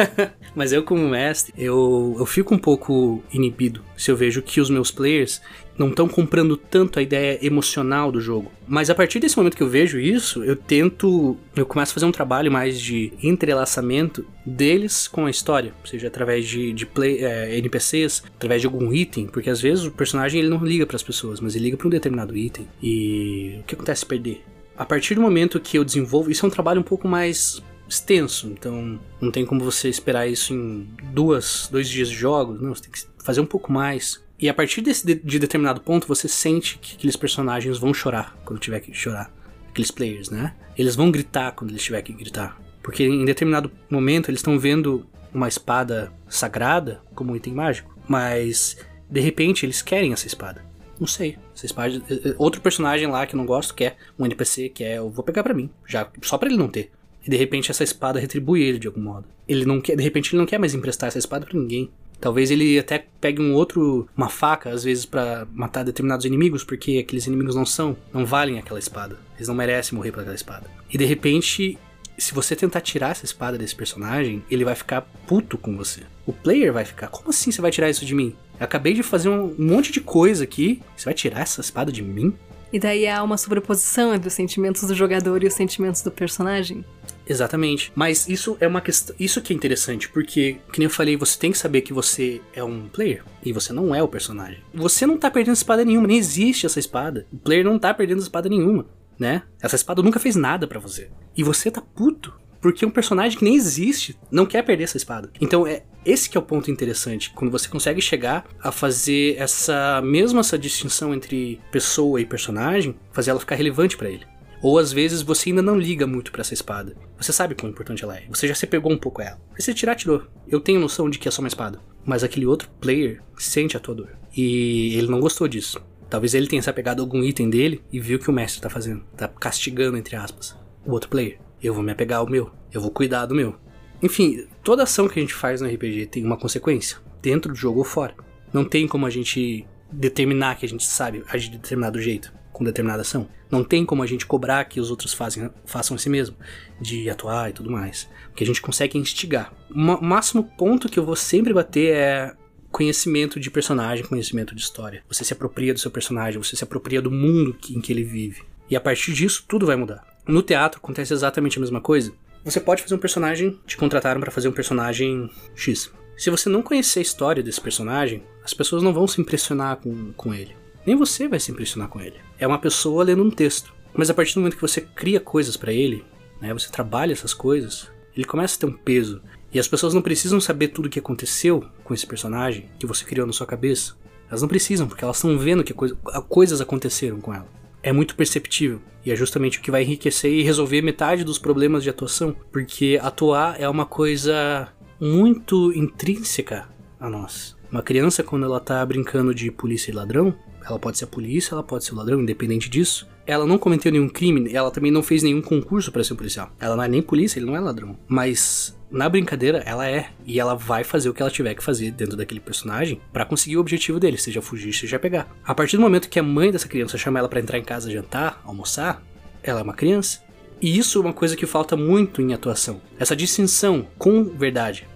Mas 0.56 0.72
eu, 0.72 0.82
como 0.82 1.08
mestre, 1.08 1.52
eu, 1.56 2.16
eu 2.18 2.26
fico 2.26 2.54
um 2.54 2.58
pouco 2.58 3.22
inibido 3.32 3.82
se 3.96 4.10
eu 4.10 4.16
vejo 4.16 4.42
que 4.42 4.60
os 4.60 4.70
meus 4.70 4.90
players 4.90 5.40
não 5.78 5.88
estão 5.88 6.08
comprando 6.08 6.56
tanto 6.56 6.98
a 6.98 7.02
ideia 7.02 7.38
emocional 7.44 8.10
do 8.10 8.20
jogo. 8.20 8.50
Mas 8.66 8.90
a 8.90 8.94
partir 8.94 9.18
desse 9.18 9.36
momento 9.36 9.56
que 9.56 9.62
eu 9.62 9.68
vejo 9.68 9.98
isso, 9.98 10.42
eu 10.42 10.56
tento. 10.56 11.36
Eu 11.54 11.64
começo 11.64 11.92
a 11.92 11.94
fazer 11.94 12.06
um 12.06 12.12
trabalho 12.12 12.50
mais 12.50 12.80
de 12.80 13.12
entrelaçamento 13.22 14.26
deles 14.44 15.06
com 15.06 15.26
a 15.26 15.30
história. 15.30 15.72
Seja 15.84 16.08
através 16.08 16.46
de, 16.46 16.72
de 16.72 16.84
play, 16.84 17.24
é, 17.24 17.56
NPCs, 17.58 18.22
através 18.36 18.60
de 18.60 18.66
algum 18.66 18.92
item. 18.92 19.26
Porque 19.26 19.48
às 19.48 19.60
vezes 19.60 19.84
o 19.84 19.90
personagem 19.90 20.40
ele 20.40 20.50
não 20.50 20.62
liga 20.64 20.86
para 20.86 20.96
as 20.96 21.02
pessoas, 21.02 21.40
mas 21.40 21.54
ele 21.54 21.64
liga 21.64 21.76
para 21.76 21.86
um 21.86 21.90
determinado 21.90 22.36
item. 22.36 22.66
E 22.82 23.58
o 23.60 23.62
que 23.64 23.74
acontece 23.74 24.00
se 24.00 24.06
perder? 24.06 24.44
A 24.80 24.86
partir 24.86 25.14
do 25.14 25.20
momento 25.20 25.60
que 25.60 25.76
eu 25.76 25.84
desenvolvo, 25.84 26.30
isso 26.30 26.46
é 26.46 26.48
um 26.48 26.50
trabalho 26.50 26.80
um 26.80 26.82
pouco 26.82 27.06
mais 27.06 27.62
extenso, 27.86 28.46
então 28.46 28.98
não 29.20 29.30
tem 29.30 29.44
como 29.44 29.62
você 29.62 29.90
esperar 29.90 30.26
isso 30.26 30.54
em 30.54 30.88
duas, 31.12 31.68
dois 31.70 31.86
dias 31.86 32.08
de 32.08 32.14
jogos, 32.14 32.62
não, 32.62 32.74
você 32.74 32.84
tem 32.84 32.90
que 32.90 33.02
fazer 33.22 33.42
um 33.42 33.46
pouco 33.46 33.70
mais. 33.70 34.24
E 34.38 34.48
a 34.48 34.54
partir 34.54 34.80
desse 34.80 35.04
de, 35.04 35.16
de 35.16 35.38
determinado 35.38 35.82
ponto, 35.82 36.08
você 36.08 36.26
sente 36.26 36.78
que 36.78 36.94
aqueles 36.94 37.14
personagens 37.14 37.76
vão 37.76 37.92
chorar 37.92 38.34
quando 38.42 38.58
tiver 38.58 38.80
que 38.80 38.94
chorar. 38.94 39.30
Aqueles 39.68 39.90
players, 39.90 40.30
né? 40.30 40.56
Eles 40.78 40.96
vão 40.96 41.10
gritar 41.10 41.52
quando 41.52 41.72
eles 41.72 41.82
tiver 41.82 42.00
que 42.00 42.14
gritar. 42.14 42.58
Porque 42.82 43.04
em 43.04 43.26
determinado 43.26 43.70
momento 43.90 44.30
eles 44.30 44.38
estão 44.38 44.58
vendo 44.58 45.06
uma 45.30 45.46
espada 45.46 46.10
sagrada 46.26 47.02
como 47.14 47.34
um 47.34 47.36
item 47.36 47.52
mágico. 47.52 47.94
Mas 48.08 48.78
de 49.10 49.20
repente 49.20 49.66
eles 49.66 49.82
querem 49.82 50.14
essa 50.14 50.26
espada. 50.26 50.64
Não 50.98 51.06
sei. 51.06 51.36
Espada. 51.66 52.02
Eh, 52.08 52.20
eh, 52.24 52.34
outro 52.38 52.60
personagem 52.60 53.06
lá 53.06 53.26
que 53.26 53.34
eu 53.34 53.38
não 53.38 53.46
gosto 53.46 53.74
quer, 53.74 53.96
um 54.18 54.24
NPC 54.24 54.68
que 54.68 54.84
é, 54.84 54.98
eu 54.98 55.10
vou 55.10 55.24
pegar 55.24 55.42
para 55.42 55.54
mim, 55.54 55.70
já 55.86 56.08
só 56.22 56.38
para 56.38 56.48
ele 56.48 56.58
não 56.58 56.68
ter. 56.68 56.90
E 57.24 57.30
de 57.30 57.36
repente 57.36 57.70
essa 57.70 57.84
espada 57.84 58.18
retribui 58.18 58.62
ele 58.62 58.78
de 58.78 58.86
algum 58.86 59.00
modo. 59.00 59.26
Ele 59.46 59.64
não 59.64 59.80
quer, 59.80 59.96
de 59.96 60.02
repente 60.02 60.30
ele 60.32 60.38
não 60.38 60.46
quer 60.46 60.58
mais 60.58 60.74
emprestar 60.74 61.08
essa 61.08 61.18
espada 61.18 61.46
para 61.46 61.58
ninguém. 61.58 61.90
Talvez 62.20 62.50
ele 62.50 62.78
até 62.78 63.06
pegue 63.20 63.40
um 63.40 63.54
outro, 63.54 64.06
uma 64.14 64.28
faca, 64.28 64.70
às 64.70 64.84
vezes, 64.84 65.06
para 65.06 65.48
matar 65.54 65.82
determinados 65.82 66.26
inimigos, 66.26 66.62
porque 66.62 66.98
aqueles 66.98 67.26
inimigos 67.26 67.54
não 67.54 67.64
são, 67.64 67.96
não 68.12 68.26
valem 68.26 68.58
aquela 68.58 68.78
espada. 68.78 69.18
Eles 69.36 69.48
não 69.48 69.54
merecem 69.54 69.96
morrer 69.96 70.12
por 70.12 70.20
aquela 70.20 70.34
espada. 70.34 70.66
E 70.92 70.98
de 70.98 71.04
repente, 71.06 71.78
se 72.18 72.34
você 72.34 72.54
tentar 72.54 72.82
tirar 72.82 73.12
essa 73.12 73.24
espada 73.24 73.56
desse 73.56 73.74
personagem, 73.74 74.44
ele 74.50 74.64
vai 74.64 74.74
ficar 74.74 75.00
puto 75.26 75.56
com 75.56 75.74
você. 75.76 76.02
O 76.26 76.32
player 76.32 76.72
vai 76.72 76.84
ficar, 76.84 77.08
como 77.08 77.30
assim 77.30 77.50
você 77.50 77.62
vai 77.62 77.70
tirar 77.70 77.88
isso 77.88 78.04
de 78.04 78.14
mim? 78.14 78.36
Eu 78.60 78.64
acabei 78.64 78.92
de 78.92 79.02
fazer 79.02 79.30
um 79.30 79.54
monte 79.58 79.90
de 79.90 80.02
coisa 80.02 80.44
aqui, 80.44 80.82
você 80.94 81.06
vai 81.06 81.14
tirar 81.14 81.40
essa 81.40 81.62
espada 81.62 81.90
de 81.90 82.02
mim? 82.02 82.34
E 82.70 82.78
daí 82.78 83.08
há 83.08 83.22
uma 83.22 83.38
sobreposição 83.38 84.14
entre 84.14 84.28
os 84.28 84.34
sentimentos 84.34 84.82
do 84.82 84.94
jogador 84.94 85.42
e 85.42 85.46
os 85.46 85.54
sentimentos 85.54 86.02
do 86.02 86.10
personagem? 86.10 86.84
Exatamente. 87.26 87.90
Mas 87.94 88.28
isso 88.28 88.58
é 88.60 88.66
uma 88.66 88.82
questão. 88.82 89.16
Isso 89.18 89.40
que 89.40 89.52
é 89.52 89.56
interessante, 89.56 90.10
porque, 90.10 90.58
que 90.70 90.78
nem 90.78 90.84
eu 90.84 90.90
falei, 90.90 91.16
você 91.16 91.38
tem 91.38 91.50
que 91.50 91.58
saber 91.58 91.80
que 91.80 91.92
você 91.92 92.42
é 92.52 92.62
um 92.62 92.86
player 92.86 93.24
e 93.42 93.50
você 93.50 93.72
não 93.72 93.94
é 93.94 94.02
o 94.02 94.08
personagem. 94.08 94.62
Você 94.74 95.06
não 95.06 95.16
tá 95.16 95.30
perdendo 95.30 95.54
espada 95.54 95.82
nenhuma, 95.82 96.06
nem 96.06 96.18
existe 96.18 96.66
essa 96.66 96.78
espada. 96.78 97.26
O 97.32 97.38
player 97.38 97.64
não 97.64 97.78
tá 97.78 97.94
perdendo 97.94 98.20
espada 98.20 98.48
nenhuma, 98.48 98.86
né? 99.18 99.42
Essa 99.60 99.76
espada 99.76 100.02
nunca 100.02 100.20
fez 100.20 100.36
nada 100.36 100.68
para 100.68 100.78
você. 100.78 101.10
E 101.34 101.42
você 101.42 101.70
tá 101.70 101.80
puto 101.80 102.38
porque 102.60 102.84
um 102.84 102.90
personagem 102.90 103.38
que 103.38 103.44
nem 103.44 103.56
existe 103.56 104.18
não 104.30 104.44
quer 104.44 104.62
perder 104.62 104.84
essa 104.84 104.96
espada. 104.96 105.30
Então 105.40 105.66
é, 105.66 105.82
esse 106.04 106.28
que 106.28 106.36
é 106.36 106.40
o 106.40 106.44
ponto 106.44 106.70
interessante, 106.70 107.30
quando 107.30 107.50
você 107.50 107.68
consegue 107.68 108.00
chegar 108.00 108.46
a 108.60 108.72
fazer 108.72 109.36
essa 109.38 110.00
mesma 110.02 110.40
essa 110.40 110.58
distinção 110.58 111.14
entre 111.14 111.60
pessoa 111.70 112.20
e 112.20 112.26
personagem, 112.26 112.96
fazer 113.12 113.30
ela 113.30 113.40
ficar 113.40 113.54
relevante 113.54 113.96
para 113.96 114.08
ele. 114.08 114.26
Ou 114.62 114.78
às 114.78 114.92
vezes 114.92 115.22
você 115.22 115.48
ainda 115.48 115.62
não 115.62 115.78
liga 115.78 116.06
muito 116.06 116.30
para 116.30 116.42
essa 116.42 116.54
espada. 116.54 116.94
Você 117.18 117.32
sabe 117.32 117.54
quão 117.54 117.70
importante 117.70 118.04
ela 118.04 118.16
é. 118.16 118.24
Você 118.28 118.46
já 118.46 118.54
se 118.54 118.66
pegou 118.66 118.92
um 118.92 118.98
pouco 118.98 119.22
a 119.22 119.24
ela. 119.24 119.40
Você 119.58 119.72
tirar, 119.72 119.94
tirou. 119.94 120.22
Eu 120.46 120.60
tenho 120.60 120.80
noção 120.80 121.08
de 121.08 121.18
que 121.18 121.28
é 121.28 121.30
só 121.30 121.40
uma 121.40 121.48
espada. 121.48 121.80
Mas 122.04 122.22
aquele 122.22 122.46
outro 122.46 122.68
player 122.80 123.22
sente 123.38 123.76
a 123.76 123.80
tua 123.80 123.94
dor. 123.94 124.10
E 124.36 124.94
ele 124.96 125.08
não 125.08 125.20
gostou 125.20 125.48
disso. 125.48 125.80
Talvez 126.10 126.34
ele 126.34 126.46
tenha 126.46 126.60
se 126.60 126.68
apegado 126.68 127.00
a 127.00 127.02
algum 127.02 127.22
item 127.22 127.48
dele 127.48 127.82
e 127.90 128.00
viu 128.00 128.18
que 128.18 128.28
o 128.28 128.32
mestre 128.32 128.60
tá 128.60 128.68
fazendo. 128.68 129.02
Tá 129.16 129.28
castigando, 129.28 129.96
entre 129.96 130.16
aspas, 130.16 130.56
o 130.84 130.92
outro 130.92 131.08
player. 131.08 131.38
Eu 131.62 131.72
vou 131.72 131.82
me 131.82 131.92
apegar 131.92 132.20
ao 132.20 132.28
meu. 132.28 132.50
Eu 132.72 132.80
vou 132.80 132.90
cuidar 132.90 133.26
do 133.26 133.34
meu. 133.34 133.56
Enfim, 134.02 134.46
toda 134.62 134.82
ação 134.82 135.08
que 135.08 135.18
a 135.18 135.22
gente 135.22 135.34
faz 135.34 135.60
no 135.60 135.68
RPG 135.68 136.06
tem 136.06 136.24
uma 136.24 136.36
consequência. 136.36 136.98
Dentro 137.20 137.52
do 137.52 137.58
jogo 137.58 137.78
ou 137.78 137.84
fora. 137.84 138.14
Não 138.52 138.64
tem 138.64 138.88
como 138.88 139.06
a 139.06 139.10
gente 139.10 139.66
determinar 139.92 140.56
que 140.56 140.66
a 140.66 140.68
gente 140.68 140.84
sabe 140.84 141.22
agir 141.28 141.50
de 141.50 141.58
determinado 141.58 142.00
jeito 142.00 142.32
com 142.52 142.64
determinada 142.64 143.02
ação. 143.02 143.28
Não 143.50 143.64
tem 143.64 143.84
como 143.86 144.02
a 144.02 144.06
gente 144.06 144.26
cobrar 144.26 144.64
que 144.66 144.78
os 144.78 144.90
outros 144.90 145.12
fazem, 145.12 145.50
façam 145.64 145.96
si 145.96 146.10
mesmo, 146.10 146.36
de 146.80 147.08
atuar 147.08 147.50
e 147.50 147.52
tudo 147.52 147.70
mais. 147.70 148.08
Porque 148.26 148.44
a 148.44 148.46
gente 148.46 148.60
consegue 148.60 148.98
instigar. 148.98 149.52
O 149.70 150.04
máximo 150.04 150.44
ponto 150.44 150.88
que 150.88 150.98
eu 150.98 151.04
vou 151.04 151.16
sempre 151.16 151.52
bater 151.52 151.94
é 151.94 152.34
conhecimento 152.70 153.40
de 153.40 153.50
personagem, 153.50 154.04
conhecimento 154.04 154.54
de 154.54 154.60
história. 154.60 155.02
Você 155.08 155.24
se 155.24 155.32
apropria 155.32 155.72
do 155.72 155.80
seu 155.80 155.90
personagem, 155.90 156.40
você 156.40 156.54
se 156.54 156.62
apropria 156.62 157.02
do 157.02 157.10
mundo 157.10 157.56
em 157.70 157.80
que 157.80 157.92
ele 157.92 158.04
vive. 158.04 158.42
E 158.68 158.76
a 158.76 158.80
partir 158.80 159.12
disso, 159.12 159.44
tudo 159.48 159.66
vai 159.66 159.74
mudar. 159.74 160.06
No 160.26 160.42
teatro 160.42 160.78
acontece 160.78 161.12
exatamente 161.12 161.58
a 161.58 161.60
mesma 161.60 161.80
coisa. 161.80 162.12
Você 162.44 162.58
pode 162.58 162.82
fazer 162.82 162.94
um 162.94 162.98
personagem, 162.98 163.58
te 163.66 163.76
contrataram 163.76 164.20
para 164.20 164.30
fazer 164.30 164.48
um 164.48 164.52
personagem 164.52 165.30
X. 165.54 165.92
Se 166.16 166.30
você 166.30 166.48
não 166.48 166.62
conhecer 166.62 167.00
a 167.00 167.02
história 167.02 167.42
desse 167.42 167.60
personagem, 167.60 168.22
as 168.44 168.54
pessoas 168.54 168.82
não 168.82 168.92
vão 168.92 169.06
se 169.06 169.20
impressionar 169.20 169.76
com, 169.76 170.12
com 170.12 170.32
ele. 170.34 170.56
Nem 170.86 170.96
você 170.96 171.28
vai 171.28 171.38
se 171.38 171.52
impressionar 171.52 171.88
com 171.88 172.00
ele. 172.00 172.16
É 172.38 172.46
uma 172.46 172.58
pessoa 172.58 173.04
lendo 173.04 173.22
um 173.22 173.30
texto. 173.30 173.72
Mas 173.92 174.08
a 174.08 174.14
partir 174.14 174.34
do 174.34 174.40
momento 174.40 174.56
que 174.56 174.62
você 174.62 174.80
cria 174.80 175.20
coisas 175.20 175.56
para 175.56 175.72
ele, 175.72 176.04
né, 176.40 176.52
você 176.54 176.70
trabalha 176.70 177.12
essas 177.12 177.34
coisas, 177.34 177.90
ele 178.16 178.24
começa 178.24 178.56
a 178.56 178.60
ter 178.60 178.66
um 178.66 178.72
peso. 178.72 179.20
E 179.52 179.58
as 179.58 179.68
pessoas 179.68 179.92
não 179.92 180.00
precisam 180.00 180.40
saber 180.40 180.68
tudo 180.68 180.86
o 180.86 180.88
que 180.88 180.98
aconteceu 180.98 181.64
com 181.84 181.92
esse 181.92 182.06
personagem 182.06 182.70
que 182.78 182.86
você 182.86 183.04
criou 183.04 183.26
na 183.26 183.32
sua 183.32 183.46
cabeça. 183.46 183.96
Elas 184.28 184.42
não 184.42 184.48
precisam, 184.48 184.86
porque 184.86 185.04
elas 185.04 185.16
estão 185.16 185.36
vendo 185.36 185.64
que 185.64 185.74
coisa, 185.74 185.96
coisas 186.28 186.60
aconteceram 186.60 187.20
com 187.20 187.34
ela. 187.34 187.48
É 187.82 187.92
muito 187.92 188.14
perceptível. 188.14 188.80
E 189.04 189.10
é 189.10 189.16
justamente 189.16 189.58
o 189.58 189.62
que 189.62 189.70
vai 189.70 189.82
enriquecer 189.82 190.30
e 190.30 190.42
resolver 190.42 190.82
metade 190.82 191.24
dos 191.24 191.38
problemas 191.38 191.82
de 191.82 191.90
atuação. 191.90 192.36
Porque 192.52 192.98
atuar 193.02 193.60
é 193.60 193.68
uma 193.68 193.86
coisa 193.86 194.68
muito 195.00 195.72
intrínseca 195.72 196.68
a 196.98 197.08
nós. 197.08 197.56
Uma 197.72 197.82
criança, 197.82 198.22
quando 198.22 198.44
ela 198.44 198.60
tá 198.60 198.84
brincando 198.84 199.34
de 199.34 199.50
polícia 199.50 199.90
e 199.90 199.94
ladrão, 199.94 200.34
ela 200.70 200.78
pode 200.78 200.98
ser 200.98 201.04
a 201.04 201.08
polícia, 201.08 201.54
ela 201.54 201.62
pode 201.62 201.84
ser 201.84 201.92
o 201.92 201.96
ladrão, 201.96 202.20
independente 202.20 202.68
disso. 202.68 203.08
Ela 203.26 203.46
não 203.46 203.58
cometeu 203.58 203.92
nenhum 203.92 204.08
crime, 204.08 204.52
ela 204.52 204.70
também 204.70 204.90
não 204.90 205.02
fez 205.02 205.22
nenhum 205.22 205.42
concurso 205.42 205.92
para 205.92 206.02
ser 206.02 206.14
um 206.14 206.16
policial. 206.16 206.50
Ela 206.58 206.76
não 206.76 206.82
é 206.82 206.88
nem 206.88 207.02
polícia, 207.02 207.38
ele 207.38 207.46
não 207.46 207.56
é 207.56 207.60
ladrão. 207.60 207.96
Mas 208.08 208.76
na 208.90 209.08
brincadeira, 209.08 209.62
ela 209.64 209.88
é. 209.88 210.10
E 210.26 210.40
ela 210.40 210.54
vai 210.54 210.82
fazer 210.82 211.08
o 211.08 211.14
que 211.14 211.22
ela 211.22 211.30
tiver 211.30 211.54
que 211.54 211.62
fazer 211.62 211.92
dentro 211.92 212.16
daquele 212.16 212.40
personagem 212.40 213.00
para 213.12 213.24
conseguir 213.24 213.56
o 213.56 213.60
objetivo 213.60 214.00
dele, 214.00 214.18
seja 214.18 214.42
fugir, 214.42 214.72
seja 214.72 214.98
pegar. 214.98 215.28
A 215.44 215.54
partir 215.54 215.76
do 215.76 215.82
momento 215.82 216.08
que 216.08 216.18
a 216.18 216.22
mãe 216.22 216.50
dessa 216.50 216.68
criança 216.68 216.98
chama 216.98 217.18
ela 217.18 217.28
para 217.28 217.40
entrar 217.40 217.58
em 217.58 217.64
casa 217.64 217.90
jantar, 217.90 218.42
almoçar, 218.44 219.02
ela 219.42 219.60
é 219.60 219.62
uma 219.62 219.74
criança. 219.74 220.20
E 220.60 220.76
isso 220.76 220.98
é 220.98 221.00
uma 221.00 221.12
coisa 221.12 221.36
que 221.36 221.46
falta 221.46 221.76
muito 221.76 222.20
em 222.20 222.34
atuação. 222.34 222.82
Essa 222.98 223.16
distinção 223.16 223.86
com 223.96 224.24
verdade. 224.24 224.86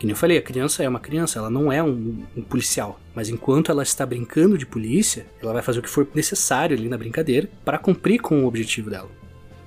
Que 0.00 0.06
nem 0.06 0.12
eu 0.12 0.16
falei, 0.16 0.38
a 0.38 0.42
criança 0.42 0.82
é 0.82 0.88
uma 0.88 0.98
criança, 0.98 1.38
ela 1.38 1.50
não 1.50 1.70
é 1.70 1.82
um, 1.82 2.24
um, 2.34 2.40
policial. 2.40 2.98
Mas 3.14 3.28
enquanto 3.28 3.70
ela 3.70 3.82
está 3.82 4.06
brincando 4.06 4.56
de 4.56 4.64
polícia, 4.64 5.26
ela 5.42 5.52
vai 5.52 5.60
fazer 5.60 5.80
o 5.80 5.82
que 5.82 5.90
for 5.90 6.08
necessário 6.14 6.74
ali 6.74 6.88
na 6.88 6.96
brincadeira 6.96 7.50
para 7.62 7.76
cumprir 7.76 8.18
com 8.18 8.42
o 8.42 8.46
objetivo 8.46 8.88
dela. 8.88 9.10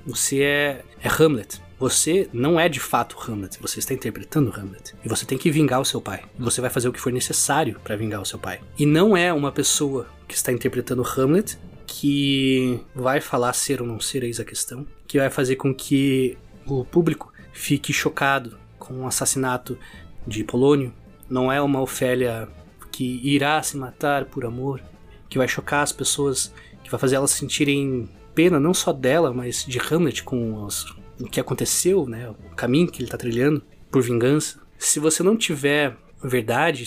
Você 0.07 0.41
é, 0.41 0.81
é 1.03 1.07
Hamlet. 1.07 1.61
Você 1.77 2.27
não 2.33 2.59
é 2.59 2.67
de 2.67 2.79
fato 2.79 3.15
Hamlet, 3.19 3.59
você 3.61 3.77
está 3.77 3.93
interpretando 3.93 4.51
Hamlet. 4.51 4.95
E 5.05 5.07
você 5.07 5.23
tem 5.23 5.37
que 5.37 5.51
vingar 5.51 5.79
o 5.79 5.85
seu 5.85 6.01
pai. 6.01 6.23
Você 6.39 6.61
vai 6.61 6.71
fazer 6.71 6.87
o 6.87 6.93
que 6.93 6.99
for 6.99 7.13
necessário 7.13 7.79
para 7.83 7.95
vingar 7.95 8.19
o 8.19 8.25
seu 8.25 8.39
pai. 8.39 8.59
E 8.75 8.87
não 8.87 9.15
é 9.15 9.31
uma 9.31 9.51
pessoa 9.51 10.07
que 10.27 10.33
está 10.33 10.51
interpretando 10.51 11.03
Hamlet 11.03 11.59
que 11.85 12.79
vai 12.95 13.21
falar 13.21 13.53
ser 13.53 13.83
ou 13.83 13.87
não 13.87 13.99
ser, 13.99 14.23
eis 14.23 14.39
a 14.39 14.43
questão, 14.43 14.87
que 15.05 15.19
vai 15.19 15.29
fazer 15.29 15.57
com 15.57 15.71
que 15.75 16.35
o 16.65 16.83
público 16.83 17.31
fique 17.51 17.93
chocado 17.93 18.57
com 18.79 19.01
o 19.01 19.07
assassinato 19.07 19.77
de 20.25 20.43
Polônio, 20.43 20.93
não 21.29 21.51
é 21.51 21.61
uma 21.61 21.81
Ofélia 21.81 22.47
que 22.91 23.19
irá 23.23 23.61
se 23.63 23.75
matar 23.77 24.25
por 24.25 24.45
amor, 24.45 24.81
que 25.29 25.37
vai 25.37 25.47
chocar 25.47 25.81
as 25.81 25.91
pessoas, 25.91 26.53
que 26.83 26.91
vai 26.91 26.99
fazer 26.99 27.15
elas 27.15 27.31
sentirem 27.31 28.07
pena 28.35 28.59
não 28.59 28.73
só 28.73 28.91
dela, 28.91 29.33
mas 29.33 29.65
de 29.65 29.79
Hamlet 29.79 30.23
com 30.23 30.63
os, 30.63 30.85
o 31.19 31.25
que 31.25 31.39
aconteceu, 31.39 32.05
né, 32.05 32.29
o 32.29 32.55
caminho 32.55 32.87
que 32.87 32.99
ele 32.99 33.07
está 33.07 33.17
trilhando 33.17 33.63
por 33.91 34.01
vingança. 34.01 34.59
Se 34.77 34.99
você 34.99 35.23
não 35.23 35.37
tiver 35.37 35.97
verdade 36.23 36.85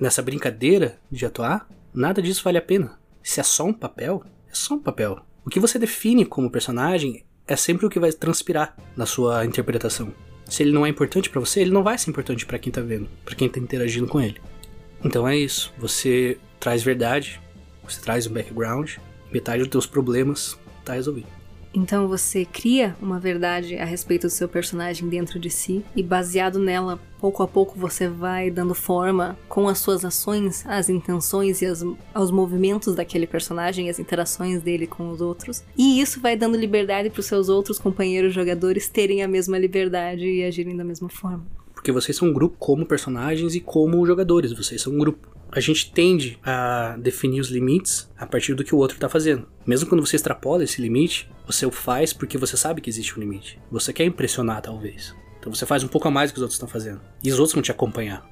nessa 0.00 0.22
brincadeira 0.22 0.98
de 1.10 1.26
atuar, 1.26 1.68
nada 1.92 2.22
disso 2.22 2.44
vale 2.44 2.58
a 2.58 2.62
pena. 2.62 2.98
Se 3.22 3.40
é 3.40 3.42
só 3.42 3.64
um 3.64 3.72
papel, 3.72 4.22
é 4.50 4.54
só 4.54 4.74
um 4.74 4.78
papel. 4.78 5.20
O 5.44 5.50
que 5.50 5.60
você 5.60 5.78
define 5.78 6.24
como 6.24 6.50
personagem 6.50 7.24
é 7.46 7.56
sempre 7.56 7.86
o 7.86 7.90
que 7.90 7.98
vai 7.98 8.12
transpirar 8.12 8.76
na 8.96 9.06
sua 9.06 9.44
interpretação. 9.44 10.12
Se 10.48 10.62
ele 10.62 10.72
não 10.72 10.86
é 10.86 10.88
importante 10.88 11.28
para 11.28 11.40
você, 11.40 11.60
ele 11.60 11.70
não 11.70 11.82
vai 11.82 11.98
ser 11.98 12.10
importante 12.10 12.46
para 12.46 12.58
quem 12.58 12.72
tá 12.72 12.80
vendo, 12.80 13.08
para 13.24 13.34
quem 13.34 13.48
tá 13.48 13.60
interagindo 13.60 14.06
com 14.06 14.20
ele. 14.20 14.40
Então 15.04 15.28
é 15.28 15.36
isso. 15.36 15.72
Você 15.78 16.38
traz 16.58 16.82
verdade, 16.82 17.40
você 17.84 18.00
traz 18.00 18.26
um 18.26 18.32
background, 18.32 18.94
metade 19.30 19.60
dos 19.60 19.68
teus 19.68 19.86
problemas 19.86 20.58
tá 20.84 20.94
resolvido. 20.94 21.37
Então 21.72 22.08
você 22.08 22.44
cria 22.44 22.96
uma 23.00 23.18
verdade 23.18 23.76
a 23.76 23.84
respeito 23.84 24.26
do 24.26 24.30
seu 24.30 24.48
personagem 24.48 25.08
dentro 25.08 25.38
de 25.38 25.50
si 25.50 25.84
e 25.94 26.02
baseado 26.02 26.58
nela, 26.58 26.98
pouco 27.20 27.42
a 27.42 27.48
pouco 27.48 27.78
você 27.78 28.08
vai 28.08 28.50
dando 28.50 28.74
forma 28.74 29.38
com 29.48 29.68
as 29.68 29.78
suas 29.78 30.04
ações, 30.04 30.64
as 30.66 30.88
intenções 30.88 31.60
e 31.62 31.66
as, 31.66 31.84
aos 32.14 32.30
movimentos 32.30 32.94
daquele 32.94 33.26
personagem 33.26 33.90
as 33.90 33.98
interações 33.98 34.62
dele 34.62 34.86
com 34.86 35.10
os 35.10 35.20
outros. 35.20 35.64
E 35.76 36.00
isso 36.00 36.20
vai 36.20 36.36
dando 36.36 36.56
liberdade 36.56 37.10
para 37.10 37.20
os 37.20 37.26
seus 37.26 37.48
outros 37.48 37.78
companheiros 37.78 38.32
jogadores 38.32 38.88
terem 38.88 39.22
a 39.22 39.28
mesma 39.28 39.58
liberdade 39.58 40.24
e 40.24 40.44
agirem 40.44 40.76
da 40.76 40.84
mesma 40.84 41.08
forma. 41.08 41.57
Porque 41.88 42.00
vocês 42.02 42.18
são 42.18 42.28
um 42.28 42.32
grupo 42.34 42.54
como 42.58 42.84
personagens 42.84 43.54
e 43.54 43.60
como 43.60 44.04
jogadores, 44.04 44.52
vocês 44.52 44.82
são 44.82 44.92
um 44.92 44.98
grupo 44.98 45.38
a 45.50 45.58
gente 45.58 45.90
tende 45.90 46.38
a 46.44 46.94
definir 46.98 47.40
os 47.40 47.48
limites 47.48 48.06
a 48.18 48.26
partir 48.26 48.52
do 48.52 48.62
que 48.62 48.74
o 48.74 48.78
outro 48.78 48.98
está 48.98 49.08
fazendo. 49.08 49.48
Mesmo 49.66 49.88
quando 49.88 50.04
você 50.04 50.16
extrapola 50.16 50.62
esse 50.62 50.82
limite, 50.82 51.30
você 51.46 51.64
o 51.64 51.70
faz 51.70 52.12
porque 52.12 52.36
você 52.36 52.54
sabe 52.54 52.82
que 52.82 52.90
existe 52.90 53.16
um 53.16 53.20
limite. 53.20 53.58
Você 53.70 53.90
quer 53.90 54.04
impressionar, 54.04 54.60
talvez. 54.60 55.14
Então 55.40 55.50
você 55.50 55.64
faz 55.64 55.82
um 55.82 55.88
pouco 55.88 56.06
a 56.06 56.10
mais 56.10 56.30
do 56.30 56.34
que 56.34 56.38
os 56.38 56.42
outros 56.42 56.56
estão 56.56 56.68
fazendo. 56.68 57.00
E 57.24 57.32
os 57.32 57.38
outros 57.38 57.54
vão 57.54 57.62
te 57.62 57.70
acompanhar. 57.70 58.28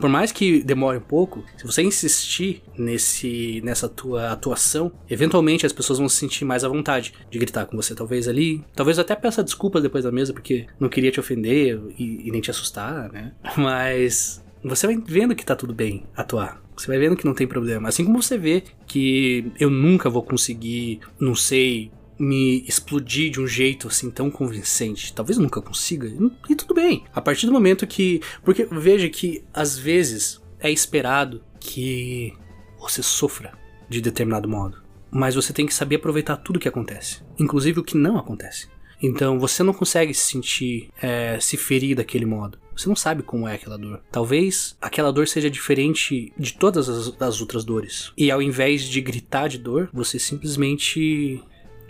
Por 0.00 0.08
mais 0.08 0.32
que 0.32 0.62
demore 0.62 0.98
um 0.98 1.02
pouco, 1.02 1.44
se 1.56 1.64
você 1.64 1.82
insistir 1.82 2.62
nesse 2.76 3.60
nessa 3.64 3.88
tua 3.88 4.30
atuação, 4.30 4.92
eventualmente 5.08 5.66
as 5.66 5.72
pessoas 5.72 5.98
vão 5.98 6.08
se 6.08 6.16
sentir 6.16 6.44
mais 6.44 6.64
à 6.64 6.68
vontade 6.68 7.12
de 7.30 7.38
gritar 7.38 7.66
com 7.66 7.76
você, 7.76 7.94
talvez 7.94 8.28
ali. 8.28 8.64
Talvez 8.74 8.98
até 8.98 9.14
peça 9.14 9.42
desculpas 9.42 9.82
depois 9.82 10.04
da 10.04 10.12
mesa, 10.12 10.32
porque 10.32 10.66
não 10.78 10.88
queria 10.88 11.10
te 11.10 11.20
ofender 11.20 11.80
e, 11.98 12.28
e 12.28 12.30
nem 12.30 12.40
te 12.40 12.50
assustar, 12.50 13.10
né? 13.12 13.32
Mas 13.56 14.44
você 14.62 14.86
vai 14.86 14.96
vendo 14.96 15.34
que 15.34 15.44
tá 15.44 15.54
tudo 15.54 15.74
bem 15.74 16.04
atuar. 16.16 16.60
Você 16.76 16.88
vai 16.88 16.98
vendo 16.98 17.16
que 17.16 17.24
não 17.24 17.34
tem 17.34 17.46
problema. 17.46 17.88
Assim 17.88 18.04
como 18.04 18.22
você 18.22 18.36
vê 18.36 18.62
que 18.86 19.50
eu 19.58 19.70
nunca 19.70 20.10
vou 20.10 20.22
conseguir, 20.22 21.00
não 21.18 21.34
sei, 21.34 21.90
me 22.18 22.64
explodir 22.66 23.30
de 23.30 23.40
um 23.40 23.46
jeito 23.46 23.88
assim 23.88 24.10
tão 24.10 24.30
convincente. 24.30 25.12
Talvez 25.12 25.38
nunca 25.38 25.60
consiga. 25.60 26.10
E 26.48 26.54
tudo 26.54 26.74
bem. 26.74 27.04
A 27.14 27.20
partir 27.20 27.46
do 27.46 27.52
momento 27.52 27.86
que. 27.86 28.20
Porque 28.44 28.66
veja 28.70 29.08
que 29.08 29.44
às 29.52 29.76
vezes 29.76 30.40
é 30.60 30.70
esperado 30.70 31.42
que 31.60 32.32
você 32.78 33.02
sofra 33.02 33.52
de 33.88 34.00
determinado 34.00 34.48
modo. 34.48 34.82
Mas 35.10 35.34
você 35.34 35.52
tem 35.52 35.66
que 35.66 35.74
saber 35.74 35.96
aproveitar 35.96 36.36
tudo 36.36 36.58
que 36.58 36.68
acontece, 36.68 37.22
inclusive 37.38 37.80
o 37.80 37.84
que 37.84 37.96
não 37.96 38.18
acontece. 38.18 38.68
Então 39.02 39.38
você 39.38 39.62
não 39.62 39.72
consegue 39.72 40.12
se 40.12 40.30
sentir, 40.30 40.90
é, 41.00 41.38
se 41.40 41.56
ferir 41.56 41.96
daquele 41.96 42.24
modo. 42.24 42.58
Você 42.76 42.88
não 42.88 42.96
sabe 42.96 43.22
como 43.22 43.48
é 43.48 43.54
aquela 43.54 43.78
dor. 43.78 44.02
Talvez 44.12 44.76
aquela 44.80 45.12
dor 45.12 45.26
seja 45.26 45.50
diferente 45.50 46.32
de 46.36 46.54
todas 46.54 46.88
as, 46.88 47.14
as 47.20 47.40
outras 47.40 47.64
dores. 47.64 48.12
E 48.16 48.30
ao 48.30 48.42
invés 48.42 48.82
de 48.82 49.00
gritar 49.00 49.48
de 49.48 49.58
dor, 49.58 49.88
você 49.92 50.18
simplesmente 50.18 51.42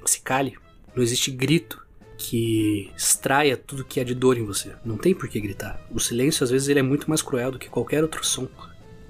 se 0.07 0.21
cale. 0.21 0.57
Não 0.95 1.03
existe 1.03 1.31
grito 1.31 1.85
que 2.16 2.90
extraia 2.97 3.57
tudo 3.57 3.85
que 3.85 4.01
é 4.01 4.05
de 4.05 4.14
dor 4.14 4.38
em 4.38 4.45
você. 4.45 4.73
Não 4.85 4.97
tem 4.97 5.14
por 5.14 5.29
que 5.29 5.40
gritar. 5.40 5.81
O 5.90 6.01
silêncio, 6.01 6.45
às 6.45 6.51
vezes, 6.51 6.69
ele 6.69 6.81
é 6.81 6.83
muito 6.83 7.09
mais 7.09 7.23
cruel 7.23 7.53
do 7.53 7.59
que 7.59 7.69
qualquer 7.69 8.03
outro 8.03 8.25
som. 8.25 8.49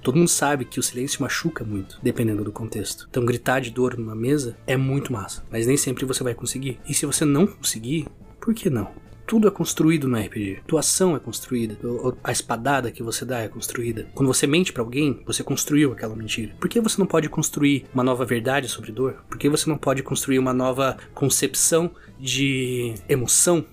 Todo 0.01 0.17
mundo 0.17 0.29
sabe 0.29 0.65
que 0.65 0.79
o 0.79 0.83
silêncio 0.83 1.21
machuca 1.21 1.63
muito, 1.63 1.99
dependendo 2.01 2.43
do 2.43 2.51
contexto. 2.51 3.07
Então, 3.09 3.25
gritar 3.25 3.59
de 3.59 3.71
dor 3.71 3.97
numa 3.97 4.15
mesa 4.15 4.57
é 4.65 4.77
muito 4.77 5.11
massa, 5.11 5.43
mas 5.49 5.67
nem 5.67 5.77
sempre 5.77 6.05
você 6.05 6.23
vai 6.23 6.33
conseguir. 6.33 6.79
E 6.87 6.93
se 6.93 7.05
você 7.05 7.25
não 7.25 7.47
conseguir, 7.47 8.07
por 8.39 8.53
que 8.53 8.69
não? 8.69 8.91
Tudo 9.27 9.47
é 9.47 9.51
construído 9.51 10.07
no 10.07 10.17
RPG. 10.17 10.61
Tua 10.65 10.79
ação 10.79 11.13
é 11.13 11.19
construída. 11.19 11.77
A 12.23 12.31
espadada 12.31 12.89
que 12.89 13.03
você 13.03 13.25
dá 13.25 13.41
é 13.41 13.49
construída. 13.49 14.07
Quando 14.15 14.27
você 14.27 14.47
mente 14.47 14.71
para 14.71 14.81
alguém, 14.81 15.21
você 15.25 15.43
construiu 15.43 15.91
aquela 15.91 16.15
mentira. 16.15 16.55
Por 16.57 16.69
que 16.69 16.79
você 16.79 16.97
não 16.97 17.05
pode 17.05 17.27
construir 17.27 17.85
uma 17.93 18.05
nova 18.05 18.23
verdade 18.23 18.69
sobre 18.69 18.91
dor? 18.91 19.25
Por 19.29 19.37
que 19.37 19.49
você 19.49 19.69
não 19.69 19.77
pode 19.77 20.01
construir 20.01 20.39
uma 20.39 20.53
nova 20.53 20.97
concepção 21.13 21.91
de 22.17 22.95
emoção 23.09 23.65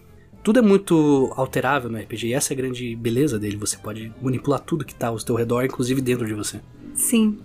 tudo 0.42 0.58
é 0.58 0.62
muito 0.62 1.32
alterável 1.36 1.88
no 1.88 1.96
RPG, 1.96 2.26
e 2.26 2.34
essa 2.34 2.52
é 2.52 2.54
a 2.54 2.56
grande 2.58 2.94
beleza 2.94 3.38
dele. 3.38 3.56
Você 3.56 3.78
pode 3.78 4.12
manipular 4.20 4.60
tudo 4.60 4.84
que 4.84 4.94
tá 4.94 5.08
ao 5.08 5.18
seu 5.18 5.34
redor, 5.34 5.64
inclusive 5.64 6.02
dentro 6.02 6.26
de 6.26 6.34
você. 6.34 6.60
Sim, 6.92 7.38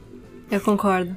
eu 0.51 0.60
concordo. 0.60 1.16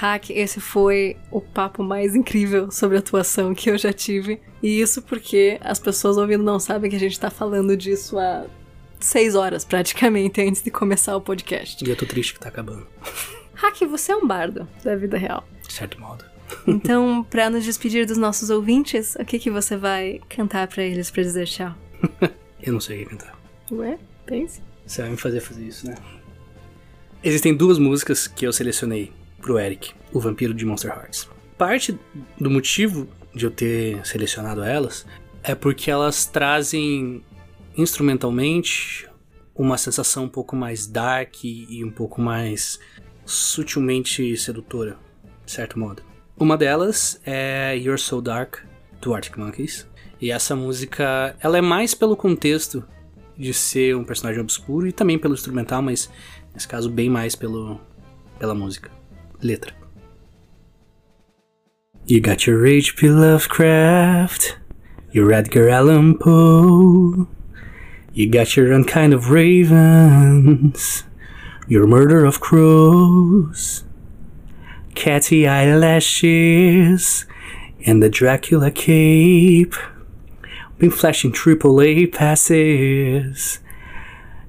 Hack, 0.00 0.30
esse 0.30 0.60
foi 0.60 1.14
o 1.30 1.42
papo 1.42 1.82
mais 1.82 2.14
incrível 2.14 2.70
sobre 2.70 2.96
atuação 2.96 3.54
que 3.54 3.68
eu 3.68 3.76
já 3.76 3.92
tive. 3.92 4.40
E 4.62 4.80
isso 4.80 5.02
porque 5.02 5.58
as 5.60 5.78
pessoas 5.78 6.16
ouvindo 6.16 6.42
não 6.42 6.58
sabem 6.58 6.88
que 6.88 6.96
a 6.96 6.98
gente 6.98 7.20
tá 7.20 7.28
falando 7.28 7.76
disso 7.76 8.18
há 8.18 8.46
seis 8.98 9.34
horas 9.34 9.62
praticamente 9.62 10.40
antes 10.40 10.62
de 10.62 10.70
começar 10.70 11.14
o 11.14 11.20
podcast. 11.20 11.84
E 11.84 11.90
eu 11.90 11.94
tô 11.94 12.06
triste 12.06 12.32
que 12.32 12.40
tá 12.40 12.48
acabando. 12.48 12.86
Hack, 13.52 13.78
você 13.82 14.12
é 14.12 14.16
um 14.16 14.26
bardo 14.26 14.66
da 14.82 14.96
vida 14.96 15.18
real. 15.18 15.46
De 15.66 15.72
certo 15.72 16.00
modo. 16.00 16.24
Então, 16.66 17.24
para 17.30 17.48
nos 17.48 17.64
despedir 17.64 18.06
dos 18.06 18.16
nossos 18.16 18.50
ouvintes, 18.50 19.14
o 19.14 19.24
que 19.24 19.38
que 19.38 19.50
você 19.50 19.76
vai 19.76 20.20
cantar 20.28 20.66
para 20.66 20.82
eles 20.82 21.08
para 21.08 21.22
dizer 21.22 21.46
tchau? 21.46 21.74
eu 22.60 22.72
não 22.72 22.80
sei 22.80 22.96
o 22.96 23.04
que 23.04 23.10
cantar. 23.10 23.38
Ué, 23.70 23.98
pense. 24.26 24.60
Você 24.84 25.02
vai 25.02 25.12
me 25.12 25.16
fazer 25.16 25.40
fazer 25.40 25.62
isso, 25.62 25.86
né? 25.86 25.94
Existem 27.22 27.54
duas 27.54 27.78
músicas 27.78 28.26
que 28.26 28.44
eu 28.44 28.52
selecionei 28.52 29.12
pro 29.40 29.58
Eric, 29.58 29.92
o 30.12 30.20
vampiro 30.20 30.54
de 30.54 30.64
Monster 30.64 30.90
Hearts. 30.90 31.28
Parte 31.56 31.98
do 32.38 32.50
motivo 32.50 33.08
de 33.34 33.44
eu 33.44 33.50
ter 33.50 34.04
selecionado 34.06 34.62
elas 34.62 35.06
é 35.42 35.54
porque 35.54 35.90
elas 35.90 36.26
trazem 36.26 37.22
instrumentalmente 37.76 39.08
uma 39.54 39.76
sensação 39.76 40.24
um 40.24 40.28
pouco 40.28 40.56
mais 40.56 40.86
dark 40.86 41.44
e 41.44 41.84
um 41.84 41.90
pouco 41.90 42.20
mais 42.20 42.78
sutilmente 43.24 44.36
sedutora, 44.36 44.96
de 45.44 45.52
certo 45.52 45.78
modo. 45.78 46.02
Uma 46.38 46.56
delas 46.56 47.20
é 47.24 47.76
You're 47.76 48.00
So 48.00 48.20
Dark, 48.20 48.56
do 49.00 49.14
Arctic 49.14 49.36
Monkeys. 49.36 49.86
E 50.20 50.30
essa 50.30 50.54
música, 50.54 51.36
ela 51.40 51.58
é 51.58 51.60
mais 51.60 51.94
pelo 51.94 52.16
contexto 52.16 52.84
de 53.36 53.54
ser 53.54 53.96
um 53.96 54.04
personagem 54.04 54.40
obscuro 54.40 54.86
e 54.86 54.92
também 54.92 55.18
pelo 55.18 55.34
instrumental, 55.34 55.80
mas 55.80 56.10
nesse 56.52 56.68
caso 56.68 56.90
bem 56.90 57.08
mais 57.08 57.34
pelo, 57.34 57.80
pela 58.38 58.54
música. 58.54 58.90
Letra. 59.42 59.72
You 62.06 62.20
got 62.20 62.46
your 62.46 62.66
H.P. 62.66 63.08
Lovecraft, 63.08 64.58
your 65.12 65.32
Edgar 65.32 65.68
Allan 65.68 66.18
Poe, 66.18 67.28
you 68.12 68.28
got 68.28 68.56
your 68.56 68.72
unkind 68.72 69.14
of 69.14 69.30
ravens, 69.30 71.04
your 71.68 71.86
murder 71.86 72.24
of 72.24 72.40
crows. 72.40 73.84
catty 74.94 75.46
eyelashes, 75.46 77.24
and 77.86 78.02
the 78.02 78.08
Dracula 78.08 78.70
cape. 78.70 79.74
Been 80.78 80.90
flashing 80.90 81.32
triple 81.32 81.80
A 81.80 82.06
passes 82.06 83.60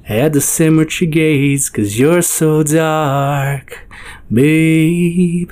at 0.07 0.33
the 0.33 0.41
cemetery 0.41 1.09
gates, 1.09 1.69
cause 1.69 1.97
you're 1.99 2.21
so 2.21 2.63
dark, 2.63 3.87
babe. 4.29 5.51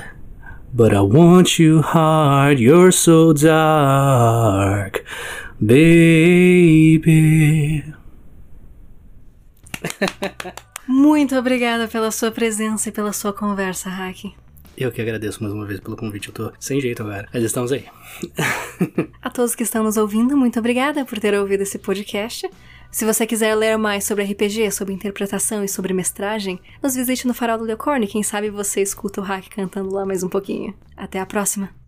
But 0.72 0.94
I 0.94 1.02
want 1.02 1.60
you 1.60 1.82
hard, 1.82 2.60
you're 2.60 2.92
so 2.92 3.34
dark, 3.34 5.04
baby. 5.60 6.80
Muito 10.88 11.36
obrigada 11.36 11.88
pela 11.88 12.12
sua 12.12 12.32
presença 12.32 12.90
e 12.90 12.92
pela 12.92 13.14
sua 13.14 13.34
conversa, 13.34 13.90
Haki. 13.90 14.34
Eu 14.78 14.92
que 14.92 15.02
agradeço 15.02 15.44
mais 15.44 15.54
uma 15.54 15.66
vez 15.66 15.80
pelo 15.80 15.98
convite. 15.98 16.30
Eu 16.30 16.34
tô 16.34 16.52
sem 16.60 16.80
jeito 16.80 17.04
agora, 17.04 17.28
mas 17.34 17.44
estamos 17.44 17.72
aí. 17.72 17.86
A 19.22 19.30
todos 19.30 19.54
que 19.54 19.64
estão 19.64 19.84
nos 19.84 19.98
ouvindo, 19.98 20.38
muito 20.38 20.58
obrigada 20.58 21.04
por 21.04 21.20
ter 21.20 21.34
ouvido 21.34 21.62
esse 21.62 21.78
podcast. 21.78 22.50
Se 22.92 23.06
você 23.06 23.26
quiser 23.28 23.54
ler 23.56 23.78
mais 23.78 24.04
sobre 24.04 24.24
RPG, 24.24 24.72
sobre 24.72 24.94
interpretação 24.94 25.64
e 25.64 25.70
sobre 25.70 25.94
mestragem, 25.94 26.60
nos 26.82 26.96
visite 26.96 27.28
no 27.28 27.36
Farol 27.36 27.60
do 27.60 27.64
Leocorne. 27.64 28.08
Quem 28.08 28.24
sabe 28.24 28.50
você 28.50 28.82
escuta 28.82 29.22
o 29.22 29.24
Hack 29.24 29.48
cantando 29.50 29.94
lá 29.94 30.06
mais 30.06 30.24
um 30.24 30.30
pouquinho. 30.30 30.74
Até 30.98 31.20
a 31.20 31.26
próxima! 31.26 31.79